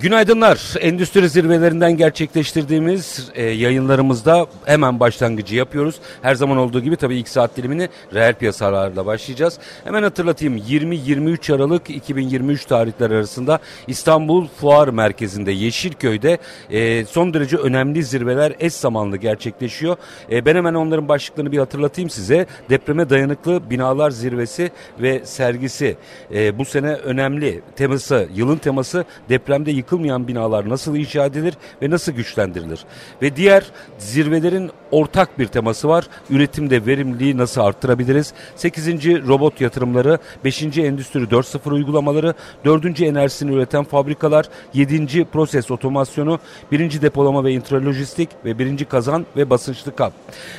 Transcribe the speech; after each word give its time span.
Günaydınlar. 0.00 0.74
Endüstri 0.80 1.28
zirvelerinden 1.28 1.96
gerçekleştirdiğimiz 1.96 3.30
e, 3.34 3.42
yayınlarımızda 3.42 4.46
hemen 4.64 5.00
başlangıcı 5.00 5.56
yapıyoruz. 5.56 5.96
Her 6.22 6.34
zaman 6.34 6.56
olduğu 6.56 6.80
gibi 6.80 6.96
tabii 6.96 7.16
ilk 7.16 7.28
saat 7.28 7.56
dilimini 7.56 7.88
reel 8.14 8.34
piyasalarla 8.34 9.06
başlayacağız. 9.06 9.58
Hemen 9.84 10.02
hatırlatayım 10.02 10.56
20-23 10.56 11.54
Aralık 11.54 11.90
2023 11.90 12.64
tarihler 12.64 13.10
arasında 13.10 13.58
İstanbul 13.86 14.48
Fuar 14.60 14.88
Merkezi'nde 14.88 15.52
Yeşilköy'de 15.52 16.38
e, 16.70 17.04
son 17.04 17.34
derece 17.34 17.56
önemli 17.56 18.04
zirveler 18.04 18.52
eş 18.60 18.72
zamanlı 18.72 19.16
gerçekleşiyor. 19.16 19.96
E, 20.30 20.44
ben 20.44 20.56
hemen 20.56 20.74
onların 20.74 21.08
başlıklarını 21.08 21.52
bir 21.52 21.58
hatırlatayım 21.58 22.10
size. 22.10 22.46
Depreme 22.70 23.10
dayanıklı 23.10 23.70
binalar 23.70 24.10
zirvesi 24.10 24.70
ve 25.00 25.20
sergisi 25.24 25.96
e, 26.34 26.58
bu 26.58 26.64
sene 26.64 26.92
önemli 26.92 27.60
teması, 27.76 28.28
yılın 28.34 28.56
teması 28.56 29.04
depremde 29.28 29.81
yıkılmayan 29.82 30.28
binalar 30.28 30.68
nasıl 30.68 30.96
inşa 30.96 31.26
edilir 31.26 31.54
ve 31.82 31.90
nasıl 31.90 32.12
güçlendirilir? 32.12 32.84
Ve 33.22 33.36
diğer 33.36 33.64
zirvelerin 33.98 34.70
ortak 34.90 35.38
bir 35.38 35.46
teması 35.46 35.88
var. 35.88 36.08
Üretimde 36.30 36.86
verimliliği 36.86 37.36
nasıl 37.36 37.60
arttırabiliriz? 37.60 38.32
8. 38.56 38.88
robot 39.28 39.60
yatırımları, 39.60 40.18
5. 40.44 40.62
endüstri 40.62 41.20
4.0 41.20 41.72
uygulamaları, 41.72 42.34
4. 42.64 43.00
enerjisini 43.00 43.54
üreten 43.54 43.84
fabrikalar, 43.84 44.48
7. 44.74 45.24
proses 45.24 45.70
otomasyonu, 45.70 46.38
1. 46.72 47.02
depolama 47.02 47.44
ve 47.44 47.52
intralojistik 47.52 48.28
ve 48.44 48.58
1. 48.58 48.84
kazan 48.84 49.26
ve 49.36 49.50
basınçlı 49.50 49.96
kap. 49.96 50.12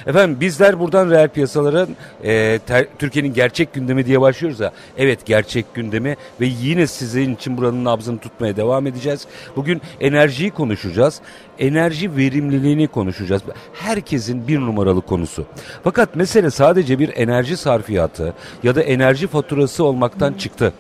Efendim 0.07 0.37
bizler 0.39 0.79
buradan 0.79 1.09
reel 1.09 1.29
piyasaların 1.29 1.89
e, 2.23 2.59
Türkiye'nin 2.99 3.33
gerçek 3.33 3.73
gündemi 3.73 4.05
diye 4.05 4.21
başlıyoruz 4.21 4.59
ya. 4.59 4.71
Evet 4.97 5.25
gerçek 5.25 5.73
gündemi 5.73 6.15
ve 6.41 6.45
yine 6.45 6.87
sizin 6.87 7.35
için 7.35 7.57
buranın 7.57 7.85
nabzını 7.85 8.19
tutmaya 8.19 8.55
devam 8.55 8.87
edeceğiz 8.87 9.12
edeceğiz. 9.13 9.53
Bugün 9.55 9.81
enerjiyi 9.99 10.51
konuşacağız. 10.51 11.21
Enerji 11.59 12.17
verimliliğini 12.17 12.87
konuşacağız. 12.87 13.41
Herkesin 13.73 14.47
bir 14.47 14.59
numaralı 14.59 15.01
konusu. 15.01 15.45
Fakat 15.83 16.15
mesele 16.15 16.49
sadece 16.49 16.99
bir 16.99 17.11
enerji 17.15 17.57
sarfiyatı 17.57 18.33
ya 18.63 18.75
da 18.75 18.81
enerji 18.81 19.27
faturası 19.27 19.83
olmaktan 19.83 20.33
çıktı. 20.33 20.73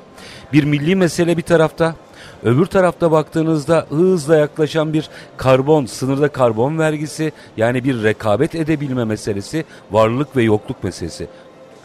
Bir 0.53 0.63
milli 0.63 0.95
mesele 0.95 1.37
bir 1.37 1.41
tarafta, 1.41 1.95
Öbür 2.43 2.65
tarafta 2.65 3.11
baktığınızda 3.11 3.85
hızla 3.89 4.37
yaklaşan 4.37 4.93
bir 4.93 5.09
karbon, 5.37 5.85
sınırda 5.85 6.27
karbon 6.27 6.79
vergisi 6.79 7.31
yani 7.57 7.83
bir 7.83 8.03
rekabet 8.03 8.55
edebilme 8.55 9.05
meselesi, 9.05 9.65
varlık 9.91 10.35
ve 10.35 10.43
yokluk 10.43 10.83
meselesi 10.83 11.27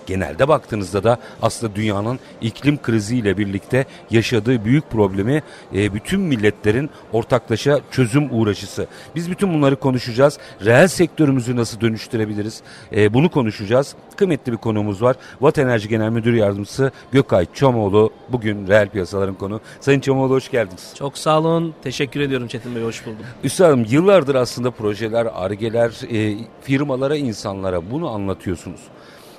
genelde 0.09 0.49
baktığınızda 0.49 1.05
da 1.05 1.19
aslında 1.43 1.75
dünyanın 1.75 2.19
iklim 2.41 2.83
kriziyle 2.83 3.39
birlikte 3.39 3.87
yaşadığı 4.11 4.65
büyük 4.65 4.91
problemi 4.91 5.43
e, 5.75 5.95
bütün 5.95 6.21
milletlerin 6.21 6.91
ortaklaşa 7.13 7.81
çözüm 7.91 8.29
uğraşısı. 8.33 8.87
Biz 9.15 9.31
bütün 9.31 9.55
bunları 9.55 9.77
konuşacağız. 9.77 10.39
Reel 10.65 10.89
sektörümüzü 10.89 11.57
nasıl 11.57 11.81
dönüştürebiliriz? 11.81 12.63
E, 12.97 13.15
bunu 13.15 13.31
konuşacağız. 13.31 13.95
Kıymetli 14.17 14.53
bir 14.53 14.57
konuğumuz 14.57 15.03
var. 15.03 15.17
Watt 15.33 15.59
Enerji 15.59 15.89
Genel 15.89 16.11
Müdür 16.11 16.35
Yardımcısı 16.35 16.93
Gökay 17.13 17.47
Çomoğlu 17.55 18.13
bugün 18.29 18.69
reel 18.69 18.89
piyasaların 18.89 19.35
konu. 19.35 19.61
Sayın 19.81 20.01
Çomoğlu 20.01 20.35
hoş 20.35 20.51
geldiniz. 20.51 20.93
Çok 20.95 21.19
sağ 21.19 21.41
olun. 21.41 21.75
Teşekkür 21.83 22.21
ediyorum 22.21 22.49
Çetin 22.49 22.75
Bey. 22.75 22.83
Hoş 22.83 23.07
buldum. 23.07 23.27
Üstadım 23.45 23.87
yıllardır 23.89 24.35
aslında 24.35 24.71
projeler, 24.71 25.29
argeler, 25.35 25.91
e, 26.13 26.37
firmalara, 26.63 27.17
insanlara 27.17 27.91
bunu 27.91 28.09
anlatıyorsunuz 28.09 28.81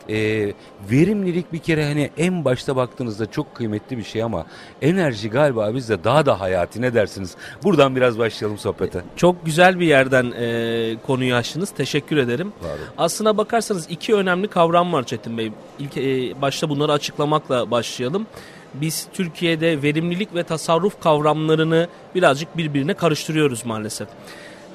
e, 0.10 0.54
verimlilik 0.92 1.54
bir 1.54 1.60
kere 1.60 1.86
hani 1.86 2.10
en 2.18 2.46
başta 2.46 2.76
baktığınızda 2.76 3.32
çok 3.32 3.56
kıymetli 3.56 3.98
bir 3.98 4.04
şey 4.04 4.24
ama 4.24 4.46
enerji 4.82 5.30
galiba 5.30 5.76
bizde 5.76 6.04
daha 6.04 6.26
da 6.26 6.40
hayati 6.40 6.82
ne 6.82 6.94
dersiniz? 6.94 7.36
Buradan 7.64 7.96
biraz 7.96 8.20
başlayalım 8.20 8.58
sohbete. 8.58 9.02
Çok 9.16 9.46
güzel 9.46 9.80
bir 9.80 9.88
yerden 9.88 10.32
e, 10.32 10.96
konuyu 11.08 11.36
açtınız. 11.36 11.70
Teşekkür 11.70 12.18
ederim. 12.18 12.54
Pardon. 12.62 12.86
Aslına 12.98 13.38
bakarsanız 13.38 13.88
iki 13.90 14.16
önemli 14.16 14.48
kavram 14.48 14.94
var 14.94 15.04
Çetin 15.04 15.38
Bey. 15.38 15.52
İlk 15.80 15.98
e, 15.98 16.42
başta 16.42 16.70
bunları 16.70 16.92
açıklamakla 16.92 17.72
başlayalım 17.72 18.28
biz 18.74 19.08
Türkiye'de 19.14 19.82
verimlilik 19.82 20.36
ve 20.36 20.44
tasarruf 20.44 21.02
kavramlarını 21.02 21.88
birazcık 22.16 22.58
birbirine 22.58 22.94
karıştırıyoruz 22.94 23.66
maalesef. 23.66 24.08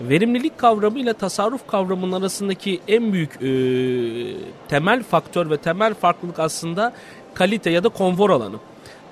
Verimlilik 0.00 0.58
kavramı 0.58 0.98
ile 0.98 1.12
tasarruf 1.12 1.66
kavramının 1.66 2.20
arasındaki 2.20 2.80
en 2.88 3.12
büyük 3.12 3.42
e, 3.42 3.48
temel 4.68 5.02
faktör 5.02 5.50
ve 5.50 5.56
temel 5.56 5.94
farklılık 5.94 6.38
aslında 6.38 6.92
kalite 7.34 7.70
ya 7.70 7.84
da 7.84 7.88
konfor 7.88 8.30
alanı. 8.30 8.56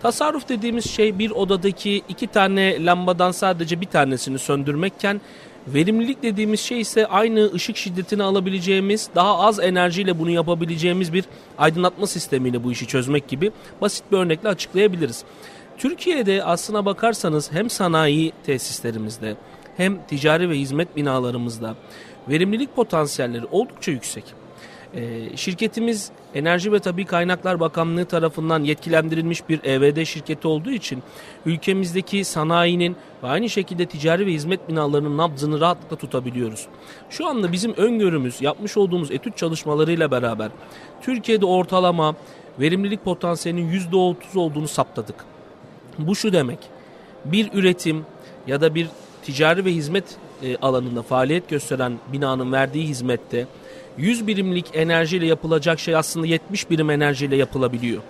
Tasarruf 0.03 0.49
dediğimiz 0.49 0.91
şey 0.91 1.19
bir 1.19 1.31
odadaki 1.31 2.03
iki 2.09 2.27
tane 2.27 2.85
lambadan 2.85 3.31
sadece 3.31 3.81
bir 3.81 3.87
tanesini 3.87 4.39
söndürmekken 4.39 5.21
verimlilik 5.67 6.23
dediğimiz 6.23 6.61
şey 6.61 6.81
ise 6.81 7.07
aynı 7.07 7.53
ışık 7.53 7.77
şiddetini 7.77 8.23
alabileceğimiz, 8.23 9.09
daha 9.15 9.39
az 9.39 9.61
enerjiyle 9.61 10.19
bunu 10.19 10.31
yapabileceğimiz 10.31 11.13
bir 11.13 11.25
aydınlatma 11.59 12.07
sistemiyle 12.07 12.65
bu 12.65 12.73
işi 12.73 12.87
çözmek 12.87 13.29
gibi 13.29 13.53
basit 13.81 14.05
bir 14.13 14.17
örnekle 14.17 14.49
açıklayabiliriz. 14.49 15.25
Türkiye'de 15.79 16.45
aslına 16.45 16.85
bakarsanız 16.85 17.53
hem 17.53 17.71
sanayi 17.71 18.33
tesislerimizde 18.47 19.37
hem 19.77 20.07
ticari 20.07 20.51
ve 20.51 20.59
hizmet 20.59 20.97
binalarımızda 20.97 21.75
verimlilik 22.29 22.77
potansiyelleri 22.77 23.47
oldukça 23.51 23.93
yüksek. 23.93 24.25
Ee, 24.95 25.37
şirketimiz 25.37 26.11
Enerji 26.35 26.73
ve 26.73 26.79
Tabi 26.79 27.05
Kaynaklar 27.05 27.61
Bakanlığı 27.61 28.05
tarafından 28.05 28.65
yetkilendirilmiş 28.65 29.49
bir 29.49 29.65
EVD 29.65 30.05
şirketi 30.05 30.49
olduğu 30.49 30.71
için 30.71 31.03
ülkemizdeki 31.47 32.25
sanayinin 32.25 32.97
ve 33.23 33.27
aynı 33.27 33.49
şekilde 33.51 33.87
ticari 33.87 34.27
ve 34.27 34.33
hizmet 34.33 34.69
binalarının 34.69 35.19
nabzını 35.19 35.61
rahatlıkla 35.61 35.97
tutabiliyoruz. 35.97 36.67
Şu 37.11 37.27
anda 37.27 37.53
bizim 37.53 37.75
öngörümüz 37.75 38.43
yapmış 38.43 38.77
olduğumuz 38.77 39.11
etüt 39.11 39.37
çalışmalarıyla 39.37 40.11
beraber 40.11 40.51
Türkiye'de 41.03 41.47
ortalama 41.47 42.15
verimlilik 42.61 43.05
potansiyelinin 43.05 43.81
%30 43.93 44.39
olduğunu 44.39 44.69
saptadık. 44.69 45.25
Bu 45.99 46.15
şu 46.17 46.33
demek 46.33 46.59
bir 47.25 47.53
üretim 47.53 48.07
ya 48.47 48.61
da 48.61 48.75
bir 48.75 48.89
ticari 49.25 49.65
ve 49.65 49.73
hizmet 49.73 50.05
e, 50.43 50.57
alanında 50.57 51.03
faaliyet 51.03 51.49
gösteren 51.49 51.93
binanın 52.13 52.53
verdiği 52.53 52.89
hizmette 52.89 53.47
100 53.99 54.27
birimlik 54.27 54.67
enerjiyle 54.75 55.27
yapılacak 55.27 55.81
şey 55.81 55.97
aslında 55.97 56.27
70 56.27 56.71
birim 56.71 56.91
enerjiyle 56.91 57.37
yapılabiliyor. 57.37 58.03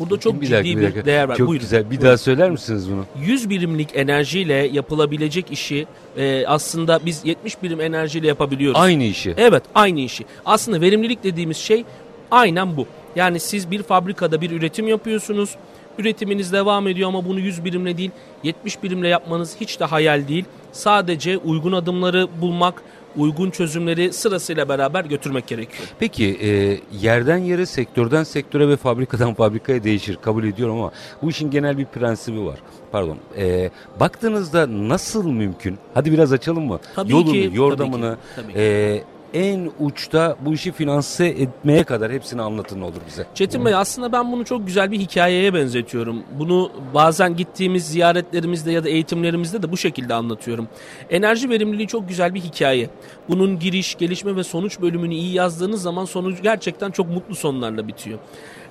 Burada 0.00 0.20
çok 0.20 0.40
bir 0.40 0.46
ciddi 0.46 0.82
dakika, 0.82 1.00
bir, 1.00 1.04
değer 1.04 1.28
var. 1.28 1.36
Çok 1.36 1.48
Buyurun. 1.48 1.60
güzel. 1.64 1.84
Bir 1.84 1.90
Buyurun. 1.90 2.06
daha 2.06 2.16
söyler 2.16 2.50
misiniz 2.50 2.90
bunu? 2.90 3.04
100 3.26 3.50
birimlik 3.50 3.88
enerjiyle 3.94 4.54
yapılabilecek 4.54 5.50
işi 5.50 5.86
e, 6.16 6.46
aslında 6.46 7.00
biz 7.06 7.20
70 7.24 7.62
birim 7.62 7.80
enerjiyle 7.80 8.26
yapabiliyoruz. 8.26 8.80
Aynı 8.80 9.02
işi. 9.02 9.34
Evet, 9.36 9.62
aynı 9.74 10.00
işi. 10.00 10.24
Aslında 10.46 10.80
verimlilik 10.80 11.24
dediğimiz 11.24 11.56
şey 11.56 11.84
aynen 12.30 12.76
bu. 12.76 12.86
Yani 13.16 13.40
siz 13.40 13.70
bir 13.70 13.82
fabrikada 13.82 14.40
bir 14.40 14.50
üretim 14.50 14.88
yapıyorsunuz. 14.88 15.56
Üretiminiz 15.98 16.52
devam 16.52 16.88
ediyor 16.88 17.08
ama 17.08 17.24
bunu 17.24 17.40
100 17.40 17.64
birimle 17.64 17.98
değil 17.98 18.10
70 18.42 18.82
birimle 18.82 19.08
yapmanız 19.08 19.56
hiç 19.60 19.80
de 19.80 19.84
hayal 19.84 20.28
değil. 20.28 20.44
Sadece 20.72 21.38
uygun 21.38 21.72
adımları 21.72 22.28
bulmak, 22.40 22.82
uygun 23.16 23.50
çözümleri 23.50 24.12
sırasıyla 24.12 24.68
beraber 24.68 25.04
götürmek 25.04 25.46
gerekiyor. 25.46 25.88
Peki 25.98 26.38
e, 26.42 26.80
yerden 27.00 27.38
yere, 27.38 27.66
sektörden 27.66 28.24
sektöre 28.24 28.68
ve 28.68 28.76
fabrikadan 28.76 29.34
fabrikaya 29.40 29.84
değişir 29.84 30.18
kabul 30.22 30.44
ediyorum 30.44 30.76
ama 30.76 30.92
bu 31.22 31.30
işin 31.30 31.50
genel 31.50 31.78
bir 31.78 31.84
prensibi 31.84 32.44
var. 32.44 32.58
Pardon. 32.92 33.16
E, 33.36 33.70
baktığınızda 34.00 34.88
nasıl 34.88 35.26
mümkün? 35.26 35.78
Hadi 35.94 36.12
biraz 36.12 36.32
açalım 36.32 36.64
mı? 36.66 36.80
Tabii 36.94 37.12
Yolunu, 37.12 37.32
ki, 37.32 37.50
yordamını, 37.52 38.16
tabii 38.36 38.46
ki, 38.46 38.52
tabii 38.52 38.52
ki. 38.52 38.58
E, 38.58 39.04
en 39.34 39.70
uçta 39.80 40.36
bu 40.40 40.54
işi 40.54 40.72
finanse 40.72 41.26
etmeye 41.26 41.84
kadar 41.84 42.12
hepsini 42.12 42.42
anlatın 42.42 42.80
olur 42.80 43.00
bize. 43.06 43.26
Çetin 43.34 43.64
Bey 43.64 43.74
aslında 43.74 44.12
ben 44.12 44.32
bunu 44.32 44.44
çok 44.44 44.66
güzel 44.66 44.90
bir 44.90 44.98
hikayeye 44.98 45.54
benzetiyorum. 45.54 46.22
Bunu 46.38 46.70
bazen 46.94 47.36
gittiğimiz 47.36 47.86
ziyaretlerimizde 47.86 48.72
ya 48.72 48.84
da 48.84 48.88
eğitimlerimizde 48.88 49.62
de 49.62 49.72
bu 49.72 49.76
şekilde 49.76 50.14
anlatıyorum. 50.14 50.68
Enerji 51.10 51.50
verimliliği 51.50 51.88
çok 51.88 52.08
güzel 52.08 52.34
bir 52.34 52.40
hikaye. 52.40 52.90
Bunun 53.28 53.58
giriş, 53.58 53.94
gelişme 53.94 54.36
ve 54.36 54.44
sonuç 54.44 54.80
bölümünü 54.80 55.14
iyi 55.14 55.32
yazdığınız 55.32 55.82
zaman 55.82 56.04
sonuç 56.04 56.42
gerçekten 56.42 56.90
çok 56.90 57.08
mutlu 57.08 57.34
sonlarla 57.34 57.88
bitiyor. 57.88 58.18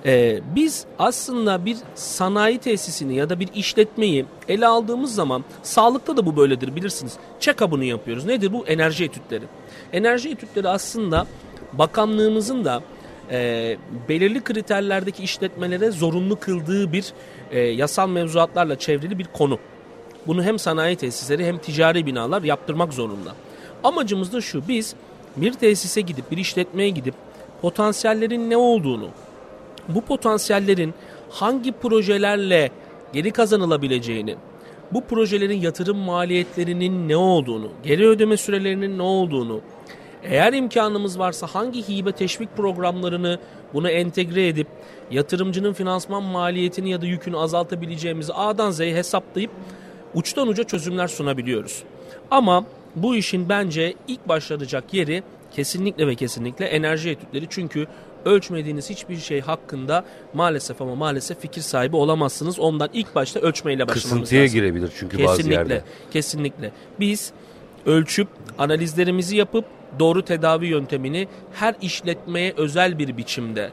Ee, 0.05 0.39
biz 0.55 0.85
aslında 0.99 1.65
bir 1.65 1.77
sanayi 1.95 2.57
tesisini 2.57 3.15
ya 3.15 3.29
da 3.29 3.39
bir 3.39 3.49
işletmeyi 3.55 4.25
ele 4.47 4.67
aldığımız 4.67 5.15
zaman 5.15 5.43
sağlıkta 5.63 6.17
da 6.17 6.25
bu 6.25 6.37
böyledir 6.37 6.75
bilirsiniz. 6.75 7.17
Check-up'ını 7.39 7.85
yapıyoruz. 7.85 8.25
Nedir 8.25 8.53
bu? 8.53 8.65
Enerji 8.67 9.03
etütleri. 9.03 9.43
Enerji 9.93 10.29
etütleri 10.29 10.69
aslında 10.69 11.27
bakanlığımızın 11.73 12.65
da 12.65 12.83
e, 13.31 13.77
belirli 14.09 14.43
kriterlerdeki 14.43 15.23
işletmelere 15.23 15.91
zorunlu 15.91 16.39
kıldığı 16.39 16.93
bir 16.93 17.13
e, 17.51 17.59
yasal 17.59 18.09
mevzuatlarla 18.09 18.79
çevrili 18.79 19.19
bir 19.19 19.25
konu. 19.25 19.59
Bunu 20.27 20.43
hem 20.43 20.59
sanayi 20.59 20.95
tesisleri 20.95 21.45
hem 21.45 21.57
ticari 21.57 22.05
binalar 22.05 22.43
yaptırmak 22.43 22.93
zorunda. 22.93 23.35
Amacımız 23.83 24.33
da 24.33 24.41
şu 24.41 24.67
biz 24.67 24.95
bir 25.35 25.53
tesise 25.53 26.01
gidip 26.01 26.31
bir 26.31 26.37
işletmeye 26.37 26.89
gidip 26.89 27.13
potansiyellerin 27.61 28.49
ne 28.49 28.57
olduğunu, 28.57 29.09
bu 29.89 30.01
potansiyellerin 30.01 30.93
hangi 31.29 31.71
projelerle 31.71 32.71
geri 33.13 33.31
kazanılabileceğini, 33.31 34.35
bu 34.91 35.03
projelerin 35.03 35.61
yatırım 35.61 35.97
maliyetlerinin 35.97 37.09
ne 37.09 37.15
olduğunu, 37.15 37.69
geri 37.83 38.07
ödeme 38.07 38.37
sürelerinin 38.37 38.97
ne 38.97 39.01
olduğunu, 39.01 39.61
eğer 40.23 40.53
imkanımız 40.53 41.19
varsa 41.19 41.47
hangi 41.47 41.89
hibe 41.89 42.11
teşvik 42.11 42.57
programlarını 42.57 43.39
buna 43.73 43.89
entegre 43.89 44.47
edip 44.47 44.67
yatırımcının 45.11 45.73
finansman 45.73 46.23
maliyetini 46.23 46.89
ya 46.89 47.01
da 47.01 47.05
yükünü 47.05 47.37
azaltabileceğimizi 47.37 48.33
A'dan 48.33 48.71
Z'ye 48.71 48.95
hesaplayıp 48.95 49.51
uçtan 50.13 50.47
uca 50.47 50.63
çözümler 50.63 51.07
sunabiliyoruz. 51.07 51.83
Ama 52.31 52.65
bu 52.95 53.15
işin 53.15 53.49
bence 53.49 53.93
ilk 54.07 54.27
başlanacak 54.27 54.93
yeri 54.93 55.23
kesinlikle 55.51 56.07
ve 56.07 56.15
kesinlikle 56.15 56.65
enerji 56.65 57.09
etütleri 57.09 57.45
çünkü 57.49 57.87
ölçmediğiniz 58.25 58.89
hiçbir 58.89 59.17
şey 59.17 59.41
hakkında 59.41 60.05
maalesef 60.33 60.81
ama 60.81 60.95
maalesef 60.95 61.39
fikir 61.39 61.61
sahibi 61.61 61.95
olamazsınız. 61.95 62.59
Ondan 62.59 62.89
ilk 62.93 63.15
başta 63.15 63.39
ölçmeyle 63.39 63.87
başlamamız 63.87 64.03
Kısıntıya 64.11 64.41
lazım. 64.43 64.55
girebilir 64.59 64.91
çünkü 64.99 65.17
kesinlikle, 65.17 65.27
bazı 65.41 65.51
yerde. 65.51 65.83
Kesinlikle. 66.11 66.71
Biz 66.99 67.33
ölçüp 67.85 68.27
analizlerimizi 68.57 69.37
yapıp 69.37 69.65
doğru 69.99 70.25
tedavi 70.25 70.67
yöntemini 70.67 71.27
her 71.53 71.75
işletmeye 71.81 72.53
özel 72.57 72.99
bir 72.99 73.17
biçimde 73.17 73.69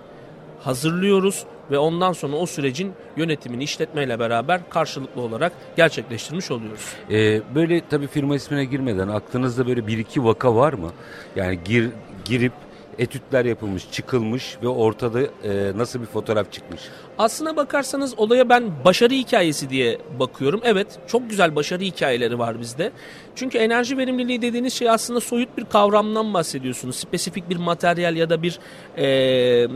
hazırlıyoruz 0.61 1.45
ve 1.71 1.79
ondan 1.79 2.13
sonra 2.13 2.37
o 2.37 2.47
sürecin 2.47 2.93
yönetimini 3.17 3.65
işletmeyle 3.65 4.19
beraber 4.19 4.71
karşılıklı 4.71 5.21
olarak 5.21 5.53
gerçekleştirmiş 5.77 6.51
oluyoruz. 6.51 6.93
Ee, 7.11 7.41
böyle 7.55 7.83
tabii 7.91 8.07
firma 8.07 8.37
ismine 8.37 8.65
girmeden 8.65 9.09
aklınızda 9.09 9.67
böyle 9.67 9.87
bir 9.87 9.99
iki 9.99 10.25
vaka 10.25 10.57
var 10.57 10.73
mı? 10.73 10.91
Yani 11.37 11.59
gir, 11.65 11.89
girip 12.25 12.53
etütler 13.01 13.45
yapılmış, 13.45 13.91
çıkılmış 13.91 14.57
ve 14.63 14.69
ortada 14.69 15.21
e, 15.23 15.29
nasıl 15.77 16.01
bir 16.01 16.07
fotoğraf 16.07 16.53
çıkmış? 16.53 16.81
Aslına 17.19 17.57
bakarsanız 17.57 18.19
olaya 18.19 18.49
ben 18.49 18.85
başarı 18.85 19.15
hikayesi 19.15 19.71
diye 19.71 19.99
bakıyorum. 20.19 20.61
Evet 20.65 20.99
çok 21.07 21.31
güzel 21.31 21.57
başarı 21.57 21.83
hikayeleri 21.83 22.39
var 22.39 22.61
bizde. 22.61 22.93
Çünkü 23.35 23.59
enerji 23.59 23.99
verimliliği 23.99 24.43
dediğiniz 24.43 24.75
şey 24.75 24.91
aslında 24.91 25.21
soyut 25.21 25.59
bir 25.59 25.65
kavramdan 25.65 26.35
bahsediyorsunuz. 26.35 26.97
Spesifik 26.97 27.51
bir 27.51 27.57
materyal 27.57 28.17
ya 28.17 28.31
da 28.31 28.43
bir 28.43 28.59
e, 28.97 29.07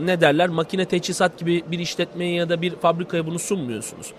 ne 0.05 0.21
derler 0.21 0.49
makine 0.49 0.85
teçhizat 0.85 1.39
gibi 1.39 1.63
bir 1.71 1.79
işletmeye 1.79 2.33
ya 2.33 2.49
da 2.49 2.61
bir 2.61 2.75
fabrikaya 2.75 3.27
bunu 3.27 3.39
sunmuyorsunuz. 3.39 4.13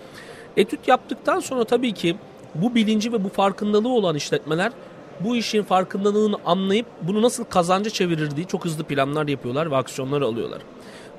Etüt 0.57 0.89
yaptıktan 0.89 1.41
sonra 1.41 1.65
tabii 1.65 1.93
ki 1.93 2.17
bu 2.55 2.75
bilinci 2.75 3.13
ve 3.13 3.25
bu 3.25 3.29
farkındalığı 3.29 3.89
olan 3.89 4.17
işletmeler 4.17 4.73
bu 5.21 5.37
işin 5.37 5.63
farkındalığını 5.63 6.37
anlayıp 6.45 6.87
bunu 7.03 7.23
nasıl 7.23 7.45
kazanca 7.45 7.91
çevirir 7.91 8.37
diye 8.37 8.47
çok 8.47 8.65
hızlı 8.65 8.85
planlar 8.85 9.29
yapıyorlar 9.29 9.71
ve 9.71 9.77
aksiyonlar 9.77 10.23
alıyorlar. 10.23 10.63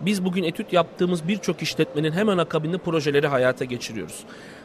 Biz 0.01 0.25
bugün 0.25 0.43
etüt 0.43 0.73
yaptığımız 0.73 1.27
birçok 1.27 1.61
işletmenin 1.61 2.11
hemen 2.11 2.37
akabinde 2.37 2.77
projeleri 2.77 3.27
hayata 3.27 3.65
geçiriyoruz. 3.65 4.23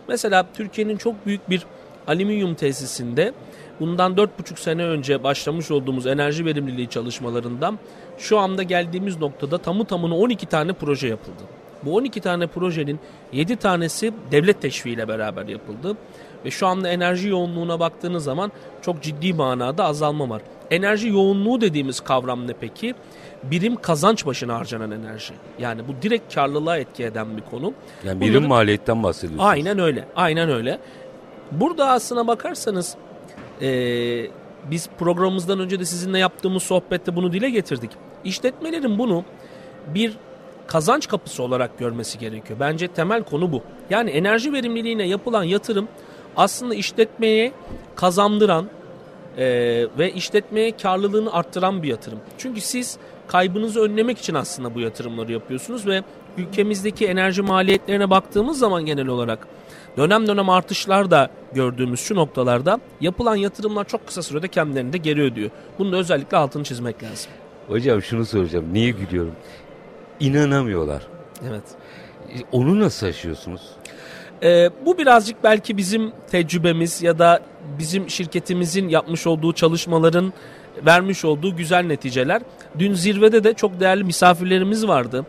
Mesela 0.09 0.47
Türkiye'nin 0.55 0.97
çok 0.97 1.27
büyük 1.27 1.51
bir 1.51 1.67
alüminyum 2.07 2.55
tesisinde 2.55 3.33
bundan 3.81 4.15
4,5 4.15 4.29
sene 4.61 4.85
önce 4.85 5.23
başlamış 5.23 5.71
olduğumuz 5.71 6.07
enerji 6.07 6.45
verimliliği 6.45 6.89
çalışmalarından 6.89 7.79
şu 8.19 8.39
anda 8.39 8.63
geldiğimiz 8.63 9.21
noktada 9.21 9.59
tamı 9.59 9.85
tamına 9.85 10.17
12 10.17 10.47
tane 10.47 10.73
proje 10.73 11.09
yapıldı. 11.09 11.43
Bu 11.85 11.97
12 11.97 12.21
tane 12.21 12.47
projenin 12.47 13.01
7 13.33 13.57
tanesi 13.57 14.13
devlet 14.31 14.63
teşviğiyle 14.63 15.09
beraber 15.09 15.47
yapıldı. 15.47 15.97
Ve 16.45 16.51
şu 16.51 16.67
anda 16.67 16.89
enerji 16.89 17.29
yoğunluğuna 17.29 17.81
baktığınız 17.81 18.25
zaman 18.25 18.53
çok 18.83 19.03
ciddi 19.03 19.33
manada 19.35 19.85
azalma 19.85 20.29
var. 20.29 20.43
Enerji 20.71 21.09
yoğunluğu 21.09 21.61
dediğimiz 21.61 22.01
kavram 22.01 22.47
ne 22.49 22.53
peki? 22.61 22.95
Birim 23.43 23.77
kazanç 23.77 24.27
başına 24.27 24.55
harcanan 24.59 24.91
enerji. 24.91 25.35
Yani 25.59 25.83
bu 25.89 26.03
direkt 26.03 26.35
karlılığa 26.35 26.77
etki 26.79 27.05
eden 27.05 27.37
bir 27.37 27.43
konu. 27.43 27.73
Yani 28.05 28.21
birim 28.21 28.35
Bunları- 28.35 28.49
maliyetten 28.49 29.03
bahsediyorsunuz. 29.03 29.45
Aynen 29.51 29.79
öyle. 29.79 30.09
Aynen 30.17 30.51
öyle. 30.51 30.79
Burada 31.53 31.89
aslına 31.91 32.27
bakarsanız 32.27 32.95
eee, 33.61 34.31
biz 34.71 34.89
programımızdan 34.99 35.61
önce 35.61 35.81
de 35.81 35.85
sizinle 35.85 36.19
yaptığımız 36.19 36.63
sohbette 36.63 37.17
bunu 37.17 37.33
dile 37.33 37.51
getirdik. 37.51 37.91
İşletmelerin 38.25 38.99
bunu 38.99 39.25
bir 39.95 40.17
kazanç 40.67 41.09
kapısı 41.09 41.43
olarak 41.43 41.79
görmesi 41.79 42.19
gerekiyor. 42.19 42.61
Bence 42.61 42.89
temel 42.89 43.23
konu 43.23 43.53
bu. 43.53 43.63
Yani 43.91 44.11
enerji 44.11 44.53
verimliliğine 44.53 45.07
yapılan 45.09 45.43
yatırım 45.45 45.89
aslında 46.37 46.75
işletmeye 46.75 47.53
kazandıran 47.97 48.67
eee, 49.39 49.89
ve 49.99 50.13
işletmeye 50.13 50.77
karlılığını 50.77 51.33
arttıran 51.33 51.83
bir 51.83 51.89
yatırım. 51.89 52.19
Çünkü 52.39 52.61
siz 52.61 52.97
kaybınızı 53.29 53.81
önlemek 53.81 54.19
için 54.19 54.35
aslında 54.35 54.75
bu 54.75 54.81
yatırımları 54.81 55.33
yapıyorsunuz 55.33 55.87
ve 55.87 56.03
ülkemizdeki 56.39 57.07
enerji 57.07 57.43
maliyetlerine 57.43 58.11
baktığımız 58.11 58.59
zaman 58.59 58.87
genel 58.87 59.07
olarak 59.09 59.47
dönem 59.97 60.27
dönem 60.27 60.49
artışlar 60.49 61.11
da 61.11 61.31
gördüğümüz 61.55 62.01
şu 62.01 62.15
noktalarda 62.15 62.81
yapılan 63.01 63.37
yatırımlar 63.37 63.85
çok 63.89 64.07
kısa 64.07 64.23
sürede 64.23 64.49
kendilerini 64.49 64.93
de 64.93 64.99
geri 64.99 65.23
ödüyor. 65.23 65.51
Bunun 65.79 65.93
da 65.93 65.97
özellikle 65.97 66.37
altını 66.37 66.65
çizmek 66.65 67.03
lazım. 67.03 67.31
Hocam 67.69 68.03
şunu 68.03 68.27
soracağım. 68.27 68.65
Niye 68.73 68.91
gülüyorum? 68.91 69.33
İnanamıyorlar. 70.21 71.03
Evet. 71.51 71.63
E, 72.29 72.37
Onu 72.53 72.81
nasıl 72.81 73.07
aşıyorsunuz? 73.07 73.63
Ee, 74.43 74.71
bu 74.87 74.99
birazcık 74.99 75.45
belki 75.45 75.77
bizim 75.77 76.13
tecrübemiz 76.31 77.03
ya 77.03 77.19
da 77.19 77.41
bizim 77.79 78.11
şirketimizin 78.11 78.89
yapmış 78.89 79.27
olduğu 79.27 79.53
çalışmaların 79.53 80.33
vermiş 80.87 81.25
olduğu 81.25 81.57
güzel 81.57 81.85
neticeler. 81.85 82.43
Dün 82.79 82.95
zirvede 82.95 83.45
de 83.45 83.55
çok 83.55 83.81
değerli 83.81 84.05
misafirlerimiz 84.05 84.89
vardı. 84.89 85.27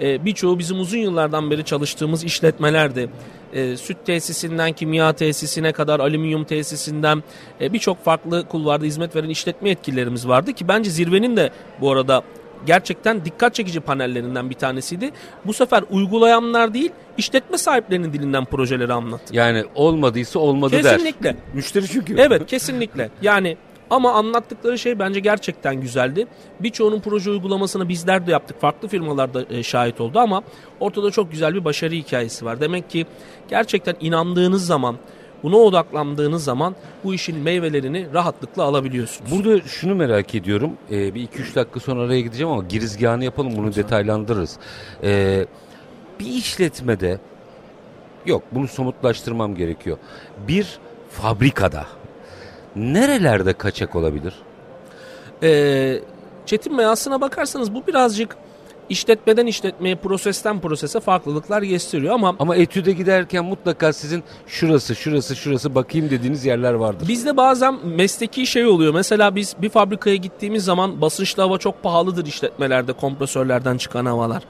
Ee, 0.00 0.24
birçoğu 0.24 0.58
bizim 0.58 0.80
uzun 0.80 0.98
yıllardan 0.98 1.50
beri 1.50 1.64
çalıştığımız 1.64 2.24
işletmelerdi. 2.24 3.08
Ee, 3.52 3.76
süt 3.76 3.96
tesisinden 4.06 4.72
kimya 4.72 5.12
tesisine 5.12 5.72
kadar 5.72 6.00
alüminyum 6.00 6.44
tesisinden 6.44 7.22
e, 7.60 7.72
birçok 7.72 8.04
farklı 8.04 8.48
kulvarda 8.48 8.84
hizmet 8.84 9.16
veren 9.16 9.28
işletme 9.28 9.68
yetkililerimiz 9.68 10.28
vardı 10.28 10.52
ki 10.52 10.68
bence 10.68 10.90
zirvenin 10.90 11.36
de 11.36 11.50
bu 11.80 11.92
arada 11.92 12.22
gerçekten 12.66 13.24
dikkat 13.24 13.54
çekici 13.54 13.80
panellerinden 13.80 14.50
bir 14.50 14.54
tanesiydi. 14.54 15.10
Bu 15.44 15.52
sefer 15.52 15.84
uygulayanlar 15.90 16.74
değil, 16.74 16.90
işletme 17.18 17.58
sahiplerinin 17.58 18.12
dilinden 18.12 18.44
projeleri 18.44 18.92
anlattı. 18.92 19.36
Yani 19.36 19.64
olmadıysa 19.74 20.38
olmadı 20.38 20.72
der. 20.72 20.82
Kesinlikle. 20.82 21.36
Müşteri 21.54 21.88
çünkü. 21.88 22.16
Evet, 22.18 22.46
kesinlikle. 22.46 23.10
Yani 23.22 23.56
ama 23.90 24.12
anlattıkları 24.12 24.78
şey 24.78 24.98
bence 24.98 25.20
gerçekten 25.20 25.80
güzeldi. 25.80 26.26
Birçoğunun 26.60 27.00
proje 27.00 27.30
uygulamasını 27.30 27.88
bizler 27.88 28.26
de 28.26 28.30
yaptık. 28.30 28.60
Farklı 28.60 28.88
firmalar 28.88 29.34
da 29.34 29.44
e, 29.50 29.62
şahit 29.62 30.00
oldu 30.00 30.18
ama 30.18 30.42
ortada 30.80 31.10
çok 31.10 31.30
güzel 31.30 31.54
bir 31.54 31.64
başarı 31.64 31.94
hikayesi 31.94 32.44
var. 32.44 32.60
Demek 32.60 32.90
ki 32.90 33.06
gerçekten 33.48 33.96
inandığınız 34.00 34.66
zaman, 34.66 34.96
buna 35.42 35.56
odaklandığınız 35.56 36.44
zaman 36.44 36.74
bu 37.04 37.14
işin 37.14 37.38
meyvelerini 37.38 38.06
rahatlıkla 38.14 38.62
alabiliyorsunuz. 38.62 39.30
Burada 39.32 39.60
şunu 39.60 39.94
merak 39.94 40.34
ediyorum. 40.34 40.72
Ee, 40.90 41.14
bir 41.14 41.22
iki 41.22 41.38
üç 41.38 41.56
dakika 41.56 41.80
sonra 41.80 42.02
araya 42.02 42.20
gideceğim 42.20 42.52
ama 42.52 42.62
girizgahını 42.62 43.24
yapalım 43.24 43.56
bunu 43.56 43.74
detaylandırırız. 43.74 44.56
Ee, 45.02 45.46
bir 46.20 46.26
işletmede 46.26 47.18
yok 48.26 48.42
bunu 48.52 48.68
somutlaştırmam 48.68 49.54
gerekiyor. 49.54 49.98
Bir 50.48 50.78
fabrikada 51.10 51.86
nerelerde 52.76 53.52
kaçak 53.52 53.96
olabilir? 53.96 54.34
Ee, 55.42 56.00
Çetin 56.46 56.78
Bey 56.78 56.86
aslına 56.86 57.20
bakarsanız 57.20 57.74
bu 57.74 57.86
birazcık 57.86 58.36
işletmeden 58.88 59.46
işletmeye, 59.46 59.94
prosesten 59.94 60.60
prosese 60.60 61.00
farklılıklar 61.00 61.62
gösteriyor 61.62 62.14
ama 62.14 62.36
Ama 62.38 62.56
etüde 62.56 62.92
giderken 62.92 63.44
mutlaka 63.44 63.92
sizin 63.92 64.24
şurası, 64.46 64.94
şurası, 64.94 65.36
şurası 65.36 65.74
bakayım 65.74 66.10
dediğiniz 66.10 66.44
yerler 66.44 66.72
vardır. 66.72 67.08
Bizde 67.08 67.36
bazen 67.36 67.86
mesleki 67.86 68.46
şey 68.46 68.66
oluyor. 68.66 68.94
Mesela 68.94 69.36
biz 69.36 69.54
bir 69.62 69.68
fabrikaya 69.68 70.16
gittiğimiz 70.16 70.64
zaman 70.64 71.00
basınçlı 71.00 71.42
hava 71.42 71.58
çok 71.58 71.82
pahalıdır 71.82 72.26
işletmelerde 72.26 72.92
kompresörlerden 72.92 73.76
çıkan 73.76 74.06
havalar. 74.06 74.42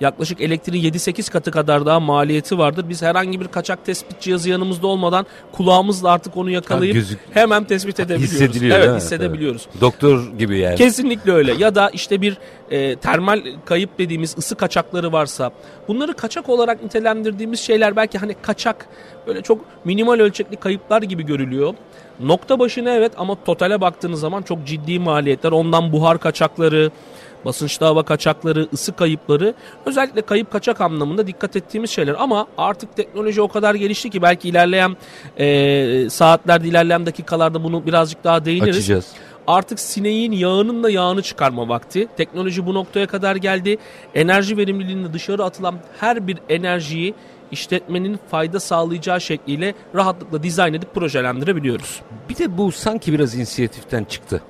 Yaklaşık 0.00 0.40
elektriğin 0.40 0.92
7-8 0.92 1.30
katı 1.32 1.50
kadar 1.50 1.86
daha 1.86 2.00
maliyeti 2.00 2.58
vardır. 2.58 2.84
Biz 2.88 3.02
herhangi 3.02 3.40
bir 3.40 3.48
kaçak 3.48 3.84
tespit 3.86 4.20
cihazı 4.20 4.50
yanımızda 4.50 4.86
olmadan 4.86 5.26
kulağımızla 5.52 6.10
artık 6.10 6.36
onu 6.36 6.50
yakalayıp 6.50 6.94
Ha, 6.94 6.98
gözük- 7.00 7.18
hemen 7.30 7.64
tespit 7.64 8.00
edebiliyoruz. 8.00 8.32
Hissediliyor 8.40 8.78
evet 8.78 8.96
hissedebiliyoruz. 9.02 9.66
Evet. 9.72 9.80
Doktor 9.80 10.32
gibi 10.38 10.58
yani. 10.58 10.76
Kesinlikle 10.76 11.32
öyle. 11.32 11.52
Ya 11.58 11.74
da 11.74 11.90
işte 11.90 12.20
bir 12.22 12.38
e, 12.70 12.96
termal 12.96 13.42
kayıp 13.64 13.98
dediğimiz 13.98 14.38
ısı 14.38 14.54
kaçakları 14.56 15.12
varsa 15.12 15.50
bunları 15.88 16.14
kaçak 16.14 16.48
olarak 16.48 16.82
nitelendirdiğimiz 16.82 17.60
şeyler 17.60 17.96
belki 17.96 18.18
hani 18.18 18.34
kaçak 18.42 18.86
böyle 19.26 19.42
çok 19.42 19.60
minimal 19.84 20.20
ölçekli 20.20 20.56
kayıplar 20.56 21.02
gibi 21.02 21.26
görülüyor. 21.26 21.74
Nokta 22.20 22.58
başına 22.58 22.90
evet 22.90 23.12
ama 23.16 23.44
totale 23.44 23.80
baktığınız 23.80 24.20
zaman 24.20 24.42
çok 24.42 24.66
ciddi 24.66 24.98
maliyetler. 24.98 25.52
Ondan 25.52 25.92
buhar 25.92 26.18
kaçakları, 26.20 26.90
basınçlı 27.44 27.86
hava 27.86 28.02
kaçakları, 28.02 28.68
ısı 28.72 28.96
kayıpları 28.96 29.54
özellikle 29.86 30.22
kayıp 30.22 30.52
kaçak 30.52 30.80
anlamında 30.80 31.26
dikkat 31.26 31.56
ettiğimiz 31.56 31.90
şeyler. 31.90 32.16
Ama 32.18 32.46
artık 32.58 32.96
teknoloji 32.96 33.42
o 33.42 33.48
kadar 33.48 33.74
gelişti 33.74 34.10
ki 34.10 34.22
belki 34.22 34.48
ilerleyen 34.48 34.96
e, 35.38 36.10
saatlerde 36.10 36.68
ilerleyen 36.68 37.06
dakikalarda 37.06 37.64
bunu 37.64 37.86
birazcık 37.86 38.24
daha 38.24 38.44
değiniriz 38.44 38.76
Açacağız. 38.76 39.06
artık 39.46 39.80
sineğin 39.80 40.32
yağının 40.32 40.82
da 40.82 40.90
yağını 40.90 41.22
çıkarma 41.22 41.68
vakti. 41.68 42.08
Teknoloji 42.16 42.66
bu 42.66 42.74
noktaya 42.74 43.06
kadar 43.06 43.36
geldi. 43.36 43.78
Enerji 44.14 44.56
verimliliğinde 44.56 45.12
dışarı 45.12 45.44
atılan 45.44 45.74
her 46.00 46.26
bir 46.26 46.38
enerjiyi 46.48 47.14
işletmenin 47.50 48.18
fayda 48.30 48.60
sağlayacağı 48.60 49.20
şekliyle 49.20 49.74
rahatlıkla 49.94 50.42
dizayn 50.42 50.74
edip 50.74 50.94
projelendirebiliyoruz. 50.94 52.00
Bir 52.28 52.36
de 52.36 52.58
bu 52.58 52.72
sanki 52.72 53.12
biraz 53.12 53.34
inisiyatiften 53.34 54.04
çıktı. 54.04 54.42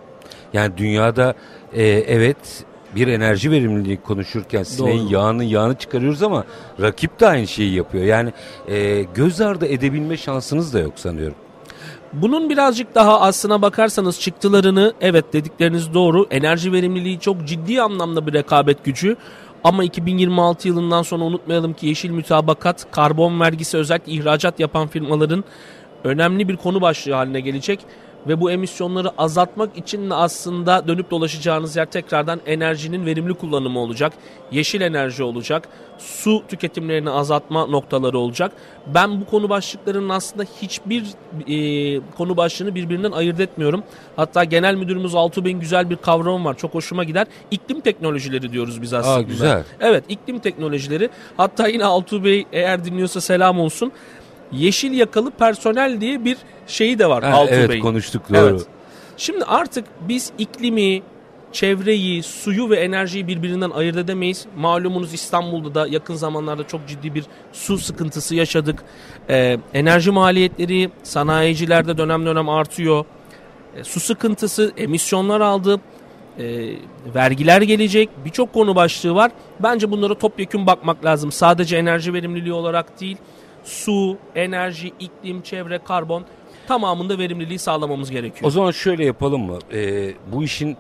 Yani 0.53 0.77
dünyada 0.77 1.35
e, 1.73 1.83
evet 1.87 2.65
bir 2.95 3.09
enerji 3.09 3.51
verimliliği 3.51 3.97
konuşurken 3.97 4.63
sineğin 4.63 5.05
Doğru. 5.05 5.13
yağını 5.13 5.45
yağını 5.45 5.75
çıkarıyoruz 5.75 6.23
ama 6.23 6.45
rakip 6.81 7.21
de 7.21 7.27
aynı 7.27 7.47
şeyi 7.47 7.75
yapıyor. 7.75 8.05
Yani 8.05 8.33
e, 8.69 9.03
göz 9.15 9.41
ardı 9.41 9.67
edebilme 9.67 10.17
şansınız 10.17 10.75
da 10.75 10.79
yok 10.79 10.93
sanıyorum. 10.97 11.37
Bunun 12.13 12.51
birazcık 12.51 12.95
daha 12.95 13.21
aslına 13.21 13.63
bakarsanız 13.63 14.21
çıktılarını 14.21 14.93
evet 15.01 15.33
dedikleriniz 15.33 15.95
doğru. 15.95 16.27
Enerji 16.31 16.73
verimliliği 16.73 17.21
çok 17.21 17.45
ciddi 17.45 17.83
anlamda 17.83 18.27
bir 18.27 18.33
rekabet 18.33 18.85
gücü. 18.85 19.17
Ama 19.65 19.85
2026 19.85 20.69
yılından 20.69 21.03
sonra 21.03 21.25
unutmayalım 21.25 21.73
ki 21.73 21.87
yeşil 21.87 22.11
mütabakat 22.11 22.87
karbon 22.91 23.41
vergisi 23.41 23.77
özellikle 23.77 24.13
ihracat 24.13 24.61
yapan 24.61 24.89
firmaların 24.89 25.45
önemli 26.05 26.49
bir 26.49 26.57
konu 26.57 26.81
başlığı 26.81 27.13
haline 27.13 27.41
gelecek 27.41 27.81
ve 28.27 28.41
bu 28.41 28.51
emisyonları 28.51 29.11
azaltmak 29.19 29.79
için 29.79 30.11
aslında 30.11 30.89
dönüp 30.89 31.11
dolaşacağınız 31.11 31.77
yer 31.77 31.87
tekrardan 31.87 32.41
enerjinin 32.47 33.07
verimli 33.07 33.35
kullanımı 33.35 33.79
olacak. 33.79 34.13
Yeşil 34.53 34.81
enerji 34.81 35.23
olacak. 35.23 35.69
Su 35.99 36.43
tüketimlerini 36.49 37.11
azaltma 37.11 37.67
noktaları 37.67 38.19
olacak. 38.19 38.53
Ben 38.95 39.21
bu 39.21 39.27
konu 39.27 39.49
başlıklarının 39.49 40.09
aslında 40.09 40.45
hiçbir 40.63 41.05
e, 41.49 42.01
konu 42.17 42.37
başlığını 42.37 42.75
birbirinden 42.75 43.13
ayırt 43.13 43.41
etmiyorum. 43.41 43.83
Hatta 44.17 44.45
genel 44.45 44.75
müdürümüz 44.75 45.15
Altuğ 45.15 45.45
Bey'in 45.45 45.61
güzel 45.61 45.91
bir 45.91 45.97
kavramı 45.97 46.45
var. 46.45 46.57
Çok 46.57 46.75
hoşuma 46.75 47.05
gider. 47.05 47.27
İklim 47.51 47.81
teknolojileri 47.81 48.53
diyoruz 48.53 48.83
biz 48.83 48.93
aslında. 48.93 49.15
Aa, 49.15 49.23
güzel. 49.23 49.65
Evet 49.81 50.05
iklim 50.09 50.39
teknolojileri. 50.39 51.11
Hatta 51.37 51.69
yine 51.69 51.85
Altuğ 51.85 52.25
Bey 52.25 52.47
eğer 52.53 52.85
dinliyorsa 52.85 53.21
selam 53.21 53.61
olsun 53.61 53.93
yeşil 54.53 54.93
yakalı 54.93 55.31
personel 55.31 56.01
diye 56.01 56.25
bir 56.25 56.37
şeyi 56.67 56.99
de 56.99 57.07
var 57.09 57.25
ha, 57.25 57.31
Altuğ 57.31 57.55
evet, 57.55 57.69
Bey'in. 57.71 57.83
konuştuk 57.83 58.23
doğru. 58.31 58.39
Evet. 58.39 58.67
Şimdi 59.17 59.45
artık 59.45 59.85
biz 60.09 60.33
iklimi, 60.39 61.03
çevreyi, 61.53 62.23
suyu 62.23 62.71
ve 62.71 62.77
enerjiyi 62.77 63.29
birbirinden 63.29 63.71
ayırt 63.71 63.97
edemeyiz. 63.97 64.47
Malumunuz 64.57 65.15
İstanbul'da 65.15 65.75
da 65.75 65.87
yakın 65.87 66.15
zamanlarda 66.15 66.67
çok 66.67 66.89
ciddi 66.89 67.15
bir 67.15 67.25
su 67.53 67.79
sıkıntısı 67.79 68.35
yaşadık. 68.35 68.83
Ee, 69.31 69.59
enerji 69.75 70.11
maliyetleri 70.11 70.91
sanayicilerde 71.03 71.99
dönem 71.99 72.27
dönem 72.27 72.49
artıyor. 72.49 73.05
Ee, 73.77 73.85
su 73.85 74.01
sıkıntısı, 74.01 74.73
emisyonlar 74.77 75.41
aldı. 75.41 75.81
E, 76.39 76.45
vergiler 77.15 77.63
gelecek. 77.63 78.09
Birçok 78.25 78.53
konu 78.53 78.77
başlığı 78.77 79.15
var. 79.15 79.31
Bence 79.61 79.91
bunlara 79.91 80.15
topyekun 80.15 80.67
bakmak 80.67 81.05
lazım. 81.05 81.33
Sadece 81.33 81.77
enerji 81.77 82.15
verimliliği 82.15 82.53
olarak 82.53 83.01
değil 83.01 83.17
su, 83.65 84.19
enerji, 84.35 84.93
iklim, 85.01 85.43
çevre, 85.43 85.79
karbon 85.79 86.25
tamamında 86.69 87.19
verimliliği 87.19 87.59
sağlamamız 87.59 88.11
gerekiyor. 88.11 88.49
O 88.49 88.51
zaman 88.51 88.71
şöyle 88.71 89.05
yapalım 89.05 89.43
mı? 89.43 89.59
Ee, 89.73 90.15
bu 90.33 90.45
işin 90.45 90.77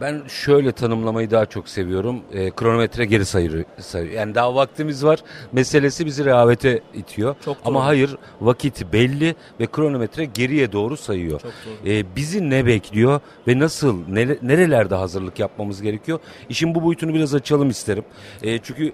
ben 0.00 0.22
şöyle 0.28 0.72
tanımlamayı 0.72 1.30
daha 1.30 1.46
çok 1.46 1.68
seviyorum. 1.68 2.20
E, 2.32 2.50
kronometre 2.50 3.04
geri 3.04 3.24
sayıyor, 3.24 3.64
sayıyor. 3.78 4.14
Yani 4.14 4.34
daha 4.34 4.54
vaktimiz 4.54 5.04
var. 5.04 5.18
Meselesi 5.52 6.06
bizi 6.06 6.24
rehavete 6.24 6.80
itiyor. 6.94 7.36
Çok 7.44 7.56
doğru. 7.56 7.68
Ama 7.68 7.84
hayır 7.84 8.16
vakit 8.40 8.92
belli 8.92 9.34
ve 9.60 9.66
kronometre 9.66 10.24
geriye 10.24 10.72
doğru 10.72 10.96
sayıyor. 10.96 11.40
Çok 11.40 11.52
doğru. 11.66 11.92
E, 11.92 12.16
bizi 12.16 12.50
ne 12.50 12.66
bekliyor 12.66 13.20
ve 13.48 13.58
nasıl 13.58 14.08
ne, 14.08 14.28
nerelerde 14.42 14.94
hazırlık 14.94 15.38
yapmamız 15.38 15.82
gerekiyor? 15.82 16.18
İşin 16.48 16.74
bu 16.74 16.82
boyutunu 16.82 17.14
biraz 17.14 17.34
açalım 17.34 17.70
isterim. 17.70 18.04
E, 18.42 18.58
çünkü 18.58 18.92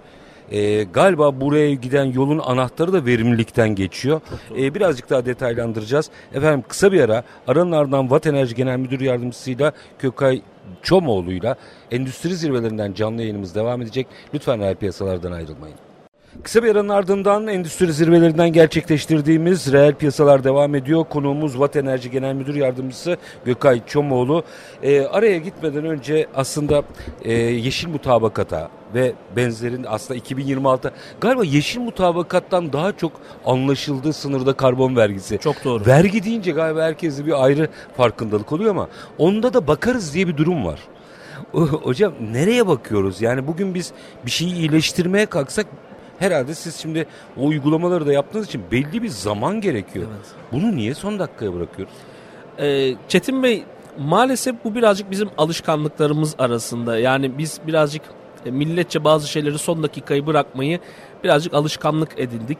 e, 0.51 0.83
galiba 0.83 1.41
buraya 1.41 1.73
giden 1.73 2.05
yolun 2.05 2.39
anahtarı 2.39 2.93
da 2.93 3.05
verimlilikten 3.05 3.69
geçiyor. 3.69 4.21
E, 4.57 4.75
birazcık 4.75 5.09
daha 5.09 5.25
detaylandıracağız. 5.25 6.09
Efendim 6.33 6.63
kısa 6.67 6.91
bir 6.91 7.01
ara 7.01 7.23
aranın 7.47 7.71
ardından 7.71 8.11
Vat 8.11 8.27
Enerji 8.27 8.55
Genel 8.55 8.77
Müdür 8.77 8.99
Yardımcısıyla 8.99 9.71
Kökay 9.99 10.41
Çomoğlu'yla 10.81 11.55
endüstri 11.91 12.35
zirvelerinden 12.35 12.93
canlı 12.93 13.21
yayınımız 13.21 13.55
devam 13.55 13.81
edecek. 13.81 14.07
Lütfen 14.33 14.59
reel 14.59 14.75
piyasalardan 14.75 15.31
ayrılmayın. 15.31 15.90
Kısa 16.43 16.63
bir 16.63 16.71
aranın 16.71 16.89
ardından 16.89 17.47
endüstri 17.47 17.93
zirvelerinden 17.93 18.53
gerçekleştirdiğimiz 18.53 19.71
reel 19.71 19.93
piyasalar 19.93 20.43
devam 20.43 20.75
ediyor. 20.75 21.05
Konuğumuz 21.09 21.59
Vat 21.59 21.75
Enerji 21.75 22.11
Genel 22.11 22.33
Müdür 22.33 22.55
Yardımcısı 22.55 23.17
Gökay 23.45 23.81
Çomoğlu. 23.85 24.43
E, 24.83 25.01
araya 25.01 25.37
gitmeden 25.37 25.85
önce 25.85 26.27
aslında 26.35 26.83
e, 27.21 27.33
yeşil 27.33 27.87
mutabakata 27.89 28.69
ve 28.93 29.13
benzerin 29.35 29.85
aslında 29.87 30.17
2026 30.17 30.91
galiba 31.21 31.43
yeşil 31.43 31.79
mutabakattan 31.79 32.73
daha 32.73 32.97
çok 32.97 33.11
anlaşıldığı 33.45 34.13
sınırda 34.13 34.53
karbon 34.53 34.95
vergisi. 34.95 35.37
Çok 35.37 35.63
doğru. 35.63 35.85
Vergi 35.85 36.23
deyince 36.23 36.51
galiba 36.51 36.83
herkeste 36.83 37.25
bir 37.25 37.43
ayrı 37.43 37.69
farkındalık 37.97 38.51
oluyor 38.51 38.71
ama 38.71 38.87
onda 39.17 39.53
da 39.53 39.67
bakarız 39.67 40.13
diye 40.13 40.27
bir 40.27 40.37
durum 40.37 40.65
var. 40.65 40.79
Hocam 41.83 42.13
nereye 42.31 42.67
bakıyoruz? 42.67 43.21
Yani 43.21 43.47
bugün 43.47 43.73
biz 43.73 43.91
bir 44.25 44.31
şeyi 44.31 44.53
iyileştirmeye 44.53 45.25
kalksak 45.25 45.65
herhalde 46.21 46.55
siz 46.55 46.75
şimdi 46.75 47.05
o 47.37 47.47
uygulamaları 47.47 48.05
da 48.05 48.13
yaptığınız 48.13 48.47
için 48.47 48.63
belli 48.71 49.03
bir 49.03 49.09
zaman 49.09 49.61
gerekiyor. 49.61 50.05
Evet. 50.15 50.25
Bunu 50.51 50.75
niye 50.75 50.95
son 50.95 51.19
dakikaya 51.19 51.53
bırakıyoruz? 51.53 51.93
Ee, 52.59 52.95
Çetin 53.07 53.43
Bey 53.43 53.63
maalesef 53.99 54.55
bu 54.63 54.75
birazcık 54.75 55.11
bizim 55.11 55.29
alışkanlıklarımız 55.37 56.35
arasında. 56.37 56.99
Yani 56.99 57.37
biz 57.37 57.59
birazcık 57.67 58.01
e, 58.45 58.51
milletçe 58.51 59.03
bazı 59.03 59.27
şeyleri 59.27 59.57
son 59.57 59.83
dakikayı 59.83 60.27
bırakmayı 60.27 60.79
birazcık 61.23 61.53
alışkanlık 61.53 62.19
edindik. 62.19 62.57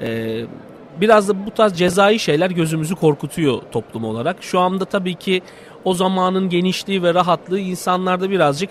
Ee, 0.00 0.44
biraz 1.00 1.28
da 1.28 1.46
bu 1.46 1.50
tarz 1.50 1.78
cezai 1.78 2.18
şeyler 2.18 2.50
gözümüzü 2.50 2.94
korkutuyor 2.94 3.62
toplum 3.72 4.04
olarak. 4.04 4.36
Şu 4.40 4.60
anda 4.60 4.84
tabii 4.84 5.14
ki 5.14 5.42
o 5.84 5.94
zamanın 5.94 6.48
genişliği 6.48 7.02
ve 7.02 7.14
rahatlığı 7.14 7.58
insanlarda 7.60 8.30
birazcık 8.30 8.70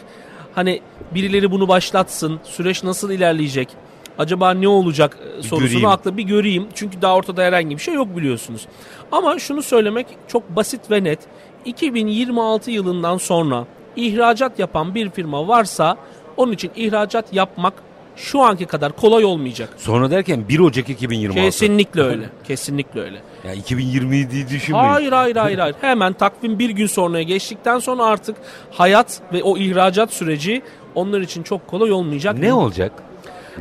hani 0.55 0.81
birileri 1.13 1.51
bunu 1.51 1.67
başlatsın, 1.67 2.39
süreç 2.43 2.83
nasıl 2.83 3.11
ilerleyecek, 3.11 3.69
acaba 4.17 4.51
ne 4.51 4.67
olacak 4.67 5.17
e, 5.39 5.43
sorusunu 5.43 5.67
göreyim. 5.69 5.85
akla 5.89 6.17
bir 6.17 6.23
göreyim. 6.23 6.67
Çünkü 6.73 7.01
daha 7.01 7.15
ortada 7.15 7.43
herhangi 7.43 7.75
bir 7.77 7.81
şey 7.81 7.93
yok 7.93 8.17
biliyorsunuz. 8.17 8.67
Ama 9.11 9.39
şunu 9.39 9.61
söylemek 9.63 10.07
çok 10.27 10.55
basit 10.55 10.91
ve 10.91 11.03
net. 11.03 11.19
2026 11.65 12.71
yılından 12.71 13.17
sonra 13.17 13.65
ihracat 13.95 14.59
yapan 14.59 14.95
bir 14.95 15.09
firma 15.09 15.47
varsa 15.47 15.97
onun 16.37 16.51
için 16.51 16.71
ihracat 16.75 17.33
yapmak 17.33 17.73
şu 18.15 18.41
anki 18.41 18.65
kadar 18.65 18.91
kolay 18.91 19.25
olmayacak. 19.25 19.69
Sonra 19.77 20.11
derken 20.11 20.49
1 20.49 20.59
Ocak 20.59 20.89
2026. 20.89 21.41
Kesinlikle 21.41 22.01
öyle. 22.01 22.29
Kesinlikle 22.47 23.01
öyle. 23.01 23.21
Ya 23.47 23.55
2027'yi 23.55 24.49
düşünmeyin. 24.49 24.87
Hayır 24.87 25.11
hayır 25.11 25.35
hayır 25.35 25.57
hayır. 25.57 25.75
Hemen 25.81 26.13
takvim 26.13 26.59
bir 26.59 26.69
gün 26.69 26.87
sonraya 26.87 27.23
geçtikten 27.23 27.79
sonra 27.79 28.03
artık 28.05 28.35
hayat 28.71 29.21
ve 29.33 29.43
o 29.43 29.57
ihracat 29.57 30.13
süreci 30.13 30.61
onlar 30.95 31.21
için 31.21 31.43
çok 31.43 31.67
kolay 31.67 31.91
olmayacak. 31.91 32.37
Ne 32.37 32.53
olacak? 32.53 32.91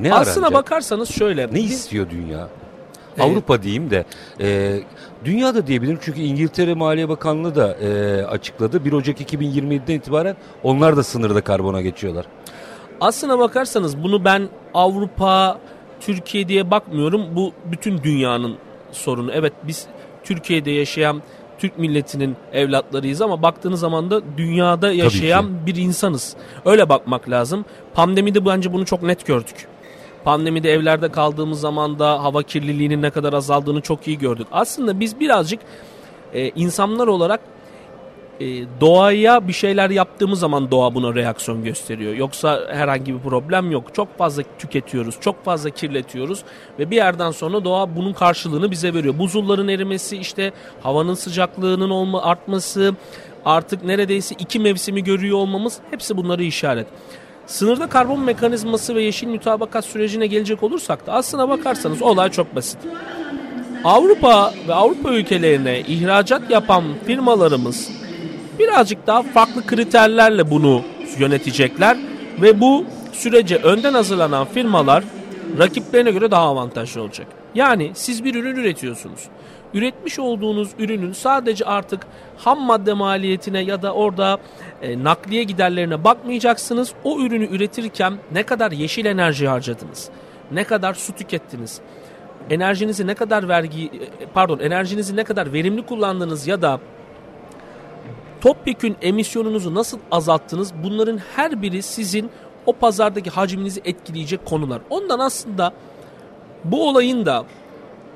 Ne 0.01 0.15
Aslına 0.15 0.47
aranacak? 0.47 0.65
bakarsanız 0.65 1.09
şöyle. 1.09 1.47
Ne 1.47 1.55
biz, 1.55 1.73
istiyor 1.73 2.11
dünya? 2.11 2.49
Evet. 3.19 3.31
Avrupa 3.31 3.63
diyeyim 3.63 3.91
de 3.91 4.05
e, 4.41 4.79
dünyada 5.25 5.67
diyebilirim 5.67 5.99
çünkü 6.03 6.21
İngiltere 6.21 6.75
Maliye 6.75 7.09
Bakanlığı 7.09 7.55
da 7.55 7.75
e, 7.75 8.23
açıkladı. 8.27 8.85
1 8.85 8.93
Ocak 8.93 9.21
2027'den 9.21 9.95
itibaren 9.95 10.37
onlar 10.63 10.97
da 10.97 11.03
sınırda 11.03 11.41
karbona 11.41 11.83
geçiyorlar. 11.83 12.27
Aslına 13.01 13.39
bakarsanız 13.39 14.03
bunu 14.03 14.25
ben 14.25 14.49
Avrupa, 14.75 15.59
Türkiye 16.01 16.49
diye 16.49 16.71
bakmıyorum. 16.71 17.23
Bu 17.37 17.53
bütün 17.73 18.03
dünyanın 18.03 18.57
sorunu. 18.93 19.33
Evet 19.33 19.53
biz 19.63 19.87
Türkiye'de 20.25 20.71
yaşayan 20.71 21.23
Türk 21.59 21.79
milletinin 21.79 22.37
evlatlarıyız 22.53 23.23
ama 23.23 23.43
baktığınız 23.43 23.81
zaman 23.81 24.11
da 24.11 24.21
dünyada 24.37 24.93
yaşayan 24.93 25.67
bir 25.67 25.77
insanız. 25.77 26.37
Öyle 26.65 26.89
bakmak 26.89 27.31
lazım. 27.31 27.65
Pandemide 27.95 28.47
bence 28.47 28.73
bunu 28.73 28.85
çok 28.85 29.03
net 29.03 29.27
gördük. 29.27 29.67
Pandemide 30.27 30.73
evlerde 30.73 31.09
kaldığımız 31.09 31.61
zaman 31.61 31.99
da 31.99 32.25
hava 32.25 32.43
kirliliğinin 32.43 33.03
ne 33.03 33.11
kadar 33.11 33.33
azaldığını 33.33 33.81
çok 33.81 34.09
iyi 34.09 34.19
gördük. 34.19 34.47
Aslında 34.53 35.01
biz 35.01 35.21
birazcık 35.21 35.61
e, 36.35 36.49
insanlar 36.49 37.07
olarak 37.07 37.41
e, 38.41 38.47
doğaya 38.81 39.49
bir 39.49 39.53
şeyler 39.53 39.91
yaptığımız 39.91 40.39
zaman 40.39 40.71
doğa 40.71 40.95
buna 40.95 41.15
reaksiyon 41.15 41.65
gösteriyor. 41.65 42.15
Yoksa 42.15 42.61
herhangi 42.71 43.15
bir 43.15 43.19
problem 43.19 43.71
yok. 43.71 43.95
Çok 43.95 44.19
fazla 44.19 44.43
tüketiyoruz, 44.59 45.17
çok 45.21 45.45
fazla 45.45 45.71
kirletiyoruz 45.71 46.45
ve 46.79 46.91
bir 46.91 46.97
yerden 46.97 47.31
sonra 47.31 47.65
doğa 47.65 47.97
bunun 47.97 48.13
karşılığını 48.13 48.71
bize 48.71 48.95
veriyor. 48.95 49.19
Buzulların 49.19 49.69
erimesi, 49.69 50.17
işte 50.17 50.53
havanın 50.83 51.15
sıcaklığının 51.15 51.91
olma 51.91 52.23
artması, 52.23 52.95
artık 53.45 53.85
neredeyse 53.85 54.35
iki 54.39 54.59
mevsimi 54.59 55.05
görüyor 55.05 55.39
olmamız 55.39 55.79
hepsi 55.91 56.17
bunları 56.17 56.43
işaret. 56.43 56.87
Sınırda 57.47 57.87
karbon 57.87 58.21
mekanizması 58.21 58.95
ve 58.95 59.03
yeşil 59.03 59.27
mütabakat 59.27 59.85
sürecine 59.85 60.27
gelecek 60.27 60.63
olursak 60.63 61.07
da 61.07 61.13
aslına 61.13 61.49
bakarsanız 61.49 62.03
olay 62.03 62.31
çok 62.31 62.57
basit. 62.57 62.79
Avrupa 63.85 64.55
ve 64.69 64.75
Avrupa 64.75 65.11
ülkelerine 65.11 65.81
ihracat 65.81 66.51
yapan 66.51 66.85
firmalarımız 67.07 67.91
birazcık 68.59 69.07
daha 69.07 69.23
farklı 69.23 69.67
kriterlerle 69.67 70.51
bunu 70.51 70.83
yönetecekler 71.19 71.97
ve 72.43 72.61
bu 72.61 72.85
sürece 73.13 73.57
önden 73.57 73.95
hazırlanan 73.95 74.47
firmalar 74.47 75.05
rakiplerine 75.59 76.11
göre 76.11 76.31
daha 76.31 76.43
avantajlı 76.43 77.03
olacak. 77.03 77.27
Yani 77.55 77.91
siz 77.95 78.25
bir 78.25 78.35
ürün 78.35 78.57
üretiyorsunuz. 78.57 79.21
Üretmiş 79.77 80.19
olduğunuz 80.19 80.69
ürünün 80.79 81.13
sadece 81.13 81.65
artık 81.65 82.07
ham 82.37 82.61
madde 82.61 82.93
maliyetine 82.93 83.61
ya 83.61 83.83
da 83.83 83.93
orada 83.95 84.39
e, 84.83 85.05
nakliye 85.05 85.43
giderlerine 85.43 86.05
bakmayacaksınız. 86.05 86.93
O 87.05 87.21
ürünü 87.21 87.47
üretirken 87.57 88.15
ne 88.33 88.43
kadar 88.43 88.73
yeşil 88.73 89.05
enerji 89.05 89.49
harcadınız, 89.49 90.09
ne 90.53 90.65
kadar 90.65 90.95
su 90.95 91.13
tükettiniz, 91.13 91.81
enerjinizi 92.51 93.07
ne 93.07 93.15
kadar 93.15 93.49
vergi 93.49 93.85
e, 93.85 94.27
pardon 94.35 94.59
enerjinizi 94.59 95.17
ne 95.17 95.25
kadar 95.25 95.53
verimli 95.53 95.87
kullandınız 95.87 96.47
ya 96.47 96.63
da 96.63 96.81
topyekün 98.41 98.97
emisyonunuzu 99.03 99.75
nasıl 99.75 99.99
azalttınız 100.11 100.73
bunların 100.85 101.19
her 101.37 101.63
biri 101.63 101.83
sizin 101.83 102.31
o 102.67 102.73
pazardaki 102.73 103.31
hacminizi 103.31 103.81
etkileyecek 103.85 104.47
konular. 104.47 104.81
Ondan 104.91 105.19
aslında 105.19 105.73
bu 106.65 106.89
olayın 106.89 107.27
da 107.27 107.45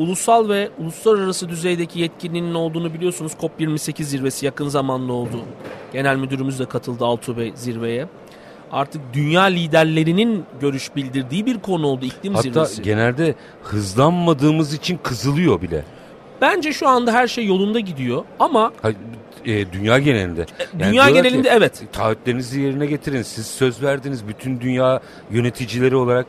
ulusal 0.00 0.48
ve 0.48 0.70
uluslararası 0.78 1.48
düzeydeki 1.48 2.00
yetkinliğinin 2.00 2.54
olduğunu 2.54 2.94
biliyorsunuz. 2.94 3.32
COP28 3.40 4.02
zirvesi 4.02 4.46
yakın 4.46 4.68
zamanlı 4.68 5.12
oldu. 5.12 5.40
Genel 5.92 6.16
müdürümüz 6.16 6.58
de 6.58 6.66
katıldı 6.66 7.04
Altuğ 7.04 7.36
Bey 7.36 7.52
zirveye. 7.54 8.08
Artık 8.72 9.00
dünya 9.12 9.42
liderlerinin 9.42 10.44
görüş 10.60 10.96
bildirdiği 10.96 11.46
bir 11.46 11.58
konu 11.58 11.86
oldu 11.86 12.04
iklim 12.04 12.34
Hatta 12.34 12.42
zirvesi. 12.42 12.76
Hatta 12.76 12.82
genelde 12.82 13.34
hızlanmadığımız 13.62 14.74
için 14.74 14.98
kızılıyor 15.02 15.62
bile. 15.62 15.84
Bence 16.40 16.72
şu 16.72 16.88
anda 16.88 17.12
her 17.12 17.28
şey 17.28 17.46
yolunda 17.46 17.80
gidiyor 17.80 18.24
ama 18.38 18.72
Hayır, 18.82 18.96
e, 19.44 19.72
dünya 19.72 19.98
genelinde. 19.98 20.46
Yani 20.78 20.92
dünya 20.92 21.10
genelinde 21.10 21.48
ki, 21.48 21.54
evet. 21.56 21.82
Taahhütlerinizi 21.92 22.60
yerine 22.60 22.86
getirin. 22.86 23.22
Siz 23.22 23.46
söz 23.46 23.82
verdiniz 23.82 24.28
bütün 24.28 24.60
dünya 24.60 25.00
yöneticileri 25.30 25.96
olarak. 25.96 26.26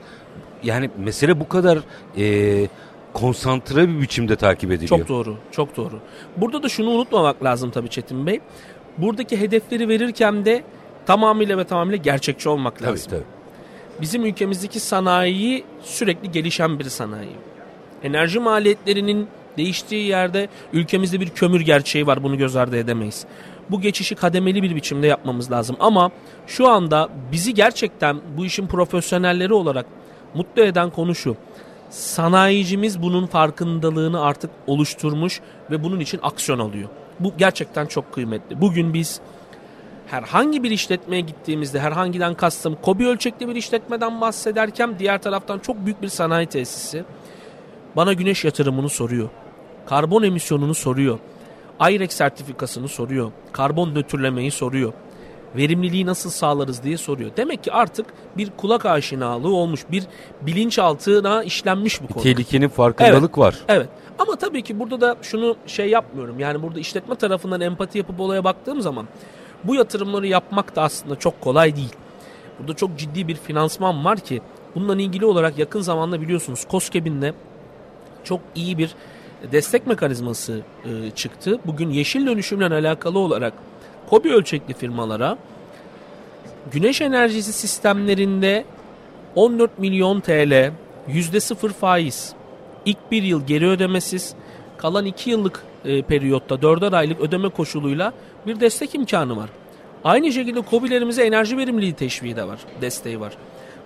Yani 0.63 0.89
mesele 0.97 1.39
bu 1.39 1.47
kadar 1.47 1.79
e, 2.17 2.67
konsantre 3.13 3.89
bir 3.89 4.01
biçimde 4.01 4.35
takip 4.35 4.71
ediliyor. 4.71 4.99
Çok 4.99 5.09
doğru, 5.09 5.37
çok 5.51 5.77
doğru. 5.77 5.99
Burada 6.37 6.63
da 6.63 6.69
şunu 6.69 6.89
unutmamak 6.89 7.43
lazım 7.43 7.71
tabii 7.71 7.89
Çetin 7.89 8.25
Bey. 8.25 8.39
Buradaki 8.97 9.39
hedefleri 9.39 9.89
verirken 9.89 10.45
de 10.45 10.63
tamamıyla 11.05 11.57
ve 11.57 11.63
tamamıyla 11.63 11.97
gerçekçi 11.97 12.49
olmak 12.49 12.81
lazım. 12.81 13.09
Tabii, 13.09 13.19
tabii. 13.19 13.31
Bizim 14.01 14.25
ülkemizdeki 14.25 14.79
sanayi 14.79 15.63
sürekli 15.81 16.31
gelişen 16.31 16.79
bir 16.79 16.83
sanayi. 16.83 17.35
Enerji 18.03 18.39
maliyetlerinin 18.39 19.27
değiştiği 19.57 20.07
yerde 20.07 20.49
ülkemizde 20.73 21.19
bir 21.19 21.29
kömür 21.29 21.61
gerçeği 21.61 22.07
var 22.07 22.23
bunu 22.23 22.37
göz 22.37 22.55
ardı 22.55 22.77
edemeyiz. 22.77 23.25
Bu 23.69 23.81
geçişi 23.81 24.15
kademeli 24.15 24.63
bir 24.63 24.75
biçimde 24.75 25.07
yapmamız 25.07 25.51
lazım 25.51 25.75
ama 25.79 26.11
şu 26.47 26.67
anda 26.67 27.09
bizi 27.31 27.53
gerçekten 27.53 28.21
bu 28.37 28.45
işin 28.45 28.67
profesyonelleri 28.67 29.53
olarak 29.53 29.85
mutlu 30.33 30.61
eden 30.61 30.89
konu 30.89 31.15
şu. 31.15 31.37
Sanayicimiz 31.91 33.01
bunun 33.01 33.27
farkındalığını 33.27 34.21
artık 34.21 34.51
oluşturmuş 34.67 35.41
ve 35.71 35.83
bunun 35.83 35.99
için 35.99 36.19
aksiyon 36.23 36.59
alıyor. 36.59 36.89
Bu 37.19 37.33
gerçekten 37.37 37.85
çok 37.85 38.13
kıymetli. 38.13 38.61
Bugün 38.61 38.93
biz 38.93 39.21
herhangi 40.07 40.63
bir 40.63 40.71
işletmeye 40.71 41.21
gittiğimizde 41.21 41.79
herhangiden 41.79 42.33
kastım 42.33 42.77
kobi 42.81 43.07
ölçekli 43.07 43.47
bir 43.47 43.55
işletmeden 43.55 44.21
bahsederken 44.21 44.99
diğer 44.99 45.21
taraftan 45.21 45.59
çok 45.59 45.85
büyük 45.85 46.01
bir 46.01 46.07
sanayi 46.07 46.47
tesisi 46.47 47.03
bana 47.95 48.13
güneş 48.13 48.45
yatırımını 48.45 48.89
soruyor. 48.89 49.29
Karbon 49.85 50.23
emisyonunu 50.23 50.73
soruyor. 50.73 51.19
IREX 51.89 52.13
sertifikasını 52.13 52.87
soruyor. 52.87 53.31
Karbon 53.51 53.95
nötrlemeyi 53.95 54.51
soruyor. 54.51 54.93
Verimliliği 55.55 56.05
nasıl 56.05 56.29
sağlarız 56.29 56.83
diye 56.83 56.97
soruyor. 56.97 57.31
Demek 57.37 57.63
ki 57.63 57.71
artık 57.71 58.05
bir 58.37 58.49
kulak 58.57 58.85
aşinalığı 58.85 59.55
olmuş. 59.55 59.85
Bir 59.91 60.03
bilinçaltına 60.41 61.43
işlenmiş 61.43 62.01
bu 62.01 62.07
konu. 62.07 62.23
Tehlikenin 62.23 62.67
farkındalık 62.67 63.23
evet. 63.23 63.37
var. 63.37 63.55
Evet. 63.67 63.89
Ama 64.19 64.35
tabii 64.35 64.61
ki 64.61 64.79
burada 64.79 65.01
da 65.01 65.15
şunu 65.21 65.55
şey 65.67 65.89
yapmıyorum. 65.89 66.39
Yani 66.39 66.61
burada 66.61 66.79
işletme 66.79 67.15
tarafından 67.15 67.61
empati 67.61 67.97
yapıp 67.97 68.19
olaya 68.19 68.43
baktığım 68.43 68.81
zaman 68.81 69.07
bu 69.63 69.75
yatırımları 69.75 70.27
yapmak 70.27 70.75
da 70.75 70.81
aslında 70.81 71.15
çok 71.15 71.41
kolay 71.41 71.75
değil. 71.75 71.93
Burada 72.59 72.73
çok 72.73 72.97
ciddi 72.97 73.27
bir 73.27 73.35
finansman 73.35 74.05
var 74.05 74.19
ki 74.19 74.41
bununla 74.75 75.01
ilgili 75.01 75.25
olarak 75.25 75.59
yakın 75.59 75.81
zamanda 75.81 76.21
biliyorsunuz 76.21 76.65
COSGAP'in 76.69 77.33
çok 78.23 78.39
iyi 78.55 78.77
bir 78.77 78.95
destek 79.51 79.87
mekanizması 79.87 80.61
e, 80.85 81.11
çıktı. 81.11 81.59
Bugün 81.65 81.89
yeşil 81.89 82.27
dönüşümle 82.27 82.65
alakalı 82.65 83.19
olarak 83.19 83.53
kobi 84.09 84.33
ölçekli 84.33 84.73
firmalara 84.73 85.37
güneş 86.71 87.01
enerjisi 87.01 87.53
sistemlerinde 87.53 88.65
14 89.35 89.79
milyon 89.79 90.19
TL 90.19 90.71
yüzde 91.07 91.39
sıfır 91.39 91.69
faiz 91.69 92.33
ilk 92.85 93.11
bir 93.11 93.23
yıl 93.23 93.47
geri 93.47 93.67
ödemesiz 93.67 94.35
kalan 94.77 95.05
iki 95.05 95.29
yıllık 95.29 95.63
e, 95.85 96.01
periyotta 96.01 96.61
dörder 96.61 96.93
aylık 96.93 97.21
ödeme 97.21 97.49
koşuluyla 97.49 98.13
bir 98.47 98.59
destek 98.59 98.95
imkanı 98.95 99.37
var. 99.37 99.49
Aynı 100.03 100.31
şekilde 100.31 100.61
COBİ'lerimize 100.69 101.23
enerji 101.23 101.57
verimliliği 101.57 101.93
teşviği 101.93 102.35
de 102.35 102.47
var, 102.47 102.59
desteği 102.81 103.19
var. 103.19 103.33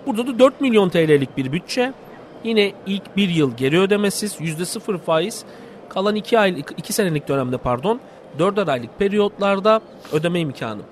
Burada 0.06 0.26
da 0.26 0.38
4 0.38 0.60
milyon 0.60 0.88
TL'lik 0.88 1.36
bir 1.36 1.52
bütçe. 1.52 1.92
Yine 2.44 2.72
ilk 2.86 3.16
bir 3.16 3.28
yıl 3.28 3.56
geri 3.56 3.80
ödemesiz, 3.80 4.40
%0 4.40 4.98
faiz. 4.98 5.44
Kalan 5.88 6.14
2 6.14 6.38
aylık, 6.38 6.74
2 6.76 6.92
senelik 6.92 7.28
dönemde 7.28 7.58
pardon, 7.58 8.00
4'er 8.38 8.70
aylık 8.70 8.98
periyotlarda 8.98 9.80
ödeme 10.12 10.40
imkanı. 10.40 10.82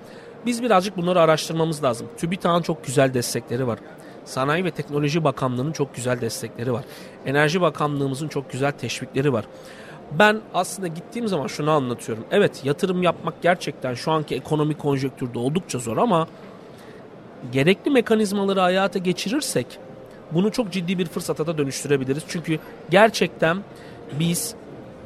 Biz 0.45 0.63
birazcık 0.63 0.97
bunları 0.97 1.21
araştırmamız 1.21 1.83
lazım. 1.83 2.07
TÜBİTAK'ın 2.17 2.61
çok 2.61 2.85
güzel 2.85 3.13
destekleri 3.13 3.67
var. 3.67 3.79
Sanayi 4.25 4.65
ve 4.65 4.71
Teknoloji 4.71 5.23
Bakanlığı'nın 5.23 5.71
çok 5.71 5.95
güzel 5.95 6.21
destekleri 6.21 6.73
var. 6.73 6.83
Enerji 7.25 7.61
Bakanlığımızın 7.61 8.27
çok 8.27 8.51
güzel 8.51 8.71
teşvikleri 8.71 9.33
var. 9.33 9.45
Ben 10.19 10.41
aslında 10.53 10.87
gittiğim 10.87 11.27
zaman 11.27 11.47
şunu 11.47 11.71
anlatıyorum. 11.71 12.23
Evet 12.31 12.65
yatırım 12.65 13.03
yapmak 13.03 13.41
gerçekten 13.41 13.93
şu 13.93 14.11
anki 14.11 14.35
ekonomik 14.35 14.79
konjonktürde 14.79 15.39
oldukça 15.39 15.79
zor 15.79 15.97
ama 15.97 16.27
gerekli 17.51 17.91
mekanizmaları 17.91 18.59
hayata 18.59 18.99
geçirirsek 18.99 19.79
bunu 20.31 20.51
çok 20.51 20.71
ciddi 20.71 20.97
bir 20.97 21.05
fırsata 21.05 21.47
da 21.47 21.57
dönüştürebiliriz. 21.57 22.23
Çünkü 22.27 22.59
gerçekten 22.89 23.57
biz 24.19 24.55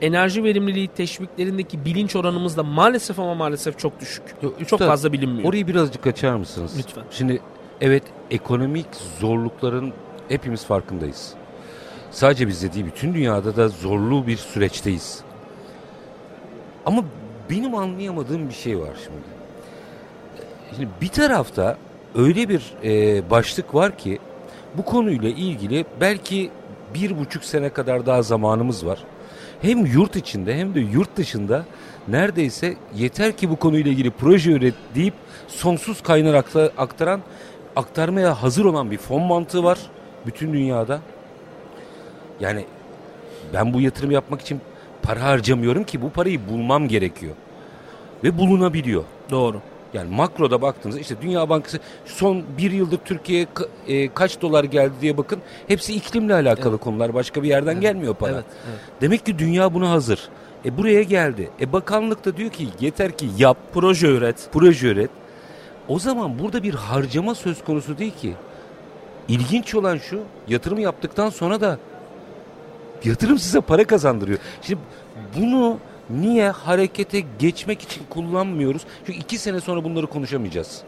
enerji 0.01 0.43
verimliliği 0.43 0.87
teşviklerindeki 0.87 1.85
bilinç 1.85 2.15
oranımız 2.15 2.57
da 2.57 2.63
maalesef 2.63 3.19
ama 3.19 3.35
maalesef 3.35 3.79
çok 3.79 3.99
düşük. 3.99 4.23
Yo, 4.41 4.51
çok 4.67 4.79
fazla 4.79 5.13
bilinmiyor. 5.13 5.49
Orayı 5.49 5.67
birazcık 5.67 6.07
açar 6.07 6.35
mısınız? 6.35 6.75
Lütfen. 6.77 7.03
Şimdi 7.11 7.41
evet 7.81 8.03
ekonomik 8.31 8.87
zorlukların 9.19 9.93
hepimiz 10.29 10.65
farkındayız. 10.65 11.33
Sadece 12.11 12.47
bizde 12.47 12.73
değil 12.73 12.85
bütün 12.85 13.13
dünyada 13.13 13.55
da 13.55 13.67
zorlu 13.67 14.27
bir 14.27 14.37
süreçteyiz. 14.37 15.21
Ama 16.85 17.03
benim 17.49 17.75
anlayamadığım 17.75 18.49
bir 18.49 18.53
şey 18.53 18.79
var 18.79 18.93
şimdi. 19.03 19.39
Şimdi 20.75 20.89
bir 21.01 21.07
tarafta 21.07 21.77
öyle 22.15 22.49
bir 22.49 22.73
e, 22.83 23.29
başlık 23.29 23.75
var 23.75 23.97
ki 23.97 24.19
bu 24.77 24.85
konuyla 24.85 25.29
ilgili 25.29 25.85
belki 26.01 26.51
bir 26.93 27.19
buçuk 27.19 27.43
sene 27.43 27.69
kadar 27.69 28.05
daha 28.05 28.21
zamanımız 28.21 28.85
var. 28.85 28.99
Hem 29.61 29.85
yurt 29.85 30.15
içinde 30.15 30.57
hem 30.57 30.75
de 30.75 30.79
yurt 30.79 31.15
dışında 31.17 31.65
neredeyse 32.07 32.75
yeter 32.95 33.37
ki 33.37 33.49
bu 33.49 33.55
konuyla 33.55 33.91
ilgili 33.91 34.11
proje 34.11 34.51
üret 34.51 34.73
deyip 34.95 35.13
sonsuz 35.47 36.03
kaynar 36.03 36.43
aktaran 36.77 37.21
aktarmaya 37.75 38.43
hazır 38.43 38.65
olan 38.65 38.91
bir 38.91 38.97
fon 38.97 39.21
mantığı 39.21 39.63
var 39.63 39.79
bütün 40.25 40.53
dünyada. 40.53 40.99
Yani 42.39 42.65
ben 43.53 43.73
bu 43.73 43.81
yatırım 43.81 44.11
yapmak 44.11 44.41
için 44.41 44.61
para 45.01 45.23
harcamıyorum 45.23 45.83
ki 45.83 46.01
bu 46.01 46.09
parayı 46.09 46.49
bulmam 46.49 46.87
gerekiyor. 46.87 47.33
Ve 48.23 48.37
bulunabiliyor. 48.37 49.03
Doğru. 49.29 49.61
Yani 49.93 50.15
makroda 50.15 50.61
baktığınızda 50.61 50.99
işte 50.99 51.15
Dünya 51.21 51.49
Bankası 51.49 51.79
son 52.05 52.43
bir 52.57 52.71
yıldır 52.71 52.97
Türkiye'ye 52.97 53.47
e, 53.87 54.13
kaç 54.13 54.41
dolar 54.41 54.63
geldi 54.63 54.93
diye 55.01 55.17
bakın. 55.17 55.39
Hepsi 55.67 55.95
iklimle 55.95 56.33
alakalı 56.33 56.69
evet. 56.69 56.83
konular. 56.83 57.13
Başka 57.13 57.43
bir 57.43 57.47
yerden 57.47 57.73
evet. 57.73 57.81
gelmiyor 57.81 58.15
para. 58.15 58.31
Evet. 58.31 58.45
Evet. 58.69 58.79
Demek 59.01 59.25
ki 59.25 59.39
dünya 59.39 59.73
buna 59.73 59.89
hazır. 59.89 60.29
E 60.65 60.77
buraya 60.77 61.03
geldi. 61.03 61.49
E 61.61 61.73
bakanlık 61.73 62.25
da 62.25 62.37
diyor 62.37 62.49
ki 62.49 62.67
yeter 62.79 63.17
ki 63.17 63.27
yap. 63.37 63.57
Proje 63.73 64.07
üret. 64.07 64.49
Proje 64.51 64.87
üret. 64.87 65.09
O 65.87 65.99
zaman 65.99 66.39
burada 66.39 66.63
bir 66.63 66.73
harcama 66.73 67.35
söz 67.35 67.63
konusu 67.63 67.97
değil 67.97 68.13
ki. 68.21 68.33
İlginç 69.27 69.75
olan 69.75 69.97
şu 69.97 70.21
yatırım 70.47 70.79
yaptıktan 70.79 71.29
sonra 71.29 71.61
da 71.61 71.79
yatırım 73.03 73.39
size 73.39 73.61
para 73.61 73.83
kazandırıyor. 73.83 74.39
Şimdi 74.61 74.81
bunu 75.37 75.77
niye 76.09 76.49
harekete 76.49 77.23
geçmek 77.39 77.81
için 77.81 78.01
kullanmıyoruz? 78.09 78.81
Çünkü 79.05 79.19
iki 79.19 79.37
sene 79.37 79.59
sonra 79.61 79.83
bunları 79.83 80.07
konuşamayacağız. 80.07 80.81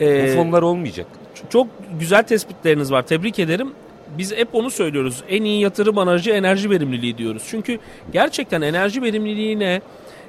Ee, 0.00 0.28
Bu 0.28 0.36
fonlar 0.36 0.62
olmayacak. 0.62 1.06
Çok 1.50 1.66
güzel 2.00 2.22
tespitleriniz 2.22 2.92
var. 2.92 3.02
Tebrik 3.02 3.38
ederim. 3.38 3.72
Biz 4.18 4.32
hep 4.36 4.48
onu 4.54 4.70
söylüyoruz. 4.70 5.22
En 5.28 5.42
iyi 5.42 5.60
yatırım 5.60 5.98
aracı 5.98 6.30
enerji 6.30 6.70
verimliliği 6.70 7.18
diyoruz. 7.18 7.42
Çünkü 7.50 7.78
gerçekten 8.12 8.62
enerji 8.62 9.02
verimliliğine 9.02 9.80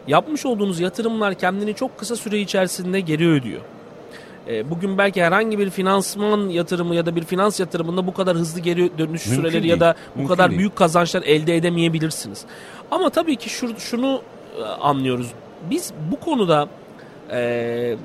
yapmış 0.07 0.45
olduğunuz 0.45 0.79
yatırımlar 0.79 1.33
kendini 1.35 1.73
çok 1.73 1.97
kısa 1.97 2.15
süre 2.15 2.39
içerisinde 2.39 2.99
geri 2.99 3.27
ödüyor. 3.27 3.61
E, 4.47 4.69
bugün 4.69 4.97
belki 4.97 5.23
herhangi 5.23 5.59
bir 5.59 5.69
finansman 5.69 6.49
yatırımı 6.49 6.95
ya 6.95 7.05
da 7.05 7.15
bir 7.15 7.23
finans 7.23 7.59
yatırımında 7.59 8.07
bu 8.07 8.13
kadar 8.13 8.37
hızlı 8.37 8.59
geri 8.59 8.97
dönüş 8.97 9.25
Mümkün 9.25 9.41
süreleri 9.41 9.63
değil. 9.63 9.73
ya 9.73 9.79
da 9.79 9.95
bu 10.15 10.27
kadar 10.27 10.49
değil. 10.49 10.59
büyük 10.59 10.75
kazançlar 10.75 11.21
elde 11.23 11.55
edemeyebilirsiniz. 11.55 12.45
Ama 12.91 13.09
tabii 13.09 13.35
ki 13.35 13.49
şur, 13.49 13.77
şunu 13.77 14.21
e, 14.59 14.63
anlıyoruz. 14.63 15.27
Biz 15.69 15.93
bu 16.11 16.19
konuda 16.19 16.67
e, 17.31 17.95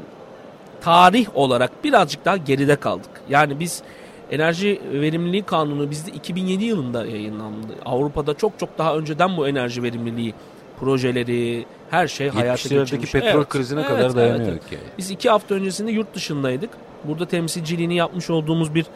tarih 0.81 1.27
olarak 1.35 1.85
birazcık 1.85 2.25
daha 2.25 2.37
geride 2.37 2.77
kaldık. 2.77 3.11
Yani 3.29 3.61
biz 3.61 3.83
enerji 4.31 4.81
verimliliği 4.93 5.43
kanunu 5.43 5.91
bizde 5.91 6.11
2007 6.11 6.65
yılında 6.65 7.07
yayınlandı. 7.07 7.73
Avrupa'da 7.85 8.35
çok 8.35 8.59
çok 8.59 8.79
daha 8.79 8.97
önceden 8.97 9.37
bu 9.37 9.49
enerji 9.49 9.83
verimliliği 9.83 10.35
projeleri, 10.81 11.65
her 11.93 12.09
şey 12.09 12.29
hayata 12.29 12.69
70'lerdeki 12.69 12.85
geçirmiş. 12.85 13.13
petrol 13.13 13.41
Evet, 13.41 13.49
krizine 13.49 13.81
evet, 13.81 13.91
kadar 13.91 14.17
dayanıyor 14.17 14.53
evet. 14.53 14.71
ki. 14.71 14.79
Biz 14.99 15.11
iki 15.11 15.31
hafta 15.31 15.55
öncesinde 15.55 15.93
yurt 15.93 16.15
dışındaydık. 16.15 16.71
Burada 17.05 17.27
temsilciliğini 17.27 17.95
yapmış 17.95 18.31
olduğumuz 18.31 18.75
bir 18.75 18.87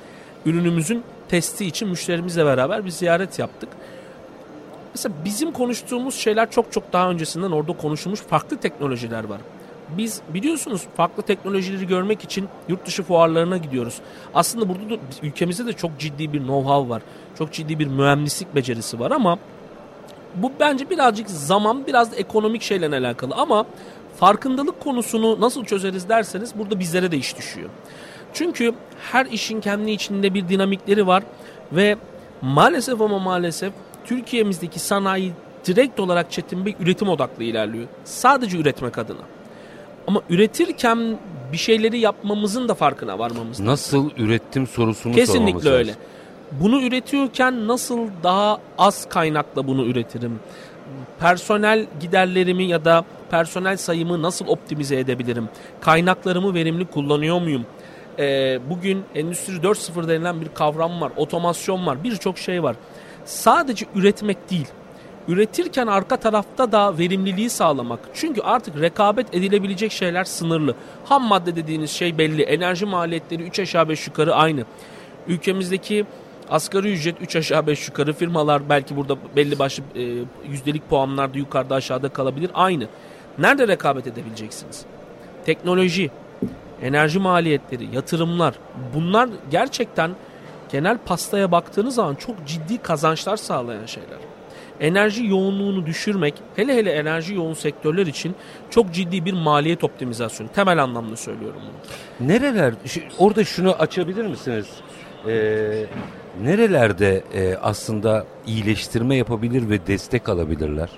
ürünümüzün 0.46 1.02
testi 1.28 1.64
için 1.64 1.88
müşterimizle 1.88 2.44
beraber 2.46 2.84
bir 2.84 2.90
ziyaret 2.90 3.38
yaptık. 3.38 3.68
Mesela 4.94 5.14
bizim 5.24 5.52
konuştuğumuz 5.52 6.14
şeyler 6.14 6.50
çok 6.50 6.72
çok 6.72 6.92
daha 6.92 7.10
öncesinden 7.10 7.50
orada 7.50 7.72
konuşulmuş 7.72 8.20
farklı 8.20 8.56
teknolojiler 8.56 9.24
var. 9.24 9.40
Biz 9.88 10.20
biliyorsunuz 10.34 10.82
farklı 10.96 11.22
teknolojileri 11.22 11.86
görmek 11.86 12.24
için 12.24 12.48
yurt 12.68 12.86
dışı 12.86 13.02
fuarlarına 13.02 13.56
gidiyoruz. 13.56 13.94
Aslında 14.34 14.68
burada 14.68 14.90
da 14.90 14.94
ülkemizde 15.22 15.66
de 15.66 15.72
çok 15.72 15.98
ciddi 15.98 16.32
bir 16.32 16.40
know-how 16.40 16.88
var. 16.88 17.02
Çok 17.38 17.52
ciddi 17.52 17.78
bir 17.78 17.86
mühendislik 17.86 18.54
becerisi 18.54 19.00
var 19.00 19.10
ama 19.10 19.38
bu 20.36 20.52
bence 20.60 20.90
birazcık 20.90 21.30
zaman, 21.30 21.86
biraz 21.86 22.12
da 22.12 22.16
ekonomik 22.16 22.62
şeyle 22.62 22.86
alakalı 22.86 23.34
ama 23.34 23.66
farkındalık 24.16 24.80
konusunu 24.80 25.40
nasıl 25.40 25.64
çözeriz 25.64 26.08
derseniz 26.08 26.58
burada 26.58 26.78
bizlere 26.80 27.12
de 27.12 27.16
iş 27.16 27.36
düşüyor. 27.36 27.68
Çünkü 28.32 28.72
her 29.12 29.26
işin 29.26 29.60
kendi 29.60 29.90
içinde 29.90 30.34
bir 30.34 30.48
dinamikleri 30.48 31.06
var 31.06 31.22
ve 31.72 31.96
maalesef 32.42 33.00
ama 33.00 33.18
maalesef 33.18 33.72
Türkiye'mizdeki 34.04 34.78
sanayi 34.78 35.32
direkt 35.66 36.00
olarak 36.00 36.32
Çetin 36.32 36.66
Bey 36.66 36.76
üretim 36.80 37.08
odaklı 37.08 37.44
ilerliyor. 37.44 37.86
Sadece 38.04 38.58
üretmek 38.58 38.98
adına. 38.98 39.22
Ama 40.06 40.22
üretirken 40.30 41.18
bir 41.52 41.56
şeyleri 41.56 41.98
yapmamızın 41.98 42.68
da 42.68 42.74
farkına 42.74 43.18
varmamız 43.18 43.50
lazım. 43.50 43.66
Nasıl 43.66 44.10
ürettim 44.16 44.66
sorusunu 44.66 45.12
sormamız 45.12 45.26
Kesinlikle 45.26 45.70
öyle. 45.70 45.88
lazım. 45.88 46.02
Bunu 46.52 46.82
üretiyorken 46.82 47.68
nasıl 47.68 47.98
daha 48.22 48.58
az 48.78 49.08
kaynakla 49.08 49.66
bunu 49.66 49.84
üretirim? 49.84 50.40
Personel 51.20 51.86
giderlerimi 52.00 52.64
ya 52.64 52.84
da 52.84 53.04
personel 53.30 53.76
sayımı 53.76 54.22
nasıl 54.22 54.46
optimize 54.46 54.98
edebilirim? 54.98 55.48
Kaynaklarımı 55.80 56.54
verimli 56.54 56.86
kullanıyor 56.86 57.40
muyum? 57.40 57.66
Ee, 58.18 58.58
bugün 58.70 59.04
Endüstri 59.14 59.52
4.0 59.54 60.08
denilen 60.08 60.40
bir 60.40 60.48
kavram 60.54 61.00
var, 61.00 61.12
otomasyon 61.16 61.86
var, 61.86 62.04
birçok 62.04 62.38
şey 62.38 62.62
var. 62.62 62.76
Sadece 63.24 63.86
üretmek 63.94 64.50
değil, 64.50 64.68
üretirken 65.28 65.86
arka 65.86 66.16
tarafta 66.16 66.72
da 66.72 66.98
verimliliği 66.98 67.50
sağlamak. 67.50 68.00
Çünkü 68.14 68.40
artık 68.40 68.80
rekabet 68.80 69.34
edilebilecek 69.34 69.92
şeyler 69.92 70.24
sınırlı. 70.24 70.74
Ham 71.04 71.24
madde 71.24 71.56
dediğiniz 71.56 71.90
şey 71.90 72.18
belli. 72.18 72.42
Enerji 72.42 72.86
maliyetleri 72.86 73.42
3 73.42 73.60
aşağı 73.60 73.88
5 73.88 74.06
yukarı 74.06 74.34
aynı. 74.34 74.64
Ülkemizdeki 75.28 76.06
asgari 76.50 76.92
ücret 76.92 77.16
3 77.20 77.36
aşağı 77.36 77.66
5 77.66 77.88
yukarı 77.88 78.12
firmalar 78.12 78.68
belki 78.68 78.96
burada 78.96 79.16
belli 79.36 79.58
başlı 79.58 79.82
e, 79.96 80.02
yüzdelik 80.50 80.90
puanlarda 80.90 81.38
yukarıda 81.38 81.74
aşağıda 81.74 82.08
kalabilir. 82.08 82.50
Aynı. 82.54 82.88
Nerede 83.38 83.68
rekabet 83.68 84.06
edebileceksiniz? 84.06 84.84
Teknoloji, 85.44 86.10
enerji 86.82 87.18
maliyetleri, 87.18 87.94
yatırımlar 87.94 88.54
bunlar 88.94 89.28
gerçekten 89.50 90.10
genel 90.72 90.98
pastaya 90.98 91.52
baktığınız 91.52 91.94
zaman 91.94 92.14
çok 92.14 92.46
ciddi 92.46 92.78
kazançlar 92.78 93.36
sağlayan 93.36 93.86
şeyler. 93.86 94.18
Enerji 94.80 95.26
yoğunluğunu 95.26 95.86
düşürmek 95.86 96.34
hele 96.56 96.76
hele 96.76 96.90
enerji 96.92 97.34
yoğun 97.34 97.54
sektörler 97.54 98.06
için 98.06 98.34
çok 98.70 98.92
ciddi 98.92 99.24
bir 99.24 99.32
maliyet 99.32 99.84
optimizasyonu. 99.84 100.52
Temel 100.52 100.82
anlamda 100.82 101.16
söylüyorum 101.16 101.60
bunu. 101.62 102.28
Nereler, 102.28 102.74
orada 103.18 103.44
şunu 103.44 103.72
açabilir 103.72 104.26
misiniz? 104.26 104.66
Ee, 105.28 105.86
nerelerde 106.42 107.24
e, 107.34 107.56
aslında 107.62 108.26
iyileştirme 108.46 109.16
yapabilir 109.16 109.70
ve 109.70 109.86
destek 109.86 110.28
alabilirler? 110.28 110.90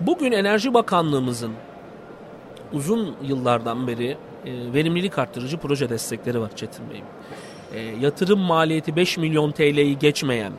Bugün 0.00 0.32
Enerji 0.32 0.74
Bakanlığımızın 0.74 1.52
uzun 2.72 3.16
yıllardan 3.22 3.86
beri 3.86 4.16
e, 4.46 4.72
verimlilik 4.72 5.18
arttırıcı 5.18 5.58
proje 5.58 5.88
destekleri 5.88 6.40
var 6.40 6.50
Çetin 6.56 6.90
Bey. 6.90 7.02
E, 7.74 7.80
yatırım 7.80 8.40
maliyeti 8.40 8.96
5 8.96 9.18
milyon 9.18 9.50
TL'yi 9.50 9.98
geçmeyen, 9.98 10.52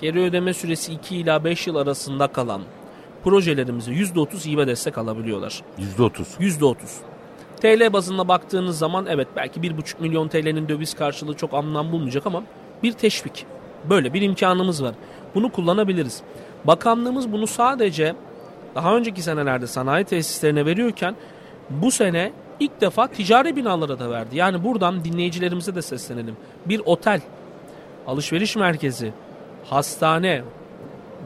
geri 0.00 0.20
ödeme 0.20 0.54
süresi 0.54 0.92
2 0.92 1.16
ila 1.16 1.44
5 1.44 1.66
yıl 1.66 1.76
arasında 1.76 2.26
kalan 2.26 2.62
projelerimize 3.24 3.92
%30 3.92 4.46
hibe 4.46 4.66
destek 4.66 4.98
alabiliyorlar. 4.98 5.62
%30. 5.98 6.24
%30. 6.40 6.76
TL 7.60 7.92
bazında 7.92 8.28
baktığınız 8.28 8.78
zaman 8.78 9.06
evet 9.08 9.28
belki 9.36 9.60
1,5 9.60 10.00
milyon 10.00 10.28
TL'nin 10.28 10.68
döviz 10.68 10.94
karşılığı 10.94 11.34
çok 11.34 11.54
anlam 11.54 11.92
bulmayacak 11.92 12.26
ama 12.26 12.42
bir 12.84 12.92
teşvik. 12.92 13.46
Böyle 13.90 14.14
bir 14.14 14.22
imkanımız 14.22 14.82
var. 14.82 14.94
Bunu 15.34 15.52
kullanabiliriz. 15.52 16.22
Bakanlığımız 16.64 17.32
bunu 17.32 17.46
sadece 17.46 18.14
daha 18.74 18.96
önceki 18.96 19.22
senelerde 19.22 19.66
sanayi 19.66 20.04
tesislerine 20.04 20.66
veriyorken 20.66 21.16
bu 21.70 21.90
sene 21.90 22.32
ilk 22.60 22.80
defa 22.80 23.06
ticari 23.06 23.56
binalara 23.56 23.98
da 23.98 24.10
verdi. 24.10 24.36
Yani 24.36 24.64
buradan 24.64 25.04
dinleyicilerimize 25.04 25.74
de 25.74 25.82
seslenelim. 25.82 26.36
Bir 26.66 26.80
otel, 26.84 27.20
alışveriş 28.06 28.56
merkezi, 28.56 29.12
hastane, 29.64 30.42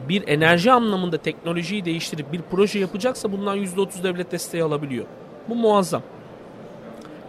bir 0.09 0.27
enerji 0.27 0.71
anlamında 0.71 1.17
teknolojiyi 1.17 1.85
değiştirip 1.85 2.33
bir 2.33 2.41
proje 2.51 2.79
yapacaksa 2.79 3.31
bundan 3.31 3.57
%30 3.57 4.03
devlet 4.03 4.31
desteği 4.31 4.63
alabiliyor. 4.63 5.05
Bu 5.49 5.55
muazzam. 5.55 6.01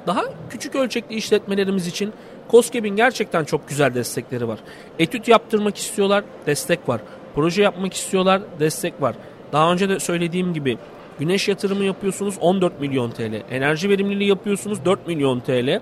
Daha 0.07 0.25
küçük 0.51 0.75
ölçekli 0.75 1.15
işletmelerimiz 1.15 1.87
için 1.87 2.13
COSGAP'in 2.51 2.97
gerçekten 2.97 3.45
çok 3.45 3.69
güzel 3.69 3.95
destekleri 3.95 4.49
var. 4.49 4.59
Etüt 4.99 5.29
yaptırmak 5.29 5.77
istiyorlar, 5.77 6.25
destek 6.47 6.89
var. 6.89 7.01
Proje 7.35 7.63
yapmak 7.63 7.95
istiyorlar, 7.95 8.43
destek 8.61 9.03
var. 9.03 9.15
Daha 9.53 9.73
önce 9.73 9.89
de 9.89 10.01
söylediğim 10.01 10.55
gibi 10.55 10.79
güneş 11.19 11.49
yatırımı 11.49 11.85
yapıyorsunuz 11.85 12.35
14 12.41 12.81
milyon 12.81 13.11
TL. 13.11 13.43
Enerji 13.51 13.89
verimliliği 13.89 14.29
yapıyorsunuz 14.29 14.85
4 14.85 15.07
milyon 15.07 15.41
TL. 15.41 15.81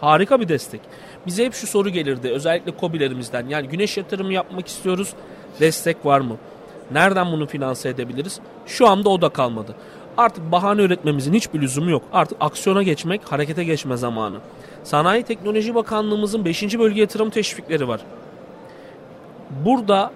Harika 0.00 0.40
bir 0.40 0.48
destek. 0.48 0.80
Bize 1.26 1.44
hep 1.44 1.54
şu 1.54 1.66
soru 1.66 1.90
gelirdi 1.90 2.28
özellikle 2.28 2.72
COBİ'lerimizden. 2.80 3.48
Yani 3.48 3.68
güneş 3.68 3.96
yatırımı 3.96 4.32
yapmak 4.32 4.66
istiyoruz, 4.66 5.12
destek 5.60 6.06
var 6.06 6.20
mı? 6.20 6.36
Nereden 6.92 7.32
bunu 7.32 7.46
finanse 7.46 7.88
edebiliriz? 7.88 8.40
Şu 8.66 8.88
anda 8.88 9.08
o 9.08 9.22
da 9.22 9.28
kalmadı. 9.28 9.74
Artık 10.20 10.52
bahane 10.52 10.82
üretmemizin 10.82 11.34
hiçbir 11.34 11.60
lüzumu 11.60 11.90
yok. 11.90 12.02
Artık 12.12 12.38
aksiyona 12.40 12.82
geçmek, 12.82 13.32
harekete 13.32 13.64
geçme 13.64 13.96
zamanı. 13.96 14.36
Sanayi 14.84 15.22
Teknoloji 15.22 15.74
Bakanlığımızın 15.74 16.44
5. 16.44 16.78
bölge 16.78 17.00
yatırım 17.00 17.30
teşvikleri 17.30 17.88
var. 17.88 18.00
Burada 19.64 20.12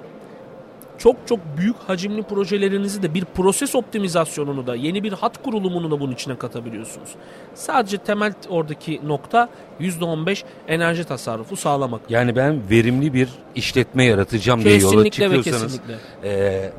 çok 0.99 1.17
çok 1.27 1.38
büyük 1.59 1.77
hacimli 1.77 2.23
projelerinizi 2.23 3.03
de 3.03 3.14
bir 3.14 3.25
proses 3.25 3.75
optimizasyonunu 3.75 4.67
da 4.67 4.75
yeni 4.75 5.03
bir 5.03 5.12
hat 5.12 5.43
kurulumunu 5.43 5.90
da 5.90 6.01
bunun 6.01 6.12
içine 6.12 6.37
katabiliyorsunuz. 6.37 7.09
Sadece 7.55 7.99
temel 7.99 8.33
oradaki 8.49 9.01
nokta 9.07 9.49
%15 9.81 10.45
enerji 10.69 11.05
tasarrufu 11.05 11.57
sağlamak. 11.57 12.01
Yani 12.09 12.37
ben 12.37 12.61
verimli 12.71 13.14
bir 13.14 13.29
işletme 13.55 14.05
yaratacağım 14.05 14.64
diye 14.64 14.79
yola 14.79 14.90
Kesinlikle 14.90 15.31
ve 15.31 15.37
çıkıyorsanız 15.37 15.73
kesinlikle. 15.73 15.99
e, 16.25 16.73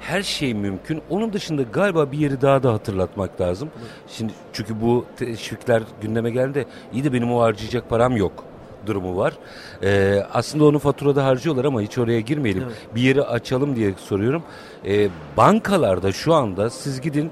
her 0.00 0.22
şey 0.22 0.54
mümkün. 0.54 1.02
Onun 1.10 1.32
dışında 1.32 1.62
galiba 1.62 2.12
bir 2.12 2.18
yeri 2.18 2.40
daha 2.40 2.62
da 2.62 2.72
hatırlatmak 2.72 3.40
lazım. 3.40 3.70
Şimdi 4.08 4.32
çünkü 4.52 4.80
bu 4.80 5.04
teşvikler 5.16 5.82
gündeme 6.02 6.30
geldi. 6.30 6.66
İyi 6.92 7.04
de 7.04 7.12
benim 7.12 7.32
o 7.32 7.40
harcayacak 7.40 7.90
param 7.90 8.16
yok 8.16 8.44
durumu 8.86 9.16
var. 9.16 9.32
E, 9.82 10.22
aslında 10.32 10.64
onu 10.64 10.78
faturada 10.78 11.24
harcıyorlar 11.24 11.64
ama 11.64 11.80
hiç 11.80 11.98
oraya 11.98 12.20
girmeyelim. 12.20 12.62
Evet. 12.66 12.76
Bir 12.94 13.00
yeri 13.00 13.22
açalım 13.22 13.76
diye 13.76 13.94
soruyorum. 13.98 14.42
E, 14.86 15.08
bankalarda 15.36 16.12
şu 16.12 16.34
anda 16.34 16.70
siz 16.70 17.00
gidin 17.00 17.30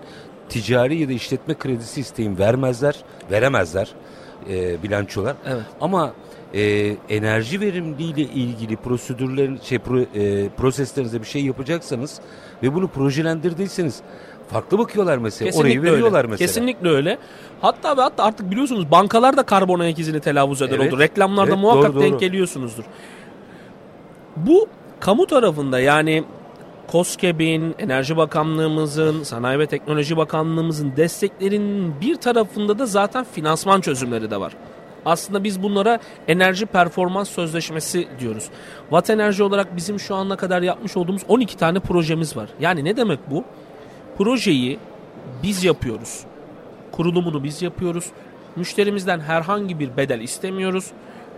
ticari 0.49 0.97
ya 0.97 1.09
da 1.09 1.13
işletme 1.13 1.55
kredisi 1.55 2.01
isteyin 2.01 2.39
vermezler, 2.39 2.97
veremezler 3.31 3.95
e, 4.51 4.83
bilançolar. 4.83 5.37
Evet. 5.47 5.63
Ama 5.81 6.13
e, 6.55 6.97
enerji 7.09 7.61
verimliliğiyle 7.61 8.23
ilgili 8.23 8.77
prosedürlerin 8.77 9.61
şey 9.63 9.79
pro, 9.79 10.01
e, 10.01 10.49
proseslerinizde 10.49 11.21
bir 11.21 11.27
şey 11.27 11.45
yapacaksanız 11.45 12.21
ve 12.63 12.75
bunu 12.75 12.89
projelendirdiyseniz 12.89 14.01
farklı 14.49 14.79
bakıyorlar 14.79 15.19
mesela. 15.19 15.59
Orayı 15.59 15.83
veriyorlar 15.83 16.19
öyle. 16.19 16.29
mesela. 16.31 16.47
Kesinlikle 16.47 16.89
öyle. 16.89 17.19
Hatta 17.61 17.97
ve 17.97 18.01
hatta 18.01 18.25
artık 18.25 18.51
biliyorsunuz 18.51 18.91
bankalar 18.91 19.37
da 19.37 19.43
karbon 19.43 19.81
ayak 19.81 19.99
izini 19.99 20.21
telaffuz 20.21 20.63
eder 20.63 20.77
Evet. 20.77 20.93
oldu. 20.93 21.01
Reklamlarda 21.01 21.51
Evet, 21.51 21.61
muhakkak 21.63 21.85
doğru, 21.85 21.95
doğru. 21.95 22.03
denk 22.03 22.21
geliyorsunuzdur. 22.21 22.85
Bu 24.37 24.69
kamu 25.01 25.27
tarafında 25.27 25.81
yani 25.81 26.25
KOSGEB'in, 26.87 27.75
Enerji 27.79 28.17
Bakanlığımızın, 28.17 29.23
Sanayi 29.23 29.59
ve 29.59 29.67
Teknoloji 29.67 30.17
Bakanlığımızın 30.17 30.93
desteklerinin 30.97 32.01
bir 32.01 32.17
tarafında 32.17 32.79
da 32.79 32.87
zaten 32.87 33.27
finansman 33.33 33.81
çözümleri 33.81 34.31
de 34.31 34.41
var. 34.41 34.53
Aslında 35.05 35.45
biz 35.45 35.63
bunlara 35.63 35.99
enerji 36.29 36.67
performans 36.67 37.31
sözleşmesi 37.31 38.09
diyoruz. 38.21 38.49
Watt 38.81 39.11
Enerji 39.11 39.43
olarak 39.43 39.77
bizim 39.77 40.01
şu 40.01 40.15
ana 40.15 40.37
kadar 40.37 40.63
yapmış 40.63 40.97
olduğumuz 40.97 41.23
12 41.29 41.57
tane 41.57 41.79
projemiz 41.79 42.37
var. 42.37 42.49
Yani 42.61 42.85
ne 42.85 42.97
demek 42.97 43.31
bu? 43.31 43.45
Projeyi 44.19 44.79
biz 45.43 45.65
yapıyoruz. 45.65 46.21
Kurulumunu 46.93 47.45
biz 47.45 47.63
yapıyoruz. 47.63 48.07
Müşterimizden 48.57 49.21
herhangi 49.21 49.79
bir 49.79 49.97
bedel 49.97 50.21
istemiyoruz. 50.21 50.91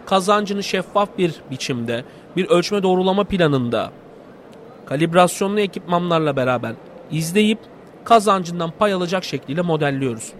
Kazancını 0.06 0.62
şeffaf 0.62 1.18
bir 1.18 1.34
biçimde, 1.50 2.04
bir 2.36 2.48
ölçme 2.48 2.82
doğrulama 2.82 3.24
planında, 3.24 3.90
kalibrasyonlu 4.86 5.60
ekipmanlarla 5.60 6.36
beraber 6.36 6.72
izleyip 7.10 7.58
kazancından 8.04 8.70
pay 8.70 8.92
alacak 8.92 9.24
şekliyle 9.24 9.62
modelliyoruz. 9.62 10.32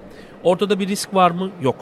Ortada 0.44 0.78
bir 0.78 0.88
risk 0.88 1.14
var 1.14 1.30
mı? 1.30 1.50
Yok. 1.62 1.76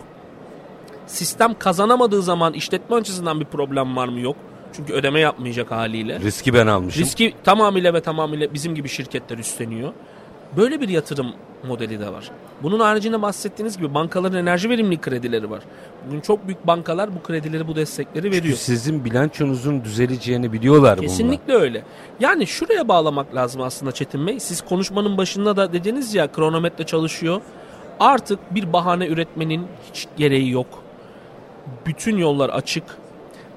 Sistem 1.06 1.54
kazanamadığı 1.58 2.22
zaman 2.22 2.52
işletme 2.52 2.96
açısından 2.96 3.40
bir 3.40 3.44
problem 3.44 3.96
var 3.96 4.08
mı? 4.08 4.20
Yok. 4.20 4.36
Çünkü 4.76 4.92
ödeme 4.92 5.20
yapmayacak 5.20 5.70
haliyle. 5.70 6.20
Riski 6.20 6.54
ben 6.54 6.66
almışım. 6.66 7.02
Riski 7.02 7.34
tamamıyla 7.44 7.94
ve 7.94 8.00
tamamıyla 8.00 8.54
bizim 8.54 8.74
gibi 8.74 8.88
şirketler 8.88 9.38
üstleniyor. 9.38 9.92
Böyle 10.56 10.80
bir 10.80 10.88
yatırım 10.88 11.26
modeli 11.68 12.00
de 12.00 12.12
var. 12.12 12.30
Bunun 12.62 12.80
haricinde 12.80 13.22
bahsettiğiniz 13.22 13.76
gibi 13.76 13.94
bankaların 13.94 14.38
enerji 14.38 14.70
verimlilik 14.70 15.02
kredileri 15.02 15.50
var. 15.50 15.62
Bugün 16.06 16.20
çok 16.20 16.46
büyük 16.46 16.66
bankalar 16.66 17.14
bu 17.16 17.22
kredileri, 17.22 17.68
bu 17.68 17.76
destekleri 17.76 18.24
veriyor. 18.24 18.42
Çünkü 18.42 18.56
sizin 18.56 19.04
bilançonuzun 19.04 19.84
düzeleceğini 19.84 20.52
biliyorlar 20.52 21.00
Kesinlikle 21.00 21.52
bunlar. 21.54 21.60
öyle. 21.62 21.82
Yani 22.20 22.46
şuraya 22.46 22.88
bağlamak 22.88 23.34
lazım 23.34 23.62
aslında 23.62 23.92
Çetin 23.92 24.26
Bey. 24.26 24.40
Siz 24.40 24.60
konuşmanın 24.60 25.16
başında 25.18 25.56
da 25.56 25.72
dediniz 25.72 26.14
ya 26.14 26.32
kronometre 26.32 26.84
çalışıyor. 26.86 27.40
Artık 28.00 28.54
bir 28.54 28.72
bahane 28.72 29.06
üretmenin 29.06 29.66
hiç 29.92 30.06
gereği 30.16 30.50
yok. 30.50 30.83
Bütün 31.86 32.16
yollar 32.16 32.48
açık. 32.48 32.84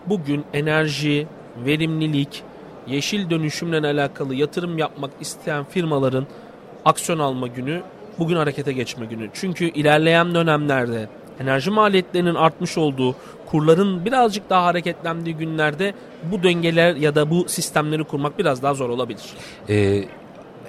Bugün 0.05 0.45
enerji, 0.53 1.27
verimlilik, 1.65 2.43
yeşil 2.87 3.29
dönüşümle 3.29 3.87
alakalı 3.87 4.35
yatırım 4.35 4.77
yapmak 4.77 5.11
isteyen 5.19 5.63
firmaların 5.63 6.27
aksiyon 6.85 7.19
alma 7.19 7.47
günü 7.47 7.81
bugün 8.19 8.35
harekete 8.35 8.73
geçme 8.73 9.05
günü. 9.05 9.29
Çünkü 9.33 9.65
ilerleyen 9.65 10.35
dönemlerde 10.35 11.09
enerji 11.39 11.71
maliyetlerinin 11.71 12.35
artmış 12.35 12.77
olduğu, 12.77 13.15
kurların 13.45 14.05
birazcık 14.05 14.49
daha 14.49 14.65
hareketlendiği 14.65 15.35
günlerde 15.35 15.93
bu 16.31 16.43
dengeler 16.43 16.95
ya 16.95 17.15
da 17.15 17.29
bu 17.29 17.49
sistemleri 17.49 18.03
kurmak 18.03 18.39
biraz 18.39 18.63
daha 18.63 18.73
zor 18.73 18.89
olabilir. 18.89 19.23
Ee, 19.69 20.03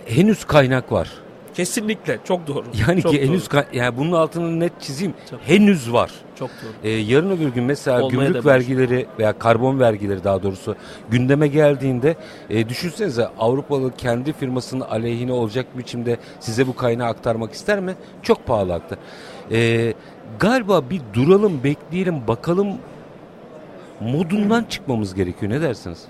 henüz 0.07 0.45
kaynak 0.45 0.93
var. 0.93 1.11
Kesinlikle 1.59 2.19
çok 2.25 2.47
doğru. 2.47 2.65
Yani 2.89 3.03
çok 3.03 3.13
ki 3.13 3.19
doğru. 3.19 3.27
henüz 3.27 3.49
yani 3.73 3.97
bunun 3.97 4.13
altını 4.13 4.61
net 4.61 4.81
çizeyim. 4.81 5.15
Çok. 5.31 5.41
Henüz 5.41 5.93
var. 5.93 6.11
çok 6.39 6.51
doğru. 6.51 6.73
Ee, 6.85 6.91
yarın 6.91 7.31
öbür 7.31 7.49
gün 7.49 7.65
mesela 7.65 8.03
Olmaya 8.03 8.27
gümrük 8.27 8.47
vergileri 8.47 9.07
veya 9.19 9.39
karbon 9.39 9.81
vergileri 9.81 10.25
daha 10.25 10.43
doğrusu 10.43 10.77
gündeme 11.11 11.49
geldiğinde 11.49 12.17
e, 12.51 12.69
düşünsenize 12.69 13.29
Avrupalı 13.39 13.97
kendi 13.97 14.33
firmasının 14.33 14.81
aleyhine 14.81 15.33
olacak 15.33 15.79
biçimde 15.79 16.19
size 16.41 16.67
bu 16.67 16.77
kaynağı 16.77 17.09
aktarmak 17.09 17.53
ister 17.53 17.81
mi? 17.81 17.95
Çok 18.23 18.47
pahalı 18.47 18.75
aktar. 18.75 18.99
Ee, 19.53 19.95
galiba 20.39 20.91
bir 20.91 21.01
duralım 21.15 21.65
bekleyelim 21.65 22.27
bakalım 22.29 22.69
modundan 24.01 24.65
çıkmamız 24.65 25.15
gerekiyor 25.15 25.53
ne 25.53 25.61
dersiniz? 25.61 26.05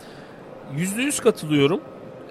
Yüzde 0.77 1.03
yüz 1.03 1.21
katılıyorum. 1.21 1.81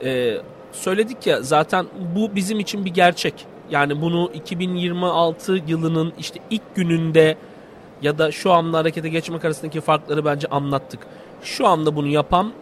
Ee, 0.04 0.38
söyledik 0.78 1.28
ya 1.28 1.42
zaten 1.42 1.86
bu 2.16 2.36
bizim 2.36 2.60
için 2.60 2.86
bir 2.86 2.94
gerçek. 2.94 3.34
Yani 3.72 4.02
bunu 4.02 4.32
2026 4.34 5.62
yılının 5.68 6.14
işte 6.20 6.40
ilk 6.50 6.76
gününde 6.76 7.38
ya 8.02 8.18
da 8.18 8.32
şu 8.32 8.52
anda 8.52 8.78
harekete 8.78 9.10
geçmek 9.10 9.46
arasındaki 9.46 9.82
farkları 9.82 10.26
bence 10.26 10.48
anlattık. 10.48 11.00
Şu 11.44 11.68
anda 11.68 11.96
bunu 11.96 12.08
yapan 12.08 12.54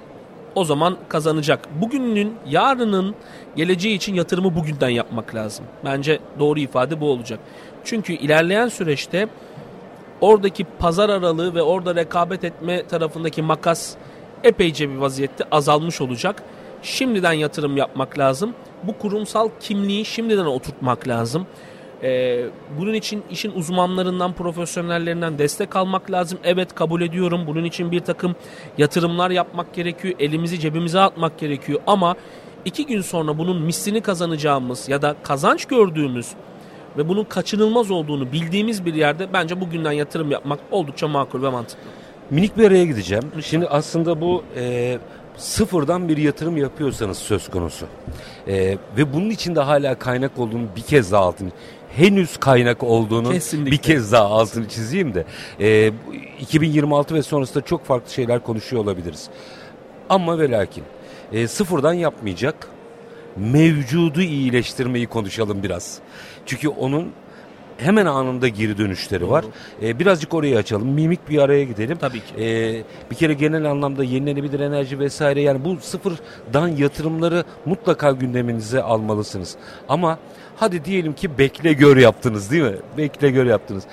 o 0.55 0.65
zaman 0.65 0.97
kazanacak. 1.09 1.81
Bugünün, 1.81 2.35
yarının 2.47 3.15
geleceği 3.55 3.95
için 3.95 4.15
yatırımı 4.15 4.55
bugünden 4.55 4.89
yapmak 4.89 5.35
lazım. 5.35 5.65
Bence 5.85 6.19
doğru 6.39 6.59
ifade 6.59 7.01
bu 7.01 7.09
olacak. 7.11 7.39
Çünkü 7.83 8.13
ilerleyen 8.13 8.67
süreçte 8.67 9.27
oradaki 10.21 10.63
pazar 10.63 11.09
aralığı 11.09 11.55
ve 11.55 11.61
orada 11.61 11.95
rekabet 11.95 12.43
etme 12.43 12.87
tarafındaki 12.87 13.41
makas 13.41 13.95
epeyce 14.43 14.89
bir 14.89 14.95
vaziyette 14.95 15.43
azalmış 15.51 16.01
olacak. 16.01 16.43
Şimdiden 16.85 17.33
yatırım 17.33 17.77
yapmak 17.77 18.19
lazım. 18.19 18.53
Bu 18.83 18.97
kurumsal 18.97 19.49
kimliği 19.59 20.05
şimdiden 20.05 20.45
oturtmak 20.45 21.07
lazım. 21.07 21.47
Ee, 22.03 22.45
bunun 22.79 22.93
için 22.93 23.23
işin 23.31 23.51
uzmanlarından, 23.51 24.33
profesyonellerinden 24.33 25.37
destek 25.37 25.75
almak 25.75 26.11
lazım. 26.11 26.39
Evet 26.43 26.75
kabul 26.75 27.01
ediyorum. 27.01 27.43
Bunun 27.47 27.63
için 27.63 27.91
bir 27.91 27.99
takım 27.99 28.35
yatırımlar 28.77 29.31
yapmak 29.31 29.73
gerekiyor. 29.73 30.13
Elimizi 30.19 30.59
cebimize 30.59 30.99
atmak 30.99 31.39
gerekiyor. 31.39 31.81
Ama 31.87 32.15
iki 32.65 32.85
gün 32.85 33.01
sonra 33.01 33.37
bunun 33.37 33.61
mislini 33.61 34.01
kazanacağımız 34.01 34.89
ya 34.89 35.01
da 35.01 35.15
kazanç 35.23 35.65
gördüğümüz 35.65 36.27
ve 36.97 37.09
bunun 37.09 37.23
kaçınılmaz 37.23 37.91
olduğunu 37.91 38.31
bildiğimiz 38.31 38.85
bir 38.85 38.93
yerde 38.93 39.33
bence 39.33 39.61
bugünden 39.61 39.91
yatırım 39.91 40.31
yapmak 40.31 40.59
oldukça 40.71 41.07
makul 41.07 41.43
ve 41.43 41.49
mantıklı. 41.49 41.83
Minik 42.29 42.57
bir 42.57 42.67
araya 42.67 42.85
gideceğim. 42.85 43.23
Şimdi 43.41 43.67
aslında 43.67 44.21
bu 44.21 44.43
e, 44.55 44.97
sıfırdan 45.37 46.09
bir 46.09 46.17
yatırım 46.17 46.57
yapıyorsanız 46.57 47.17
söz 47.17 47.49
konusu. 47.49 47.85
E, 48.47 48.77
ve 48.97 49.13
bunun 49.13 49.29
içinde 49.29 49.59
hala 49.59 49.99
kaynak 49.99 50.39
olduğunu 50.39 50.67
bir 50.75 50.81
kez 50.81 51.11
daha 51.11 51.23
altını 51.23 51.49
henüz 51.89 52.37
kaynak 52.37 52.83
olduğunu 52.83 53.31
Kesinlikle. 53.31 53.71
bir 53.71 53.77
kez 53.77 54.11
daha 54.11 54.25
altını 54.25 54.69
çizeyim 54.69 55.13
de 55.13 55.25
e, 55.59 55.91
bu 56.07 56.13
2026 56.39 57.15
ve 57.15 57.21
sonrasında 57.21 57.65
çok 57.65 57.85
farklı 57.85 58.13
şeyler 58.13 58.43
konuşuyor 58.43 58.83
olabiliriz. 58.83 59.29
Ama 60.09 60.39
ve 60.39 60.51
lakin 60.51 60.83
e, 61.31 61.47
sıfırdan 61.47 61.93
yapmayacak 61.93 62.67
mevcudu 63.35 64.21
iyileştirmeyi 64.21 65.07
konuşalım 65.07 65.63
biraz. 65.63 65.99
Çünkü 66.45 66.69
onun 66.69 67.11
hemen 67.77 68.05
anında 68.05 68.47
geri 68.47 68.77
dönüşleri 68.77 69.29
var. 69.29 69.45
E, 69.81 69.99
birazcık 69.99 70.33
orayı 70.33 70.57
açalım. 70.57 70.87
Mimik 70.87 71.29
bir 71.29 71.37
araya 71.37 71.63
gidelim. 71.63 71.97
Tabii 71.97 72.19
ki. 72.19 72.43
E, 72.43 72.83
bir 73.11 73.15
kere 73.15 73.33
genel 73.33 73.71
anlamda 73.71 74.03
yenilenebilir 74.03 74.59
enerji 74.59 74.99
vesaire 74.99 75.41
yani 75.41 75.65
bu 75.65 75.77
sıfırdan 75.81 76.67
yatırımları 76.67 77.43
mutlaka 77.65 78.11
gündeminize 78.11 78.81
almalısınız. 78.81 79.55
Ama 79.89 80.19
hadi 80.55 80.85
diyelim 80.85 81.13
ki 81.13 81.37
bekle 81.37 81.73
gör 81.73 81.97
yaptınız 81.97 82.51
değil 82.51 82.63
mi? 82.63 82.77
Bekle 82.97 83.29
gör 83.29 83.45
yaptınız. 83.45 83.83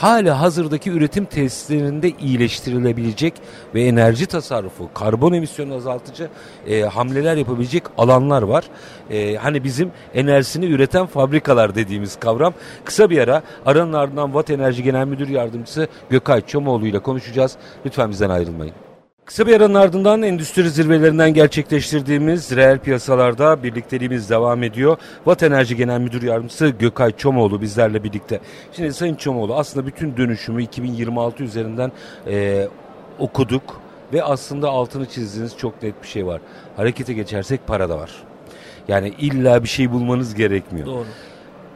Hala 0.00 0.40
hazırdaki 0.40 0.90
üretim 0.90 1.24
tesislerinde 1.24 2.10
iyileştirilebilecek 2.10 3.34
ve 3.74 3.82
enerji 3.82 4.26
tasarrufu, 4.26 4.88
karbon 4.94 5.32
emisyonu 5.32 5.74
azaltıcı 5.74 6.28
e, 6.66 6.80
hamleler 6.80 7.36
yapabilecek 7.36 7.82
alanlar 7.98 8.42
var. 8.42 8.64
E, 9.10 9.36
hani 9.36 9.64
bizim 9.64 9.90
enerjisini 10.14 10.66
üreten 10.66 11.06
fabrikalar 11.06 11.74
dediğimiz 11.74 12.16
kavram. 12.16 12.54
Kısa 12.84 13.10
bir 13.10 13.18
ara 13.18 13.42
aranın 13.66 13.92
ardından 13.92 14.26
Watt 14.26 14.50
Enerji 14.50 14.82
Genel 14.82 15.06
Müdür 15.06 15.28
Yardımcısı 15.28 15.88
Gökay 16.10 16.46
Çomoğlu 16.46 16.86
ile 16.86 16.98
konuşacağız. 16.98 17.56
Lütfen 17.86 18.10
bizden 18.10 18.30
ayrılmayın. 18.30 18.74
Kısa 19.28 19.46
bir 19.46 19.56
aranın 19.56 19.74
ardından 19.74 20.22
endüstri 20.22 20.70
zirvelerinden 20.70 21.34
gerçekleştirdiğimiz 21.34 22.56
reel 22.56 22.78
piyasalarda 22.78 23.62
birlikteliğimiz 23.62 24.30
devam 24.30 24.62
ediyor. 24.62 24.96
Watt 25.16 25.42
Enerji 25.42 25.76
Genel 25.76 26.00
Müdür 26.00 26.22
Yardımcısı 26.22 26.68
Gökay 26.68 27.16
Çomoğlu 27.16 27.60
bizlerle 27.60 28.04
birlikte. 28.04 28.40
Şimdi 28.72 28.92
Sayın 28.92 29.14
Çomoğlu 29.14 29.54
aslında 29.54 29.86
bütün 29.86 30.16
dönüşümü 30.16 30.62
2026 30.62 31.44
üzerinden 31.44 31.92
e, 32.26 32.68
okuduk 33.18 33.80
ve 34.12 34.22
aslında 34.22 34.68
altını 34.68 35.06
çizdiğiniz 35.06 35.56
çok 35.56 35.82
net 35.82 36.02
bir 36.02 36.08
şey 36.08 36.26
var. 36.26 36.40
Harekete 36.76 37.12
geçersek 37.12 37.66
para 37.66 37.88
da 37.88 37.98
var. 37.98 38.10
Yani 38.88 39.12
illa 39.18 39.62
bir 39.62 39.68
şey 39.68 39.92
bulmanız 39.92 40.34
gerekmiyor. 40.34 40.86
Doğru. 40.86 41.06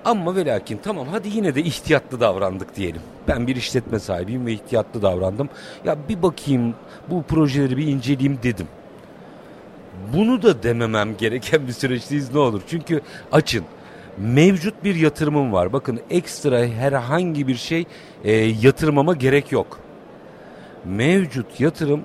Ama 0.04 0.36
ve 0.36 0.46
lakin 0.46 0.80
tamam 0.82 1.06
hadi 1.10 1.28
yine 1.28 1.54
de 1.54 1.62
ihtiyatlı 1.62 2.20
davrandık 2.20 2.76
diyelim. 2.76 3.02
Ben 3.28 3.46
bir 3.46 3.56
işletme 3.56 3.98
sahibiyim 3.98 4.46
ve 4.46 4.52
ihtiyatlı 4.52 5.02
davrandım. 5.02 5.48
Ya 5.84 5.96
bir 6.08 6.22
bakayım 6.22 6.74
bu 7.10 7.22
projeleri 7.22 7.76
bir 7.76 7.86
inceleyeyim 7.86 8.38
dedim. 8.42 8.66
Bunu 10.16 10.42
da 10.42 10.62
dememem 10.62 11.16
gereken 11.18 11.66
bir 11.66 11.72
süreçteyiz 11.72 12.34
ne 12.34 12.38
olur. 12.38 12.62
Çünkü 12.68 13.00
açın 13.32 13.64
mevcut 14.18 14.84
bir 14.84 14.94
yatırımım 14.94 15.52
var. 15.52 15.72
Bakın 15.72 16.00
ekstra 16.10 16.66
herhangi 16.66 17.48
bir 17.48 17.54
şey 17.54 17.84
e, 18.24 18.32
yatırmama 18.32 19.14
gerek 19.14 19.52
yok. 19.52 19.78
Mevcut 20.84 21.60
yatırım 21.60 22.04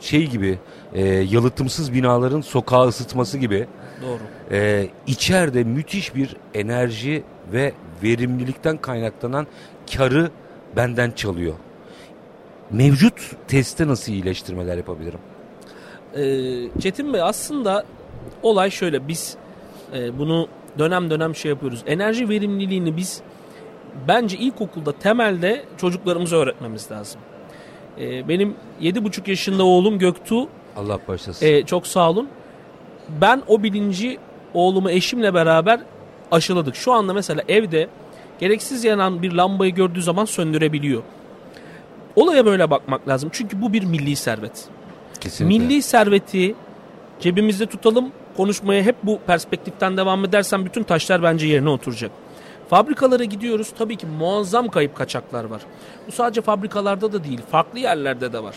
şey 0.00 0.26
gibi 0.26 0.58
e, 0.94 1.04
yalıtımsız 1.06 1.92
binaların 1.92 2.40
sokağı 2.40 2.88
ısıtması 2.88 3.38
gibi 3.38 3.66
Doğru. 4.02 4.18
e, 4.50 4.88
içeride 5.06 5.64
müthiş 5.64 6.14
bir 6.14 6.36
enerji 6.54 7.22
ve 7.52 7.72
verimlilikten 8.02 8.76
kaynaklanan 8.76 9.46
karı 9.96 10.30
benden 10.78 11.10
çalıyor. 11.10 11.54
Mevcut 12.70 13.20
testte 13.48 13.86
nasıl 13.88 14.12
iyileştirmeler 14.12 14.76
yapabilirim? 14.76 15.18
Ee, 16.16 16.80
Çetin 16.80 17.12
Bey 17.12 17.22
aslında 17.22 17.84
olay 18.42 18.70
şöyle 18.70 19.08
biz 19.08 19.36
e, 19.94 20.18
bunu 20.18 20.48
dönem 20.78 21.10
dönem 21.10 21.34
şey 21.34 21.48
yapıyoruz. 21.50 21.82
Enerji 21.86 22.28
verimliliğini 22.28 22.96
biz 22.96 23.20
bence 24.08 24.36
ilkokulda 24.36 24.92
temelde 24.92 25.64
çocuklarımıza 25.76 26.36
öğretmemiz 26.36 26.90
lazım. 26.90 27.20
Ee, 28.00 28.28
benim 28.28 28.54
7,5 28.82 29.30
yaşında 29.30 29.64
oğlum 29.64 29.98
Göktuğ 29.98 30.48
Allah 30.76 30.98
başlasın. 31.08 31.46
e, 31.46 31.62
çok 31.62 31.86
sağ 31.86 32.10
olun. 32.10 32.28
Ben 33.20 33.42
o 33.48 33.62
bilinci 33.62 34.18
oğlumu 34.54 34.90
eşimle 34.90 35.34
beraber 35.34 35.80
aşıladık. 36.30 36.76
Şu 36.76 36.92
anda 36.92 37.12
mesela 37.12 37.42
evde 37.48 37.88
gereksiz 38.40 38.84
yanan 38.84 39.22
bir 39.22 39.32
lambayı 39.32 39.74
gördüğü 39.74 40.02
zaman 40.02 40.24
söndürebiliyor. 40.24 41.02
Olaya 42.16 42.46
böyle 42.46 42.70
bakmak 42.70 43.08
lazım. 43.08 43.30
Çünkü 43.32 43.62
bu 43.62 43.72
bir 43.72 43.84
milli 43.84 44.16
servet. 44.16 44.68
Kesinlikle. 45.20 45.58
Milli 45.58 45.82
serveti 45.82 46.54
cebimizde 47.20 47.66
tutalım. 47.66 48.12
Konuşmaya 48.36 48.82
hep 48.82 48.96
bu 49.02 49.18
perspektiften 49.26 49.96
devam 49.96 50.24
edersen 50.24 50.64
bütün 50.64 50.82
taşlar 50.82 51.22
bence 51.22 51.46
yerine 51.46 51.68
oturacak. 51.68 52.10
Fabrikalara 52.70 53.24
gidiyoruz. 53.24 53.72
Tabii 53.78 53.96
ki 53.96 54.06
muazzam 54.06 54.68
kayıp 54.68 54.96
kaçaklar 54.96 55.44
var. 55.44 55.62
Bu 56.06 56.12
sadece 56.12 56.40
fabrikalarda 56.40 57.12
da 57.12 57.24
değil, 57.24 57.40
farklı 57.50 57.78
yerlerde 57.78 58.32
de 58.32 58.42
var. 58.42 58.54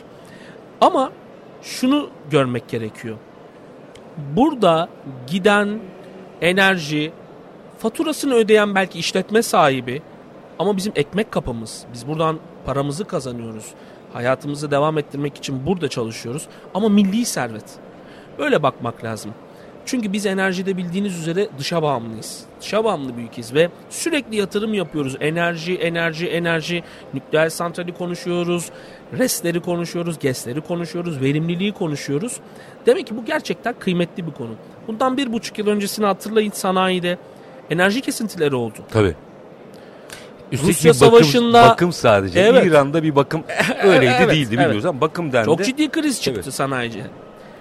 Ama 0.82 1.12
şunu 1.62 2.10
görmek 2.32 2.70
gerekiyor. 2.70 3.18
Burada 4.18 4.90
giden 5.28 5.80
enerji 6.42 7.12
faturasını 7.82 8.34
ödeyen 8.34 8.76
belki 8.76 9.00
işletme 9.00 9.42
sahibi 9.42 10.02
ama 10.60 10.78
bizim 10.78 10.94
ekmek 10.96 11.32
kapımız. 11.32 11.86
Biz 11.94 12.08
buradan 12.08 12.40
paramızı 12.66 13.06
kazanıyoruz. 13.06 13.66
Hayatımızı 14.14 14.72
devam 14.72 14.98
ettirmek 14.98 15.38
için 15.38 15.66
burada 15.66 15.88
çalışıyoruz. 15.88 16.48
Ama 16.74 16.90
milli 16.90 17.26
servet. 17.26 17.66
Böyle 18.40 18.64
bakmak 18.64 19.04
lazım. 19.04 19.34
Çünkü 19.86 20.14
biz 20.14 20.26
enerjide 20.26 20.78
bildiğiniz 20.78 21.20
üzere 21.20 21.48
dışa 21.58 21.84
bağımlıyız. 21.84 22.44
Dışa 22.62 22.84
bağımlı 22.84 23.18
bir 23.18 23.24
ülkeyiz 23.24 23.54
ve 23.54 23.70
sürekli 23.90 24.36
yatırım 24.36 24.74
yapıyoruz. 24.74 25.18
Enerji, 25.20 25.76
enerji, 25.76 26.28
enerji. 26.28 26.84
Nükleer 27.14 27.50
santrali 27.50 27.94
konuşuyoruz. 27.94 28.70
Resleri 29.18 29.62
konuşuyoruz. 29.62 30.20
GES'leri 30.20 30.62
konuşuyoruz. 30.62 31.22
Verimliliği 31.22 31.72
konuşuyoruz. 31.72 32.40
Demek 32.86 33.08
ki 33.08 33.18
bu 33.18 33.26
gerçekten 33.26 33.76
kıymetli 33.80 34.28
bir 34.28 34.32
konu. 34.32 34.56
Bundan 34.88 35.18
bir 35.18 35.34
buçuk 35.34 35.60
yıl 35.60 35.68
öncesini 35.68 36.06
hatırlayın 36.06 36.52
sanayide 36.52 37.18
enerji 37.72 38.02
kesintileri 38.02 38.56
oldu. 38.56 38.78
Tabii. 38.92 39.16
Üstelik 40.52 40.76
Rusya 40.76 40.90
bakım, 40.94 41.08
Savaşı'nda- 41.08 41.70
bakım 41.70 41.94
sadece. 41.94 42.40
Evet. 42.40 42.66
İran'da 42.66 43.04
bir 43.04 43.16
bakım 43.16 43.44
öyleydi 43.84 44.16
Evet, 44.20 44.30
değildi 44.30 44.48
evet. 44.50 44.52
bilmiyoruz 44.52 44.86
ama 44.86 45.02
bakım 45.02 45.32
dendi. 45.34 45.46
Çok 45.46 45.64
ciddi 45.66 45.90
kriz 45.90 46.22
çıktı 46.22 46.42
Evet. 46.44 46.54
sanayici. 46.54 47.04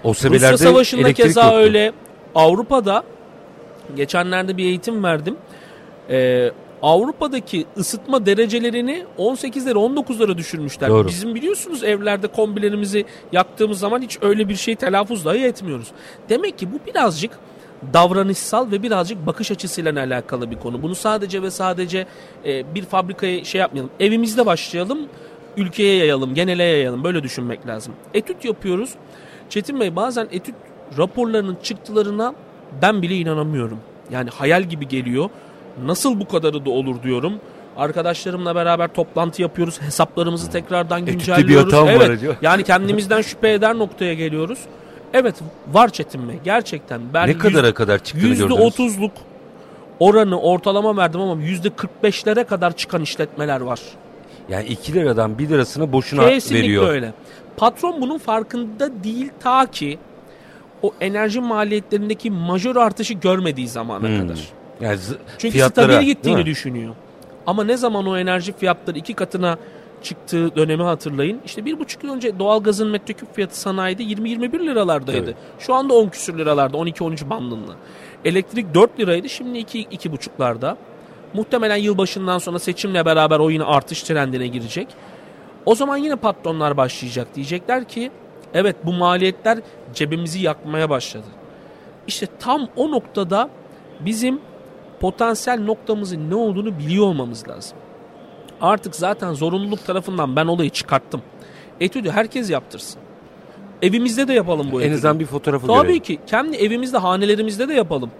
o 0.03 0.09
Rusya 0.13 0.57
Savaşı'nda 0.57 1.13
keza 1.13 1.43
yoktu. 1.43 1.57
öyle. 1.57 1.91
Avrupa'da 2.35 3.03
geçenlerde 3.95 4.57
bir 4.57 4.63
eğitim 4.65 5.03
verdim. 5.03 5.37
Ee, 6.09 6.51
Avrupa'daki 6.81 7.65
ısıtma 7.77 8.25
derecelerini 8.25 9.03
18'lere 9.17 9.73
19'lara 9.77 10.37
düşürmüşler. 10.37 10.89
Doğru. 10.89 11.07
Bizim 11.07 11.35
biliyorsunuz 11.35 11.83
evlerde 11.83 12.27
kombilerimizi 12.27 13.05
yaktığımız 13.31 13.79
zaman 13.79 14.01
hiç 14.01 14.17
öyle 14.21 14.49
bir 14.49 14.55
şey 14.55 14.75
telaffuz 14.75 15.25
dahi 15.25 15.43
etmiyoruz. 15.45 15.87
Demek 16.29 16.57
ki 16.57 16.67
bu 16.73 16.79
birazcık 16.91 17.31
davranışsal 17.93 18.71
ve 18.71 18.83
birazcık 18.83 19.27
bakış 19.27 19.51
açısıyla 19.51 19.91
alakalı 19.91 20.51
bir 20.51 20.59
konu. 20.59 20.81
Bunu 20.81 20.95
sadece 20.95 21.41
ve 21.41 21.51
sadece 21.51 22.07
e, 22.45 22.75
bir 22.75 22.85
fabrikaya 22.85 23.43
şey 23.43 23.61
yapmayalım. 23.61 23.91
Evimizde 23.99 24.45
başlayalım, 24.45 24.99
ülkeye 25.57 25.95
yayalım, 25.97 26.33
genele 26.33 26.63
yayalım. 26.63 27.03
Böyle 27.03 27.23
düşünmek 27.23 27.67
lazım. 27.67 27.93
Etüt 28.13 28.45
yapıyoruz. 28.45 28.89
Çetin 29.49 29.79
Bey 29.79 29.95
bazen 29.95 30.27
etüt 30.31 30.55
raporlarının 30.97 31.57
çıktılarına 31.63 32.33
ben 32.81 33.01
bile 33.01 33.15
inanamıyorum. 33.15 33.79
Yani 34.11 34.29
hayal 34.29 34.63
gibi 34.63 34.87
geliyor. 34.87 35.29
Nasıl 35.85 36.19
bu 36.19 36.27
kadarı 36.27 36.65
da 36.65 36.69
olur 36.69 37.03
diyorum. 37.03 37.33
Arkadaşlarımla 37.77 38.55
beraber 38.55 38.93
toplantı 38.93 39.41
yapıyoruz. 39.41 39.81
Hesaplarımızı 39.81 40.51
tekrardan 40.51 41.01
Etütte 41.01 41.13
bir 41.13 41.25
güncelliyoruz. 41.25 41.73
hatam 41.73 41.87
var 41.87 41.93
evet. 41.93 42.09
acaba? 42.09 42.35
Yani 42.41 42.63
kendimizden 42.63 43.21
şüphe 43.21 43.53
eder 43.53 43.77
noktaya 43.77 44.13
geliyoruz. 44.13 44.59
Evet 45.13 45.35
var 45.73 45.89
Çetin 45.89 46.29
Bey 46.29 46.35
gerçekten. 46.43 47.01
Ben 47.13 47.27
ne 47.27 47.37
kadara 47.37 47.73
kadar 47.73 48.03
çıktığını 48.03 48.29
Yüzde 48.29 48.43
gördünüz. 48.43 48.61
otuzluk 48.65 49.11
oranı 49.99 50.39
ortalama 50.41 50.97
verdim 50.97 51.21
ama 51.21 51.41
yüzde 51.41 51.67
45'lere 51.67 52.43
kadar 52.45 52.75
çıkan 52.77 53.01
işletmeler 53.01 53.61
var. 53.61 53.79
Yani 54.49 54.65
2 54.67 54.93
liradan 54.93 55.37
1 55.37 55.49
lirasını 55.49 55.91
boşuna 55.91 56.29
Kesinlikle 56.29 56.63
veriyor. 56.63 56.89
öyle. 56.89 57.13
Patron 57.57 58.01
bunun 58.01 58.17
farkında 58.17 59.03
değil 59.03 59.29
ta 59.39 59.65
ki 59.65 59.99
o 60.81 60.93
enerji 61.01 61.39
maliyetlerindeki 61.41 62.31
majör 62.31 62.75
artışı 62.75 63.13
görmediği 63.13 63.67
zamana 63.67 64.07
Hmm. 64.07 64.19
kadar. 64.21 64.39
Yani 64.81 64.99
Çünkü 65.37 65.53
fiyatlara, 65.53 65.91
stabil 65.93 66.05
gittiğini 66.05 66.45
düşünüyor. 66.45 66.95
Ama 67.47 67.63
ne 67.63 67.77
zaman 67.77 68.07
o 68.07 68.17
enerji 68.17 68.53
fiyatları 68.57 68.97
iki 68.97 69.13
katına 69.13 69.57
çıktığı 70.03 70.55
dönemi 70.55 70.83
hatırlayın. 70.83 71.41
İşte 71.45 71.65
bir 71.65 71.79
buçuk 71.79 72.03
yıl 72.03 72.13
önce 72.13 72.39
doğalgazın 72.39 72.89
metreküp 72.89 73.35
fiyatı 73.35 73.59
sanayide 73.59 74.03
20-21 74.03 74.59
liralardaydı. 74.59 75.23
Evet. 75.23 75.35
Şu 75.59 75.73
anda 75.73 75.93
10 75.93 76.09
küsür 76.09 76.37
liralarda 76.37 76.77
12-13 76.77 77.29
bandında. 77.29 77.71
Elektrik 78.25 78.73
4 78.73 78.99
liraydı 78.99 79.29
şimdi 79.29 79.57
2 79.57 80.11
buçuklarda. 80.11 80.77
Muhtemelen 81.33 81.75
yılbaşından 81.75 82.37
sonra 82.37 82.59
seçimle 82.59 83.05
beraber 83.05 83.39
o 83.39 83.49
yine 83.49 83.63
artış 83.63 84.03
trendine 84.03 84.47
girecek. 84.47 84.87
O 85.65 85.75
zaman 85.75 85.97
yine 85.97 86.15
patronlar 86.15 86.77
başlayacak. 86.77 87.27
Diyecekler 87.35 87.87
ki 87.87 88.11
evet 88.53 88.75
bu 88.85 88.93
maliyetler 88.93 89.59
cebimizi 89.93 90.39
yakmaya 90.39 90.89
başladı. 90.89 91.27
İşte 92.07 92.27
tam 92.39 92.67
o 92.75 92.91
noktada 92.91 93.49
bizim 93.99 94.39
potansiyel 94.99 95.59
noktamızın 95.59 96.29
ne 96.29 96.35
olduğunu 96.35 96.79
biliyor 96.79 97.05
olmamız 97.05 97.47
lazım. 97.47 97.77
Artık 98.61 98.95
zaten 98.95 99.33
zorunluluk 99.33 99.85
tarafından 99.85 100.35
ben 100.35 100.45
olayı 100.45 100.69
çıkarttım. 100.69 101.21
Etüdü 101.79 102.09
herkes 102.11 102.49
yaptırsın. 102.49 103.01
Evimizde 103.81 104.27
de 104.27 104.33
yapalım 104.33 104.67
bu 104.71 104.81
En 104.81 104.85
etüdü. 104.85 104.95
azından 104.97 105.19
bir 105.19 105.25
fotoğrafı 105.25 105.67
Tabii 105.67 105.81
görelim. 105.87 106.03
ki 106.03 106.19
kendi 106.27 106.57
evimizde 106.57 106.97
hanelerimizde 106.97 107.67
de 107.69 107.73
yapalım. 107.73 108.11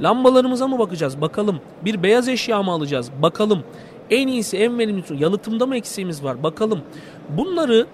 Lambalarımıza 0.00 0.68
mı 0.68 0.78
bakacağız? 0.78 1.20
Bakalım. 1.20 1.60
Bir 1.84 2.02
beyaz 2.02 2.28
eşya 2.28 2.62
mı 2.62 2.70
alacağız? 2.70 3.10
Bakalım. 3.22 3.62
En 4.10 4.28
iyisi 4.28 4.56
en 4.58 4.78
verimlisi 4.78 5.14
yalıtımda 5.16 5.66
mı 5.66 5.76
eksiğimiz 5.76 6.24
var? 6.24 6.42
Bakalım. 6.42 6.80
Bunları 7.28 7.86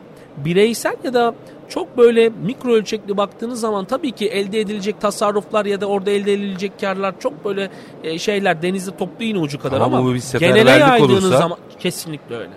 bireysel 0.44 0.96
ya 1.04 1.14
da 1.14 1.34
çok 1.68 1.98
böyle 1.98 2.28
mikro 2.28 2.72
ölçekli 2.72 3.16
baktığınız 3.16 3.60
zaman 3.60 3.84
tabii 3.84 4.12
ki 4.12 4.28
elde 4.28 4.60
edilecek 4.60 5.00
tasarruflar 5.00 5.66
ya 5.66 5.80
da 5.80 5.86
orada 5.86 6.10
elde 6.10 6.32
edilecek 6.32 6.80
karlar 6.80 7.14
çok 7.20 7.44
böyle 7.44 7.70
e, 8.04 8.18
şeyler 8.18 8.62
denizde 8.62 8.96
toplu 8.96 9.24
iğne 9.24 9.38
ucu 9.38 9.58
kadar 9.58 9.80
Ama 9.80 9.98
ama, 9.98 10.16
genele 10.40 10.70
yaydığınız 10.70 11.24
olursa- 11.24 11.38
zaman 11.38 11.58
kesinlikle 11.78 12.36
öyle. 12.36 12.50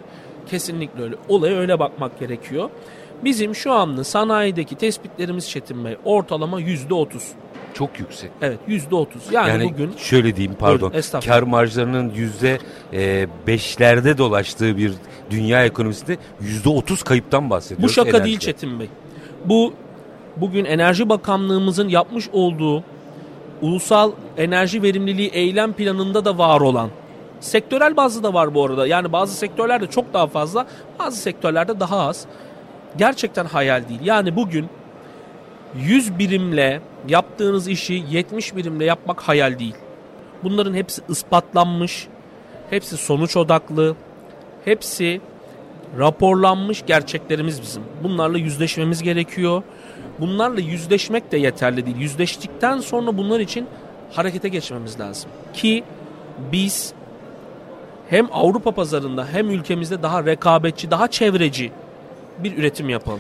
Kesinlikle 0.50 1.04
öyle. 1.04 1.15
Olaya 1.30 1.58
öyle 1.58 1.80
bakmak 1.80 2.20
gerekiyor. 2.20 2.70
Bizim 3.24 3.56
şu 3.56 3.72
anda 3.72 4.04
sanayideki 4.04 4.76
tespitlerimiz 4.76 5.50
Çetin 5.50 5.86
Bey 5.86 5.98
ortalama 6.06 6.60
yüzde 6.60 6.94
otuz. 6.94 7.24
Çok 7.74 8.00
yüksek. 8.00 8.32
Evet 8.41 8.60
yüzde 8.67 8.96
otuz. 8.96 9.22
Yani, 9.32 9.50
Yani, 9.50 9.63
bugün 9.63 9.91
şöyle 9.98 10.36
diyeyim 10.36 10.56
pardon. 10.60 10.94
Buyurun. 10.94 11.20
Kar 11.20 11.44
marjlarının 11.44 12.12
yüzde 12.15 12.60
e, 12.94 13.28
beşlerde 13.48 14.17
dolaştığı 14.17 14.78
bir 14.78 14.94
dünya 15.32 15.65
ekonomisinde 15.65 16.17
yüzde 16.41 16.70
otuz 16.70 17.04
kayıptan 17.04 17.50
bahsediyoruz. 17.50 17.84
bu 17.84 17.89
şaka 17.89 18.10
enerjide. 18.10 18.26
değil 18.26 18.39
Çetin 18.39 18.80
Bey. 18.80 18.89
Bu 19.46 19.74
bugün 20.38 20.65
Enerji 20.65 21.10
Bakanlığımızın 21.10 21.89
yapmış 21.89 22.30
olduğu 22.34 22.84
ulusal 23.62 24.12
enerji 24.38 24.84
verimliliği 24.84 25.30
eylem 25.30 25.74
planında 25.74 26.26
da 26.26 26.38
var 26.38 26.62
olan 26.62 26.89
sektörel 27.41 27.98
bazı 27.98 28.24
da 28.24 28.34
var 28.34 28.54
bu 28.54 28.65
arada. 28.65 28.88
Yani 28.88 29.12
bazı 29.12 29.36
sektörlerde 29.36 29.88
çok 29.88 30.13
daha 30.13 30.28
fazla, 30.28 30.65
bazı 31.00 31.17
sektörlerde 31.17 31.80
daha 31.80 32.00
az. 32.00 32.26
Gerçekten 32.98 33.46
hayal 33.46 33.89
değil. 33.89 34.00
Yani 34.04 34.36
bugün 34.36 34.70
100 35.76 36.20
birimle 36.20 36.82
yaptığınız 37.08 37.67
işi 37.67 38.04
70 38.10 38.56
birimle 38.56 38.86
yapmak 38.86 39.22
hayal 39.22 39.60
değil. 39.60 39.76
Bunların 40.44 40.74
hepsi 40.74 41.02
ispatlanmış, 41.10 42.08
hepsi 42.70 42.98
sonuç 42.98 43.38
odaklı, 43.38 43.96
hepsi 44.65 45.21
raporlanmış 46.00 46.84
gerçeklerimiz 46.86 47.62
bizim. 47.62 47.84
Bunlarla 48.04 48.38
yüzleşmemiz 48.38 49.04
gerekiyor. 49.04 49.63
Bunlarla 50.19 50.60
yüzleşmek 50.60 51.31
de 51.31 51.38
yeterli 51.38 51.86
değil. 51.86 51.98
Yüzleştikten 51.98 52.79
sonra 52.79 53.17
bunlar 53.17 53.40
için 53.40 53.67
harekete 54.12 54.50
geçmemiz 54.50 55.00
lazım. 55.00 55.31
Ki 55.54 55.83
biz 56.52 56.94
hem 58.10 58.27
Avrupa 58.31 58.71
pazarında 58.71 59.27
hem 59.31 59.50
ülkemizde 59.50 60.04
daha 60.04 60.25
rekabetçi, 60.25 60.92
daha 60.92 61.08
çevreci 61.08 61.71
bir 62.40 62.58
üretim 62.58 62.90
yapalım. 62.90 63.19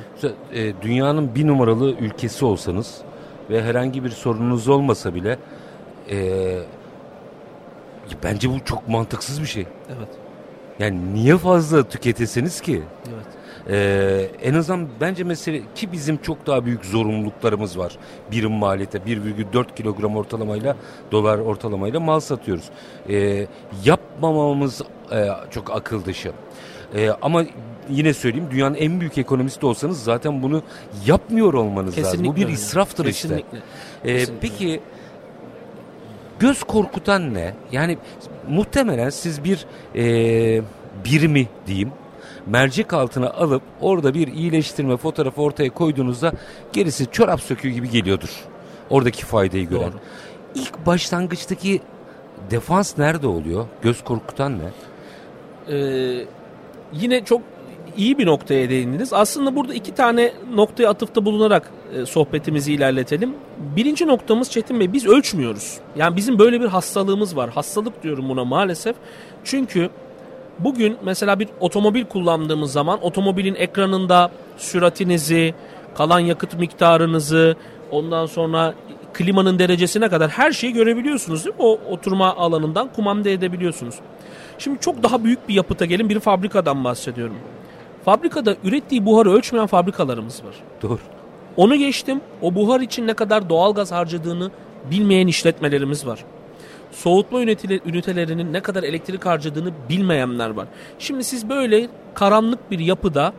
E, 0.53 0.73
dünyanın 0.81 1.35
bir 1.35 1.47
numaralı 1.47 1.91
ülkesi 1.91 2.45
olsanız 2.45 3.01
ve 3.49 3.63
herhangi 3.63 4.03
bir 4.03 4.09
sorununuz 4.09 4.67
olmasa 4.67 5.15
bile 5.15 5.37
e, 6.09 6.57
bence 8.23 8.49
bu 8.49 8.65
çok 8.65 8.89
mantıksız 8.89 9.41
bir 9.41 9.47
şey. 9.47 9.65
Evet. 9.97 10.20
Yani 10.81 11.13
niye 11.13 11.37
fazla 11.37 11.83
tüketesiniz 11.89 12.61
ki? 12.61 12.81
Evet. 13.13 13.25
Ee, 13.69 14.27
en 14.43 14.53
azından 14.53 14.87
bence 15.01 15.23
mesele 15.23 15.61
ki 15.75 15.91
bizim 15.91 16.17
çok 16.17 16.47
daha 16.47 16.65
büyük 16.65 16.85
zorunluluklarımız 16.85 17.77
var. 17.77 17.97
Birim 18.31 18.51
maliyete 18.51 18.97
1,4 18.97 19.75
kilogram 19.75 20.15
ortalamayla 20.15 20.75
dolar 21.11 21.39
ortalamayla 21.39 21.99
mal 21.99 22.19
satıyoruz. 22.19 22.65
Ee, 23.09 23.47
yapmamamız 23.85 24.81
e, 25.11 25.27
çok 25.51 25.71
akıl 25.71 26.05
dışı. 26.05 26.31
E, 26.95 27.09
ama 27.21 27.43
yine 27.89 28.13
söyleyeyim 28.13 28.47
dünyanın 28.51 28.75
en 28.75 28.99
büyük 28.99 29.17
ekonomisti 29.17 29.65
olsanız 29.65 30.03
zaten 30.03 30.43
bunu 30.43 30.63
yapmıyor 31.05 31.53
olmanız 31.53 31.95
Kesinlikle 31.95 32.17
lazım. 32.19 32.33
Bu 32.33 32.35
bir 32.35 32.43
öyle. 32.45 32.53
israftır 32.53 33.05
Kesinlikle. 33.05 33.43
işte. 33.43 34.17
Kesinlikle. 34.17 34.49
peki 34.49 34.81
göz 36.41 36.63
korkutan 36.63 37.33
ne? 37.33 37.53
Yani 37.71 37.97
muhtemelen 38.49 39.09
siz 39.09 39.43
bir 39.43 39.65
e, 39.95 40.03
birimi 41.05 41.47
diyeyim 41.67 41.91
mercek 42.45 42.93
altına 42.93 43.29
alıp 43.29 43.61
orada 43.81 44.13
bir 44.13 44.27
iyileştirme 44.27 44.97
fotoğrafı 44.97 45.41
ortaya 45.41 45.69
koyduğunuzda 45.69 46.33
gerisi 46.73 47.11
çorap 47.11 47.41
söküğü 47.41 47.69
gibi 47.69 47.89
geliyordur. 47.89 48.29
Oradaki 48.89 49.25
faydayı 49.25 49.69
gören. 49.69 49.91
Doğru. 49.91 49.99
İlk 50.55 50.85
başlangıçtaki 50.85 51.81
defans 52.51 52.97
nerede 52.97 53.27
oluyor? 53.27 53.65
Göz 53.81 54.03
korkutan 54.03 54.59
ne? 54.59 54.69
Ee, 55.75 56.25
yine 56.93 57.25
çok 57.25 57.41
iyi 57.97 58.17
bir 58.17 58.25
noktaya 58.25 58.69
değindiniz. 58.69 59.13
Aslında 59.13 59.55
burada 59.55 59.73
iki 59.73 59.95
tane 59.95 60.33
noktaya 60.55 60.89
atıfta 60.89 61.25
bulunarak 61.25 61.71
e, 61.95 62.05
sohbetimizi 62.05 62.73
ilerletelim. 62.73 63.33
Birinci 63.75 64.07
noktamız 64.07 64.51
Çetin 64.51 64.79
Bey 64.79 64.93
biz 64.93 65.07
ölçmüyoruz. 65.07 65.77
Yani 65.95 66.15
bizim 66.15 66.39
böyle 66.39 66.61
bir 66.61 66.67
hastalığımız 66.67 67.35
var. 67.35 67.49
Hastalık 67.49 68.03
diyorum 68.03 68.29
buna 68.29 68.45
maalesef. 68.45 68.95
Çünkü 69.43 69.89
bugün 70.59 70.97
mesela 71.05 71.39
bir 71.39 71.47
otomobil 71.59 72.05
kullandığımız 72.05 72.71
zaman 72.71 73.03
otomobilin 73.03 73.55
ekranında 73.55 74.31
süratinizi, 74.57 75.53
kalan 75.95 76.19
yakıt 76.19 76.59
miktarınızı, 76.59 77.55
ondan 77.91 78.25
sonra 78.25 78.73
klimanın 79.13 79.59
derecesine 79.59 80.09
kadar 80.09 80.29
her 80.29 80.51
şeyi 80.51 80.73
görebiliyorsunuz 80.73 81.45
değil 81.45 81.55
mi? 81.55 81.61
O 81.61 81.79
oturma 81.89 82.35
alanından 82.35 82.93
kumanda 82.93 83.29
edebiliyorsunuz. 83.29 83.95
Şimdi 84.57 84.79
çok 84.79 85.03
daha 85.03 85.23
büyük 85.23 85.49
bir 85.49 85.53
yapıta 85.53 85.85
gelin 85.85 86.09
bir 86.09 86.19
fabrikadan 86.19 86.83
bahsediyorum. 86.83 87.35
Fabrikada 88.05 88.55
ürettiği 88.63 89.05
buharı 89.05 89.31
ölçmeyen 89.31 89.67
fabrikalarımız 89.67 90.43
var. 90.43 90.55
Doğru. 90.81 90.99
Onu 91.57 91.75
geçtim. 91.75 92.21
O 92.41 92.55
buhar 92.55 92.79
için 92.81 93.07
ne 93.07 93.13
kadar 93.13 93.49
doğalgaz 93.49 93.91
harcadığını 93.91 94.51
bilmeyen 94.91 95.27
işletmelerimiz 95.27 96.05
var. 96.07 96.25
Soğutma 96.91 97.41
ünitele- 97.41 97.79
ünitelerinin 97.89 98.53
ne 98.53 98.59
kadar 98.61 98.83
elektrik 98.83 99.25
harcadığını 99.25 99.71
bilmeyenler 99.89 100.49
var. 100.49 100.67
Şimdi 100.99 101.23
siz 101.23 101.49
böyle 101.49 101.87
karanlık 102.13 102.71
bir 102.71 102.79
yapıda 102.79 103.33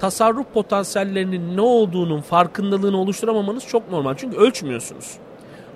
tasarruf 0.00 0.46
potansiyellerinin 0.54 1.56
ne 1.56 1.60
olduğunun 1.60 2.20
farkındalığını 2.20 2.96
oluşturamamanız 3.00 3.66
çok 3.66 3.90
normal. 3.90 4.14
Çünkü 4.16 4.36
ölçmüyorsunuz. 4.36 5.12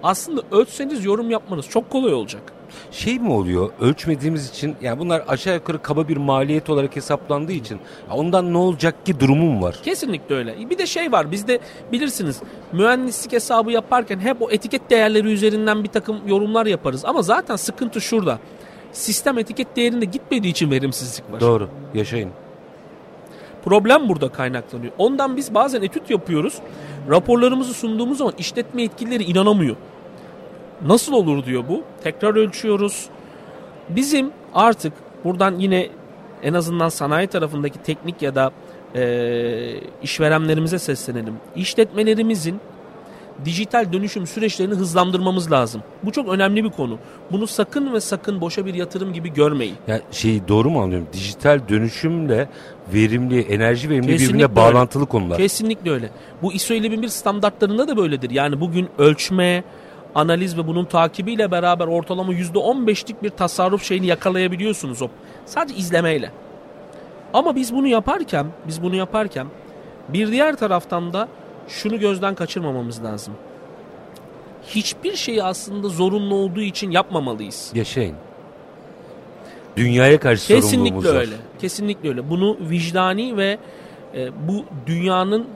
Aslında 0.02 0.42
ölçseniz 0.50 1.04
yorum 1.04 1.30
yapmanız 1.30 1.68
çok 1.68 1.90
kolay 1.90 2.14
olacak. 2.14 2.42
Şey 2.90 3.18
mi 3.18 3.32
oluyor? 3.32 3.70
Ölçmediğimiz 3.80 4.50
için 4.50 4.76
yani 4.82 4.98
bunlar 4.98 5.24
aşağı 5.28 5.54
yukarı 5.54 5.82
kaba 5.82 6.08
bir 6.08 6.16
maliyet 6.16 6.70
olarak 6.70 6.96
hesaplandığı 6.96 7.52
için 7.52 7.80
ondan 8.10 8.52
ne 8.52 8.58
olacak 8.58 9.06
ki 9.06 9.20
durumum 9.20 9.62
var. 9.62 9.80
Kesinlikle 9.82 10.34
öyle. 10.34 10.70
Bir 10.70 10.78
de 10.78 10.86
şey 10.86 11.12
var 11.12 11.32
bizde 11.32 11.60
bilirsiniz 11.92 12.40
mühendislik 12.72 13.32
hesabı 13.32 13.72
yaparken 13.72 14.18
hep 14.18 14.42
o 14.42 14.50
etiket 14.50 14.90
değerleri 14.90 15.32
üzerinden 15.32 15.84
bir 15.84 15.88
takım 15.88 16.28
yorumlar 16.28 16.66
yaparız. 16.66 17.04
Ama 17.04 17.22
zaten 17.22 17.56
sıkıntı 17.56 18.00
şurada. 18.00 18.38
Sistem 18.92 19.38
etiket 19.38 19.76
değerinde 19.76 20.04
gitmediği 20.04 20.50
için 20.50 20.70
verimsizlik 20.70 21.32
var. 21.32 21.40
Doğru. 21.40 21.68
Yaşayın. 21.94 22.30
Problem 23.64 24.08
burada 24.08 24.28
kaynaklanıyor. 24.28 24.92
Ondan 24.98 25.36
biz 25.36 25.54
bazen 25.54 25.82
etüt 25.82 26.10
yapıyoruz. 26.10 26.54
Raporlarımızı 27.10 27.74
sunduğumuz 27.74 28.18
zaman 28.18 28.34
işletme 28.38 28.82
yetkilileri 28.82 29.24
inanamıyor. 29.24 29.76
Nasıl 30.86 31.12
olur 31.12 31.44
diyor 31.44 31.64
bu. 31.68 31.82
Tekrar 32.02 32.34
ölçüyoruz. 32.36 33.06
Bizim 33.88 34.30
artık 34.54 34.92
buradan 35.24 35.58
yine 35.58 35.88
en 36.42 36.54
azından 36.54 36.88
sanayi 36.88 37.26
tarafındaki 37.26 37.82
teknik 37.82 38.22
ya 38.22 38.34
da 38.34 38.50
e, 38.94 39.74
işverenlerimize 40.02 40.78
seslenelim. 40.78 41.34
İşletmelerimizin 41.56 42.60
dijital 43.44 43.92
dönüşüm 43.92 44.26
süreçlerini 44.26 44.74
hızlandırmamız 44.74 45.52
lazım. 45.52 45.82
Bu 46.02 46.12
çok 46.12 46.28
önemli 46.28 46.64
bir 46.64 46.70
konu. 46.70 46.98
Bunu 47.32 47.46
sakın 47.46 47.92
ve 47.92 48.00
sakın 48.00 48.40
boşa 48.40 48.66
bir 48.66 48.74
yatırım 48.74 49.12
gibi 49.12 49.32
görmeyin. 49.32 49.74
Ya 49.86 50.00
şeyi 50.10 50.48
doğru 50.48 50.70
mu 50.70 50.82
anlıyorum? 50.82 51.08
Dijital 51.12 51.60
dönüşümle 51.68 52.48
verimli, 52.94 53.40
enerji 53.40 53.90
verimli 53.90 54.06
Kesinlikle 54.06 54.28
birbirine 54.34 54.42
öyle. 54.42 54.56
bağlantılı 54.56 55.06
konular. 55.06 55.38
Kesinlikle 55.38 55.90
öyle. 55.90 56.10
Bu 56.42 56.52
ISO 56.52 56.74
21001 56.74 57.08
standartlarında 57.08 57.88
da 57.88 57.96
böyledir. 57.96 58.30
Yani 58.30 58.60
bugün 58.60 58.88
ölçme, 58.98 59.64
analiz 60.14 60.58
ve 60.58 60.66
bunun 60.66 60.84
takibiyle 60.84 61.50
beraber 61.50 61.86
ortalama 61.86 62.32
%15'lik 62.32 63.22
bir 63.22 63.30
tasarruf 63.30 63.82
şeyini 63.84 64.06
yakalayabiliyorsunuz 64.06 65.02
o 65.02 65.08
sadece 65.46 65.74
izlemeyle. 65.78 66.30
Ama 67.34 67.56
biz 67.56 67.74
bunu 67.74 67.86
yaparken, 67.86 68.46
biz 68.68 68.82
bunu 68.82 68.96
yaparken 68.96 69.46
bir 70.08 70.32
diğer 70.32 70.56
taraftan 70.56 71.12
da 71.12 71.28
şunu 71.68 71.98
gözden 71.98 72.34
kaçırmamamız 72.34 73.04
lazım. 73.04 73.34
Hiçbir 74.66 75.16
şeyi 75.16 75.42
aslında 75.42 75.88
zorunlu 75.88 76.34
olduğu 76.34 76.60
için 76.60 76.90
yapmamalıyız. 76.90 77.70
Yaşayın. 77.74 78.16
Dünyaya 79.76 80.20
karşı 80.20 80.42
sorumluluğumuz 80.42 80.72
Kesinlikle 80.72 81.08
var. 81.08 81.20
öyle. 81.20 81.34
Kesinlikle 81.60 82.08
öyle. 82.08 82.30
Bunu 82.30 82.56
vicdani 82.60 83.36
ve 83.36 83.58
e, 84.14 84.48
bu 84.48 84.64
dünyanın 84.86 85.46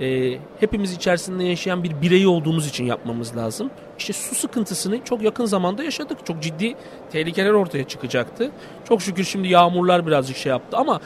e, 0.00 0.38
hepimiz 0.60 0.92
içerisinde 0.92 1.44
yaşayan 1.44 1.82
bir 1.82 2.02
bireyi 2.02 2.28
olduğumuz 2.28 2.68
için 2.68 2.84
yapmamız 2.84 3.36
lazım. 3.36 3.70
İşte 3.98 4.12
su 4.12 4.34
sıkıntısını 4.34 5.04
çok 5.04 5.22
yakın 5.22 5.44
zamanda 5.44 5.84
yaşadık. 5.84 6.26
Çok 6.26 6.42
ciddi 6.42 6.74
tehlikeler 7.12 7.50
ortaya 7.50 7.84
çıkacaktı. 7.84 8.50
Çok 8.88 9.02
şükür 9.02 9.24
şimdi 9.24 9.48
yağmurlar 9.48 10.06
birazcık 10.06 10.36
şey 10.36 10.50
yaptı 10.50 10.76
ama 10.76 11.00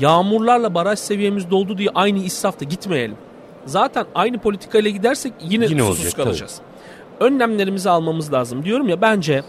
yağmurlarla 0.00 0.74
baraj 0.74 0.98
seviyemiz 0.98 1.50
doldu 1.50 1.78
diye 1.78 1.88
aynı 1.94 2.18
israfta 2.18 2.64
gitmeyelim. 2.64 3.16
Zaten 3.66 4.06
aynı 4.14 4.38
politikayla 4.38 4.90
gidersek 4.90 5.32
yine, 5.48 5.64
Yine 5.64 5.82
susuz 5.82 6.00
olacak, 6.00 6.16
kalacağız. 6.16 6.60
Önlemlerimizi 7.20 7.90
almamız 7.90 8.32
lazım. 8.32 8.64
Diyorum 8.64 8.88
ya 8.88 9.00
bence 9.00 9.42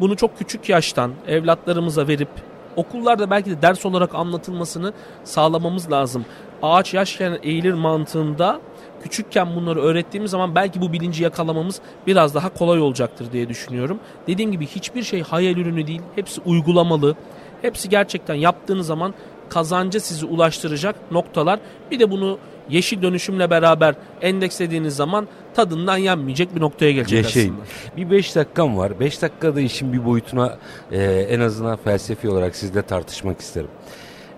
bunu 0.00 0.16
çok 0.16 0.38
küçük 0.38 0.68
yaştan 0.68 1.12
evlatlarımıza 1.26 2.08
verip 2.08 2.28
okullarda 2.76 3.30
belki 3.30 3.50
de 3.50 3.62
ders 3.62 3.86
olarak 3.86 4.14
anlatılmasını 4.14 4.92
sağlamamız 5.24 5.90
lazım. 5.90 6.24
Ağaç 6.62 6.94
yaşken 6.94 7.38
eğilir 7.42 7.72
mantığında 7.72 8.60
küçükken 9.02 9.56
bunları 9.56 9.80
öğrettiğimiz 9.80 10.30
zaman 10.30 10.54
belki 10.54 10.80
bu 10.80 10.92
bilinci 10.92 11.22
yakalamamız 11.22 11.80
biraz 12.06 12.34
daha 12.34 12.54
kolay 12.54 12.80
olacaktır 12.80 13.32
diye 13.32 13.48
düşünüyorum. 13.48 13.98
Dediğim 14.26 14.52
gibi 14.52 14.66
hiçbir 14.66 15.02
şey 15.02 15.22
hayal 15.22 15.56
ürünü 15.56 15.86
değil. 15.86 16.02
Hepsi 16.14 16.40
uygulamalı. 16.40 17.16
Hepsi 17.62 17.88
gerçekten 17.88 18.34
yaptığınız 18.34 18.86
zaman 18.86 19.14
kazanca 19.48 20.00
sizi 20.00 20.26
ulaştıracak 20.26 21.12
noktalar. 21.12 21.60
Bir 21.90 22.00
de 22.00 22.10
bunu 22.10 22.38
yeşil 22.70 23.02
dönüşümle 23.02 23.50
beraber 23.50 23.94
endekslediğiniz 24.22 24.96
zaman 24.96 25.28
tadından 25.54 25.96
yenmeyecek 25.96 26.54
bir 26.54 26.60
noktaya 26.60 26.92
gelecek 26.92 27.24
Yaşayın. 27.24 27.54
aslında. 27.54 27.96
Bir 27.96 28.10
5 28.10 28.36
dakikam 28.36 28.76
var. 28.76 29.00
5 29.00 29.22
dakikada 29.22 29.60
işin 29.60 29.92
bir 29.92 30.04
boyutuna 30.04 30.58
e, 30.92 31.02
en 31.04 31.40
azından 31.40 31.76
felsefi 31.76 32.28
olarak 32.28 32.56
sizle 32.56 32.82
tartışmak 32.82 33.40
isterim. 33.40 33.70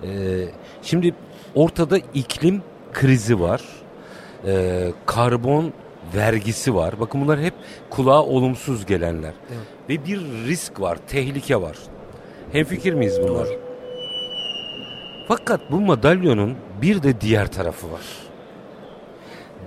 E, 0.03 0.09
şimdi 0.83 1.15
ortada 1.55 1.99
iklim 2.15 2.63
krizi 2.93 3.41
var. 3.41 3.63
E, 4.47 4.85
karbon 5.07 5.73
vergisi 6.17 6.75
var. 6.75 7.01
Bakın 7.01 7.21
bunlar 7.21 7.41
hep 7.41 7.55
kulağa 7.91 8.23
olumsuz 8.23 8.87
gelenler. 8.87 9.33
Evet. 9.49 9.67
Ve 9.89 10.07
bir 10.07 10.21
risk 10.47 10.81
var, 10.81 10.99
tehlike 11.09 11.61
var. 11.61 11.77
Hemfikir 12.53 12.95
miyiz 12.95 13.19
bunlar? 13.23 13.47
Doğru. 13.47 13.61
Fakat 15.29 15.61
bu 15.71 15.81
madalyonun 15.81 16.57
bir 16.83 17.03
de 17.03 17.21
diğer 17.21 17.53
tarafı 17.53 17.93
var. 17.93 18.07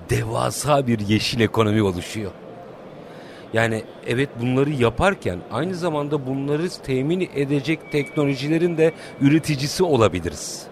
Devasa 0.10 0.88
bir 0.88 1.00
yeşil 1.00 1.40
ekonomi 1.40 1.84
oluşuyor. 1.84 2.32
Yani 3.54 3.84
evet 4.08 4.30
bunları 4.42 4.70
yaparken 4.70 5.40
aynı 5.52 5.76
zamanda 5.76 6.28
bunları 6.28 6.70
temin 6.70 7.30
edecek 7.36 7.92
teknolojilerin 7.92 8.78
de 8.78 8.94
üreticisi 9.22 9.84
olabiliriz. 9.84 10.68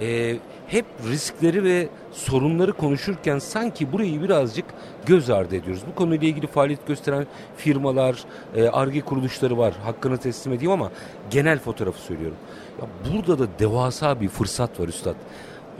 Ee, 0.00 0.36
hep 0.66 0.84
riskleri 1.10 1.64
ve 1.64 1.88
sorunları 2.12 2.72
konuşurken 2.72 3.38
sanki 3.38 3.92
burayı 3.92 4.22
birazcık 4.22 4.64
göz 5.06 5.30
ardı 5.30 5.56
ediyoruz. 5.56 5.82
Bu 5.90 5.94
konuyla 5.94 6.28
ilgili 6.28 6.46
faaliyet 6.46 6.86
gösteren 6.86 7.26
firmalar, 7.56 8.24
e, 8.56 8.68
ARGE 8.68 9.00
kuruluşları 9.00 9.58
var. 9.58 9.74
Hakkını 9.84 10.18
teslim 10.18 10.52
edeyim 10.52 10.72
ama 10.72 10.90
genel 11.30 11.58
fotoğrafı 11.58 12.00
söylüyorum. 12.00 12.36
Ya 12.80 13.12
burada 13.12 13.38
da 13.38 13.46
devasa 13.58 14.20
bir 14.20 14.28
fırsat 14.28 14.80
var 14.80 14.88
üstad. 14.88 15.14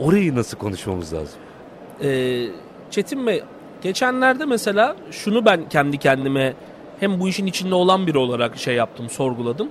Orayı 0.01 0.35
nasıl 0.35 0.57
konuşmamız 0.57 1.13
lazım? 1.13 1.39
Ee, 2.03 2.47
Çetin 2.91 3.27
Bey 3.27 3.43
geçenlerde 3.81 4.45
mesela 4.45 4.95
şunu 5.11 5.45
ben 5.45 5.69
kendi 5.69 5.97
kendime 5.97 6.53
hem 6.99 7.19
bu 7.19 7.29
işin 7.29 7.45
içinde 7.45 7.75
olan 7.75 8.07
biri 8.07 8.17
olarak 8.17 8.57
şey 8.57 8.75
yaptım 8.75 9.09
sorguladım. 9.09 9.69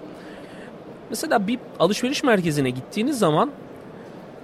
Mesela 1.10 1.46
bir 1.46 1.58
alışveriş 1.78 2.22
merkezine 2.24 2.70
gittiğiniz 2.70 3.18
zaman 3.18 3.50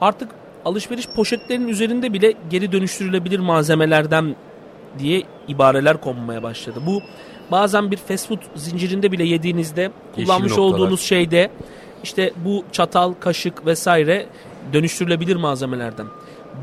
artık 0.01 0.31
alışveriş 0.65 1.09
poşetlerinin 1.09 1.69
üzerinde 1.69 2.13
bile 2.13 2.35
geri 2.51 2.73
dönüştürülebilir 2.73 3.39
malzemelerden 3.39 4.37
diye 4.99 5.23
ibareler 5.49 6.01
konmaya 6.01 6.43
başladı. 6.43 6.81
Bu 6.87 7.03
bazen 7.51 7.91
bir 7.91 7.97
fast 7.97 8.29
food 8.29 8.39
zincirinde 8.55 9.13
bile 9.13 9.25
yediğinizde 9.25 9.91
kullanmış 10.15 10.59
olduğunuz 10.59 11.01
şeyde 11.01 11.51
işte 12.03 12.33
bu 12.45 12.65
çatal, 12.73 13.13
kaşık 13.21 13.67
vesaire 13.67 14.27
dönüştürülebilir 14.73 15.37
malzemelerden. 15.37 16.07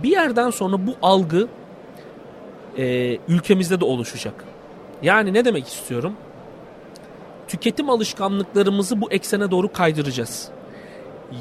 Bir 0.03 0.09
yerden 0.09 0.49
sonra 0.49 0.87
bu 0.87 0.95
algı 1.01 1.47
e, 2.77 3.17
ülkemizde 3.27 3.79
de 3.79 3.85
oluşacak. 3.85 4.33
Yani 5.01 5.33
ne 5.33 5.45
demek 5.45 5.67
istiyorum? 5.67 6.13
Tüketim 7.47 7.89
alışkanlıklarımızı 7.89 9.01
bu 9.01 9.11
eksene 9.11 9.51
doğru 9.51 9.73
kaydıracağız. 9.73 10.49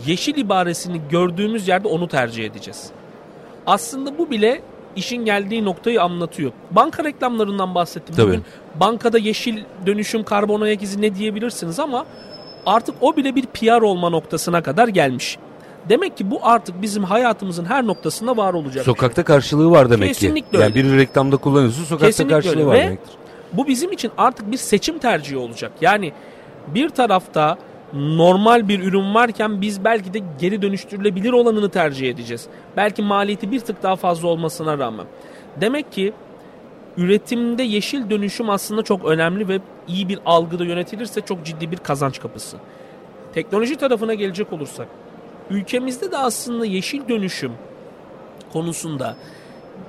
Yeşil 0.06 0.36
ibaresini 0.36 1.00
gördüğümüz 1.10 1.68
yerde 1.68 1.88
onu 1.88 2.08
tercih 2.08 2.44
edeceğiz. 2.44 2.90
Aslında 3.66 4.18
bu 4.18 4.30
bile 4.30 4.62
işin 4.96 5.24
geldiği 5.24 5.64
noktayı 5.64 6.02
anlatıyor. 6.02 6.52
Banka 6.70 7.04
reklamlarından 7.04 7.74
bahsettim. 7.74 8.14
Tabii. 8.16 8.26
Bugün 8.26 8.44
bankada 8.80 9.18
yeşil 9.18 9.64
dönüşüm, 9.86 10.24
karbon 10.24 10.60
ayak 10.60 10.82
izi 10.82 11.02
ne 11.02 11.14
diyebilirsiniz 11.14 11.78
ama 11.78 12.06
artık 12.66 12.94
o 13.00 13.16
bile 13.16 13.34
bir 13.34 13.46
PR 13.46 13.82
olma 13.82 14.10
noktasına 14.10 14.62
kadar 14.62 14.88
gelmiş. 14.88 15.38
Demek 15.88 16.16
ki 16.16 16.30
bu 16.30 16.38
artık 16.42 16.82
bizim 16.82 17.04
hayatımızın 17.04 17.64
her 17.64 17.86
noktasında 17.86 18.36
var 18.36 18.54
olacak. 18.54 18.68
bir 18.68 18.72
şey. 18.74 18.82
Sokakta 18.84 19.24
karşılığı 19.24 19.70
var 19.70 19.90
demek 19.90 20.08
Kesinlikle 20.08 20.50
ki. 20.50 20.62
Yani 20.62 20.64
öyle. 20.64 20.74
bir 20.74 20.98
reklamda 20.98 21.36
kullanıyorsun 21.36 21.84
sokakta 21.84 22.06
Kesinlikle 22.06 22.34
karşılığı 22.34 22.54
öyle. 22.56 22.66
var 22.66 22.74
Ve 22.74 22.78
demektir. 22.78 23.14
Bu 23.52 23.66
bizim 23.66 23.92
için 23.92 24.10
artık 24.18 24.50
bir 24.52 24.56
seçim 24.56 24.98
tercihi 24.98 25.36
olacak. 25.38 25.72
Yani 25.80 26.12
bir 26.66 26.88
tarafta 26.88 27.58
normal 27.92 28.68
bir 28.68 28.80
ürün 28.80 29.14
varken 29.14 29.60
biz 29.60 29.84
belki 29.84 30.14
de 30.14 30.20
geri 30.40 30.62
dönüştürülebilir 30.62 31.32
olanını 31.32 31.68
tercih 31.70 32.10
edeceğiz. 32.10 32.46
Belki 32.76 33.02
maliyeti 33.02 33.50
bir 33.50 33.60
tık 33.60 33.82
daha 33.82 33.96
fazla 33.96 34.28
olmasına 34.28 34.78
rağmen. 34.78 35.06
Demek 35.60 35.92
ki 35.92 36.12
üretimde 36.96 37.62
yeşil 37.62 38.10
dönüşüm 38.10 38.50
aslında 38.50 38.82
çok 38.82 39.04
önemli 39.04 39.48
ve 39.48 39.60
iyi 39.88 40.08
bir 40.08 40.18
algıda 40.26 40.64
yönetilirse 40.64 41.20
çok 41.20 41.44
ciddi 41.44 41.70
bir 41.70 41.76
kazanç 41.76 42.20
kapısı. 42.20 42.56
Teknoloji 43.34 43.76
tarafına 43.76 44.14
gelecek 44.14 44.52
olursak 44.52 44.88
ülkemizde 45.50 46.12
de 46.12 46.18
aslında 46.18 46.66
yeşil 46.66 47.08
dönüşüm 47.08 47.52
konusunda 48.52 49.16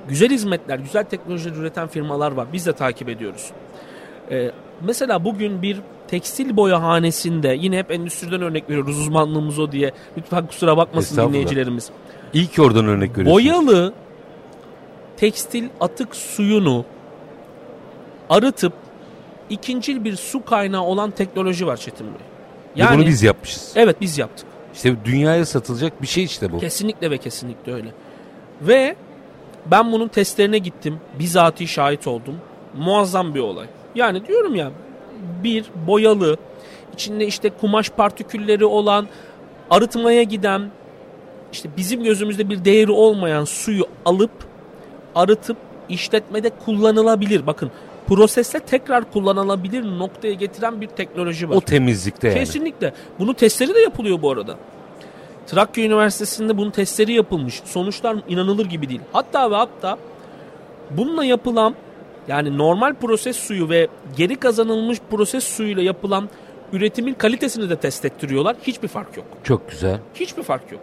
güzel 0.08 0.30
hizmetler, 0.30 0.78
güzel 0.78 1.04
teknolojiler 1.04 1.56
üreten 1.56 1.88
firmalar 1.88 2.32
var. 2.32 2.46
Biz 2.52 2.66
de 2.66 2.72
takip 2.72 3.08
ediyoruz. 3.08 3.50
Ee, 4.30 4.50
mesela 4.80 5.24
bugün 5.24 5.62
bir 5.62 5.80
tekstil 6.08 6.56
boyahanesinde 6.56 7.56
yine 7.60 7.78
hep 7.78 7.90
endüstriden 7.90 8.42
örnek 8.42 8.70
veriyoruz 8.70 8.98
uzmanlığımız 8.98 9.58
o 9.58 9.72
diye. 9.72 9.92
Lütfen 10.18 10.46
kusura 10.46 10.76
bakmasın 10.76 11.28
dinleyicilerimiz. 11.28 11.90
İlk 12.34 12.58
oradan 12.58 12.86
örnek 12.86 13.18
veriyorsun. 13.18 13.34
Boyalı 13.34 13.92
tekstil 15.16 15.68
atık 15.80 16.16
suyunu 16.16 16.84
arıtıp 18.30 18.72
ikincil 19.50 20.04
bir 20.04 20.16
su 20.16 20.44
kaynağı 20.44 20.82
olan 20.82 21.10
teknoloji 21.10 21.66
var 21.66 21.76
Çetin 21.76 22.06
Bey. 22.06 22.86
Ve 22.86 22.96
bunu 22.96 23.06
biz 23.06 23.22
yapmışız. 23.22 23.72
Evet 23.76 23.96
biz 24.00 24.18
yaptık. 24.18 24.46
İşte 24.74 24.96
dünyaya 25.04 25.46
satılacak 25.46 26.02
bir 26.02 26.06
şey 26.06 26.24
işte 26.24 26.52
bu. 26.52 26.58
Kesinlikle 26.58 27.10
ve 27.10 27.18
kesinlikle 27.18 27.72
öyle. 27.74 27.88
Ve 28.62 28.96
ben 29.66 29.92
bunun 29.92 30.08
testlerine 30.08 30.58
gittim. 30.58 31.00
Bizatihi 31.18 31.68
şahit 31.68 32.06
oldum. 32.06 32.34
Muazzam 32.76 33.34
bir 33.34 33.40
olay. 33.40 33.66
Yani 33.94 34.26
diyorum 34.26 34.54
ya 34.54 34.70
bir 35.44 35.64
boyalı 35.86 36.36
içinde 36.94 37.26
işte 37.26 37.50
kumaş 37.50 37.90
partikülleri 37.90 38.64
olan 38.64 39.08
arıtmaya 39.70 40.22
giden 40.22 40.70
işte 41.52 41.68
bizim 41.76 42.04
gözümüzde 42.04 42.50
bir 42.50 42.64
değeri 42.64 42.90
olmayan 42.90 43.44
suyu 43.44 43.84
alıp 44.04 44.30
arıtıp 45.14 45.56
işletmede 45.88 46.50
kullanılabilir. 46.64 47.46
Bakın 47.46 47.70
prosesle 48.08 48.60
tekrar 48.60 49.12
kullanılabilir 49.12 49.98
noktaya 49.98 50.34
getiren 50.34 50.80
bir 50.80 50.86
teknoloji 50.86 51.50
var. 51.50 51.56
O 51.56 51.60
temizlikte 51.60 52.28
yani. 52.28 52.38
Kesinlikle. 52.38 52.92
Bunun 53.18 53.34
testleri 53.34 53.74
de 53.74 53.80
yapılıyor 53.80 54.22
bu 54.22 54.30
arada. 54.30 54.56
Trakya 55.46 55.84
Üniversitesi'nde 55.84 56.56
bunun 56.56 56.70
testleri 56.70 57.12
yapılmış. 57.12 57.62
Sonuçlar 57.64 58.16
inanılır 58.28 58.66
gibi 58.66 58.88
değil. 58.88 59.00
Hatta 59.12 59.50
ve 59.50 59.54
hatta 59.54 59.98
bununla 60.90 61.24
yapılan 61.24 61.74
yani 62.28 62.58
normal 62.58 62.94
proses 62.94 63.36
suyu 63.36 63.68
ve 63.68 63.88
geri 64.16 64.36
kazanılmış 64.36 64.98
proses 65.10 65.44
suyuyla 65.44 65.82
yapılan 65.82 66.28
üretimin 66.72 67.14
kalitesini 67.14 67.70
de 67.70 67.76
test 67.76 68.04
ettiriyorlar. 68.04 68.56
Hiçbir 68.62 68.88
fark 68.88 69.16
yok. 69.16 69.26
Çok 69.44 69.70
güzel. 69.70 69.98
Hiçbir 70.14 70.42
fark 70.42 70.72
yok. 70.72 70.80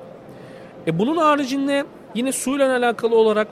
E 0.88 1.00
bunun 1.00 1.18
haricinde 1.18 1.86
yine 2.16 2.32
suyla 2.32 2.78
alakalı 2.78 3.16
olarak 3.16 3.48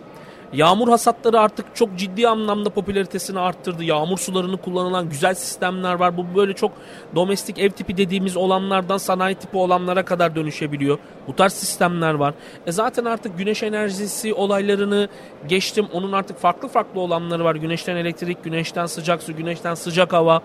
yağmur 0.54 0.90
hasatları 0.90 1.40
artık 1.40 1.76
çok 1.76 1.98
ciddi 1.98 2.28
anlamda 2.28 2.70
popülaritesini 2.70 3.40
arttırdı. 3.40 3.84
Yağmur 3.84 4.18
sularını 4.18 4.58
kullanılan 4.58 5.10
güzel 5.10 5.34
sistemler 5.34 5.94
var. 5.94 6.18
Bu 6.18 6.26
böyle 6.36 6.54
çok 6.54 6.72
domestik 7.16 7.60
ev 7.60 7.70
tipi 7.70 7.98
dediğimiz 7.98 8.38
olanlardan 8.38 8.98
sanayi 8.98 9.36
tipi 9.36 9.58
olanlara 9.58 10.06
kadar 10.06 10.36
dönüşebiliyor. 10.36 10.98
Bu 11.28 11.36
tarz 11.36 11.54
sistemler 11.54 12.14
var. 12.14 12.34
E 12.68 12.72
zaten 12.72 13.06
artık 13.06 13.38
güneş 13.38 13.64
enerjisi 13.64 14.34
olaylarını 14.34 15.08
geçtim. 15.48 15.88
Onun 15.94 16.12
artık 16.12 16.40
farklı 16.40 16.68
farklı 16.68 17.00
olanları 17.02 17.44
var. 17.44 17.56
Güneşten 17.56 17.96
elektrik, 17.96 18.44
güneşten 18.44 18.86
sıcak 18.86 19.24
su, 19.24 19.36
güneşten 19.36 19.74
sıcak 19.74 20.14
hava. 20.14 20.42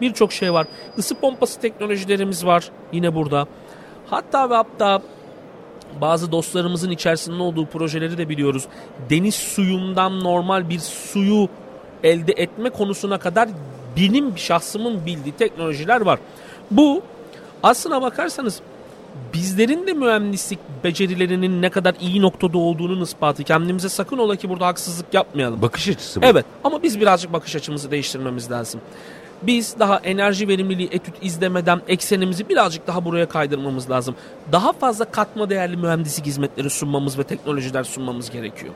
Birçok 0.00 0.32
şey 0.32 0.52
var. 0.52 0.66
Isı 0.96 1.14
pompası 1.14 1.60
teknolojilerimiz 1.60 2.46
var 2.46 2.70
yine 2.92 3.14
burada. 3.14 3.46
Hatta 4.10 4.50
ve 4.50 4.54
hatta 4.54 5.02
bazı 6.00 6.32
dostlarımızın 6.32 6.90
içerisinde 6.90 7.42
olduğu 7.42 7.66
projeleri 7.66 8.18
de 8.18 8.28
biliyoruz. 8.28 8.64
Deniz 9.10 9.34
suyundan 9.34 10.20
normal 10.24 10.70
bir 10.70 10.78
suyu 10.78 11.48
elde 12.02 12.32
etme 12.32 12.70
konusuna 12.70 13.18
kadar 13.18 13.48
benim 13.96 14.38
şahsımın 14.38 15.06
bildiği 15.06 15.32
teknolojiler 15.32 16.00
var. 16.00 16.18
Bu 16.70 17.02
aslına 17.62 18.02
bakarsanız 18.02 18.60
bizlerin 19.34 19.86
de 19.86 19.92
mühendislik 19.92 20.58
becerilerinin 20.84 21.62
ne 21.62 21.70
kadar 21.70 21.94
iyi 22.00 22.22
noktada 22.22 22.58
olduğunun 22.58 23.00
ispatı. 23.00 23.44
Kendimize 23.44 23.88
sakın 23.88 24.18
ola 24.18 24.36
ki 24.36 24.48
burada 24.48 24.66
haksızlık 24.66 25.14
yapmayalım. 25.14 25.62
Bakış 25.62 25.88
açısı 25.88 26.22
bu. 26.22 26.26
Evet 26.26 26.46
ama 26.64 26.82
biz 26.82 27.00
birazcık 27.00 27.32
bakış 27.32 27.56
açımızı 27.56 27.90
değiştirmemiz 27.90 28.50
lazım. 28.50 28.80
Biz 29.42 29.74
daha 29.78 29.98
enerji 29.98 30.48
verimliliği 30.48 30.88
etüt 30.92 31.14
izlemeden 31.22 31.80
eksenimizi 31.88 32.48
birazcık 32.48 32.86
daha 32.86 33.04
buraya 33.04 33.28
kaydırmamız 33.28 33.90
lazım. 33.90 34.14
Daha 34.52 34.72
fazla 34.72 35.04
katma 35.04 35.50
değerli 35.50 35.76
mühendislik 35.76 36.26
hizmetleri 36.26 36.70
sunmamız 36.70 37.18
ve 37.18 37.22
teknolojiler 37.22 37.84
sunmamız 37.84 38.30
gerekiyor. 38.30 38.74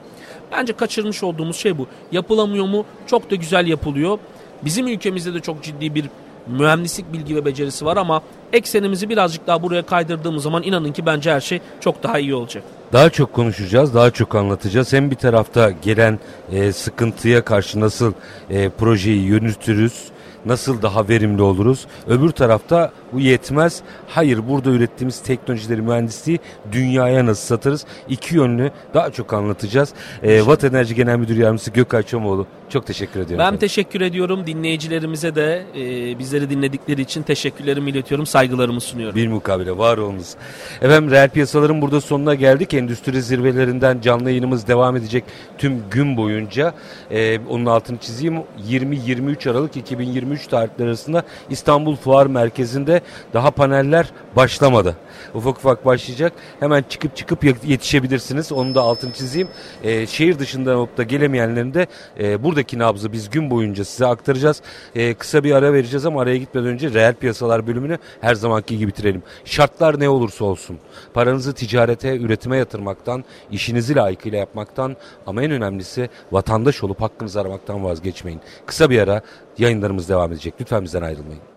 Bence 0.52 0.72
kaçırmış 0.72 1.22
olduğumuz 1.22 1.56
şey 1.56 1.78
bu. 1.78 1.86
Yapılamıyor 2.12 2.66
mu? 2.66 2.84
Çok 3.06 3.30
da 3.30 3.34
güzel 3.34 3.66
yapılıyor. 3.66 4.18
Bizim 4.64 4.86
ülkemizde 4.86 5.34
de 5.34 5.40
çok 5.40 5.62
ciddi 5.62 5.94
bir 5.94 6.04
mühendislik 6.46 7.12
bilgi 7.12 7.36
ve 7.36 7.44
becerisi 7.44 7.84
var 7.84 7.96
ama 7.96 8.22
eksenimizi 8.52 9.08
birazcık 9.08 9.46
daha 9.46 9.62
buraya 9.62 9.82
kaydırdığımız 9.86 10.42
zaman 10.42 10.62
inanın 10.62 10.92
ki 10.92 11.06
bence 11.06 11.32
her 11.32 11.40
şey 11.40 11.60
çok 11.80 12.02
daha 12.02 12.18
iyi 12.18 12.34
olacak. 12.34 12.64
Daha 12.92 13.10
çok 13.10 13.32
konuşacağız, 13.32 13.94
daha 13.94 14.10
çok 14.10 14.34
anlatacağız. 14.34 14.92
Hem 14.92 15.10
bir 15.10 15.16
tarafta 15.16 15.70
gelen 15.70 16.18
e, 16.52 16.72
sıkıntıya 16.72 17.44
karşı 17.44 17.80
nasıl 17.80 18.12
e, 18.50 18.68
projeyi 18.68 19.22
yürütürüz, 19.22 20.04
nasıl 20.46 20.82
daha 20.82 21.08
verimli 21.08 21.42
oluruz. 21.42 21.86
Öbür 22.06 22.30
tarafta 22.30 22.92
bu 23.12 23.20
yetmez. 23.20 23.82
Hayır 24.08 24.48
burada 24.48 24.70
ürettiğimiz 24.70 25.22
teknolojileri, 25.22 25.82
mühendisliği 25.82 26.40
dünyaya 26.72 27.26
nasıl 27.26 27.46
satarız? 27.46 27.84
İki 28.08 28.36
yönlü 28.36 28.70
daha 28.94 29.10
çok 29.10 29.32
anlatacağız. 29.32 29.92
E, 30.22 30.38
Watt 30.38 30.64
Enerji 30.64 30.94
Genel 30.94 31.16
Müdür 31.16 31.36
Yardımcısı 31.36 31.70
Gökay 31.70 32.02
Çomoğlu. 32.02 32.46
Çok 32.68 32.86
teşekkür 32.86 33.20
ediyorum. 33.20 33.38
Ben 33.38 33.44
efendim. 33.44 33.60
teşekkür 33.60 34.00
ediyorum. 34.00 34.46
Dinleyicilerimize 34.46 35.34
de 35.34 35.62
e, 35.76 36.18
bizleri 36.18 36.50
dinledikleri 36.50 37.00
için 37.00 37.22
teşekkürlerimi 37.22 37.90
iletiyorum. 37.90 38.26
Saygılarımı 38.26 38.80
sunuyorum. 38.80 39.16
Bir 39.16 39.28
mukabele 39.28 39.78
var 39.78 39.98
olunuz. 39.98 40.34
Efendim 40.82 41.10
reel 41.10 41.28
piyasaların 41.28 41.82
burada 41.82 42.00
sonuna 42.00 42.34
geldik. 42.34 42.74
Endüstri 42.74 43.22
zirvelerinden 43.22 44.00
canlı 44.00 44.30
yayınımız 44.30 44.68
devam 44.68 44.96
edecek 44.96 45.24
tüm 45.58 45.82
gün 45.90 46.16
boyunca. 46.16 46.74
Ee, 47.10 47.38
onun 47.48 47.66
altını 47.66 47.98
çizeyim. 47.98 48.42
20-23 48.68 49.50
Aralık 49.50 49.76
2023 49.76 50.46
tarihleri 50.46 50.88
arasında 50.88 51.22
İstanbul 51.50 51.96
Fuar 51.96 52.26
Merkezi'nde 52.26 53.00
daha 53.34 53.50
paneller 53.50 54.12
başlamadı. 54.36 54.96
Ufak 55.34 55.56
ufak 55.56 55.86
başlayacak. 55.86 56.32
Hemen 56.60 56.84
çıkıp 56.88 57.16
çıkıp 57.16 57.44
yetişebilirsiniz. 57.44 58.52
Onu 58.52 58.74
da 58.74 58.80
altını 58.82 59.12
çizeyim. 59.12 59.48
Ee, 59.82 60.06
şehir 60.06 60.38
dışından 60.38 60.76
olup 60.76 60.96
da 60.96 61.02
gelemeyenlerin 61.02 61.74
de 61.74 61.86
e, 62.20 62.42
buradaki 62.42 62.78
nabzı 62.78 63.12
biz 63.12 63.30
gün 63.30 63.50
boyunca 63.50 63.84
size 63.84 64.06
aktaracağız. 64.06 64.62
Ee, 64.94 65.14
kısa 65.14 65.44
bir 65.44 65.52
ara 65.52 65.72
vereceğiz 65.72 66.06
ama 66.06 66.22
araya 66.22 66.36
gitmeden 66.36 66.68
önce 66.68 66.92
reel 66.92 67.14
piyasalar 67.14 67.66
bölümünü 67.66 67.98
her 68.20 68.34
zamanki 68.34 68.78
gibi 68.78 68.88
bitirelim. 68.88 69.22
Şartlar 69.44 70.00
ne 70.00 70.08
olursa 70.08 70.44
olsun. 70.44 70.78
Paranızı 71.14 71.52
ticarete, 71.52 72.16
üretime 72.16 72.56
yatırmaktan, 72.56 73.24
işinizi 73.50 73.96
layıkıyla 73.96 74.38
yapmaktan 74.38 74.96
ama 75.26 75.42
en 75.42 75.50
önemlisi 75.50 76.08
vatandaş 76.32 76.82
olup 76.84 77.00
hakkınızı 77.00 77.40
aramaktan 77.40 77.84
vazgeçmeyin. 77.84 78.40
Kısa 78.66 78.90
bir 78.90 78.98
ara 78.98 79.22
yayınlarımız 79.58 80.08
devam 80.08 80.32
edecek. 80.32 80.54
Lütfen 80.60 80.84
bizden 80.84 81.02
ayrılmayın. 81.02 81.52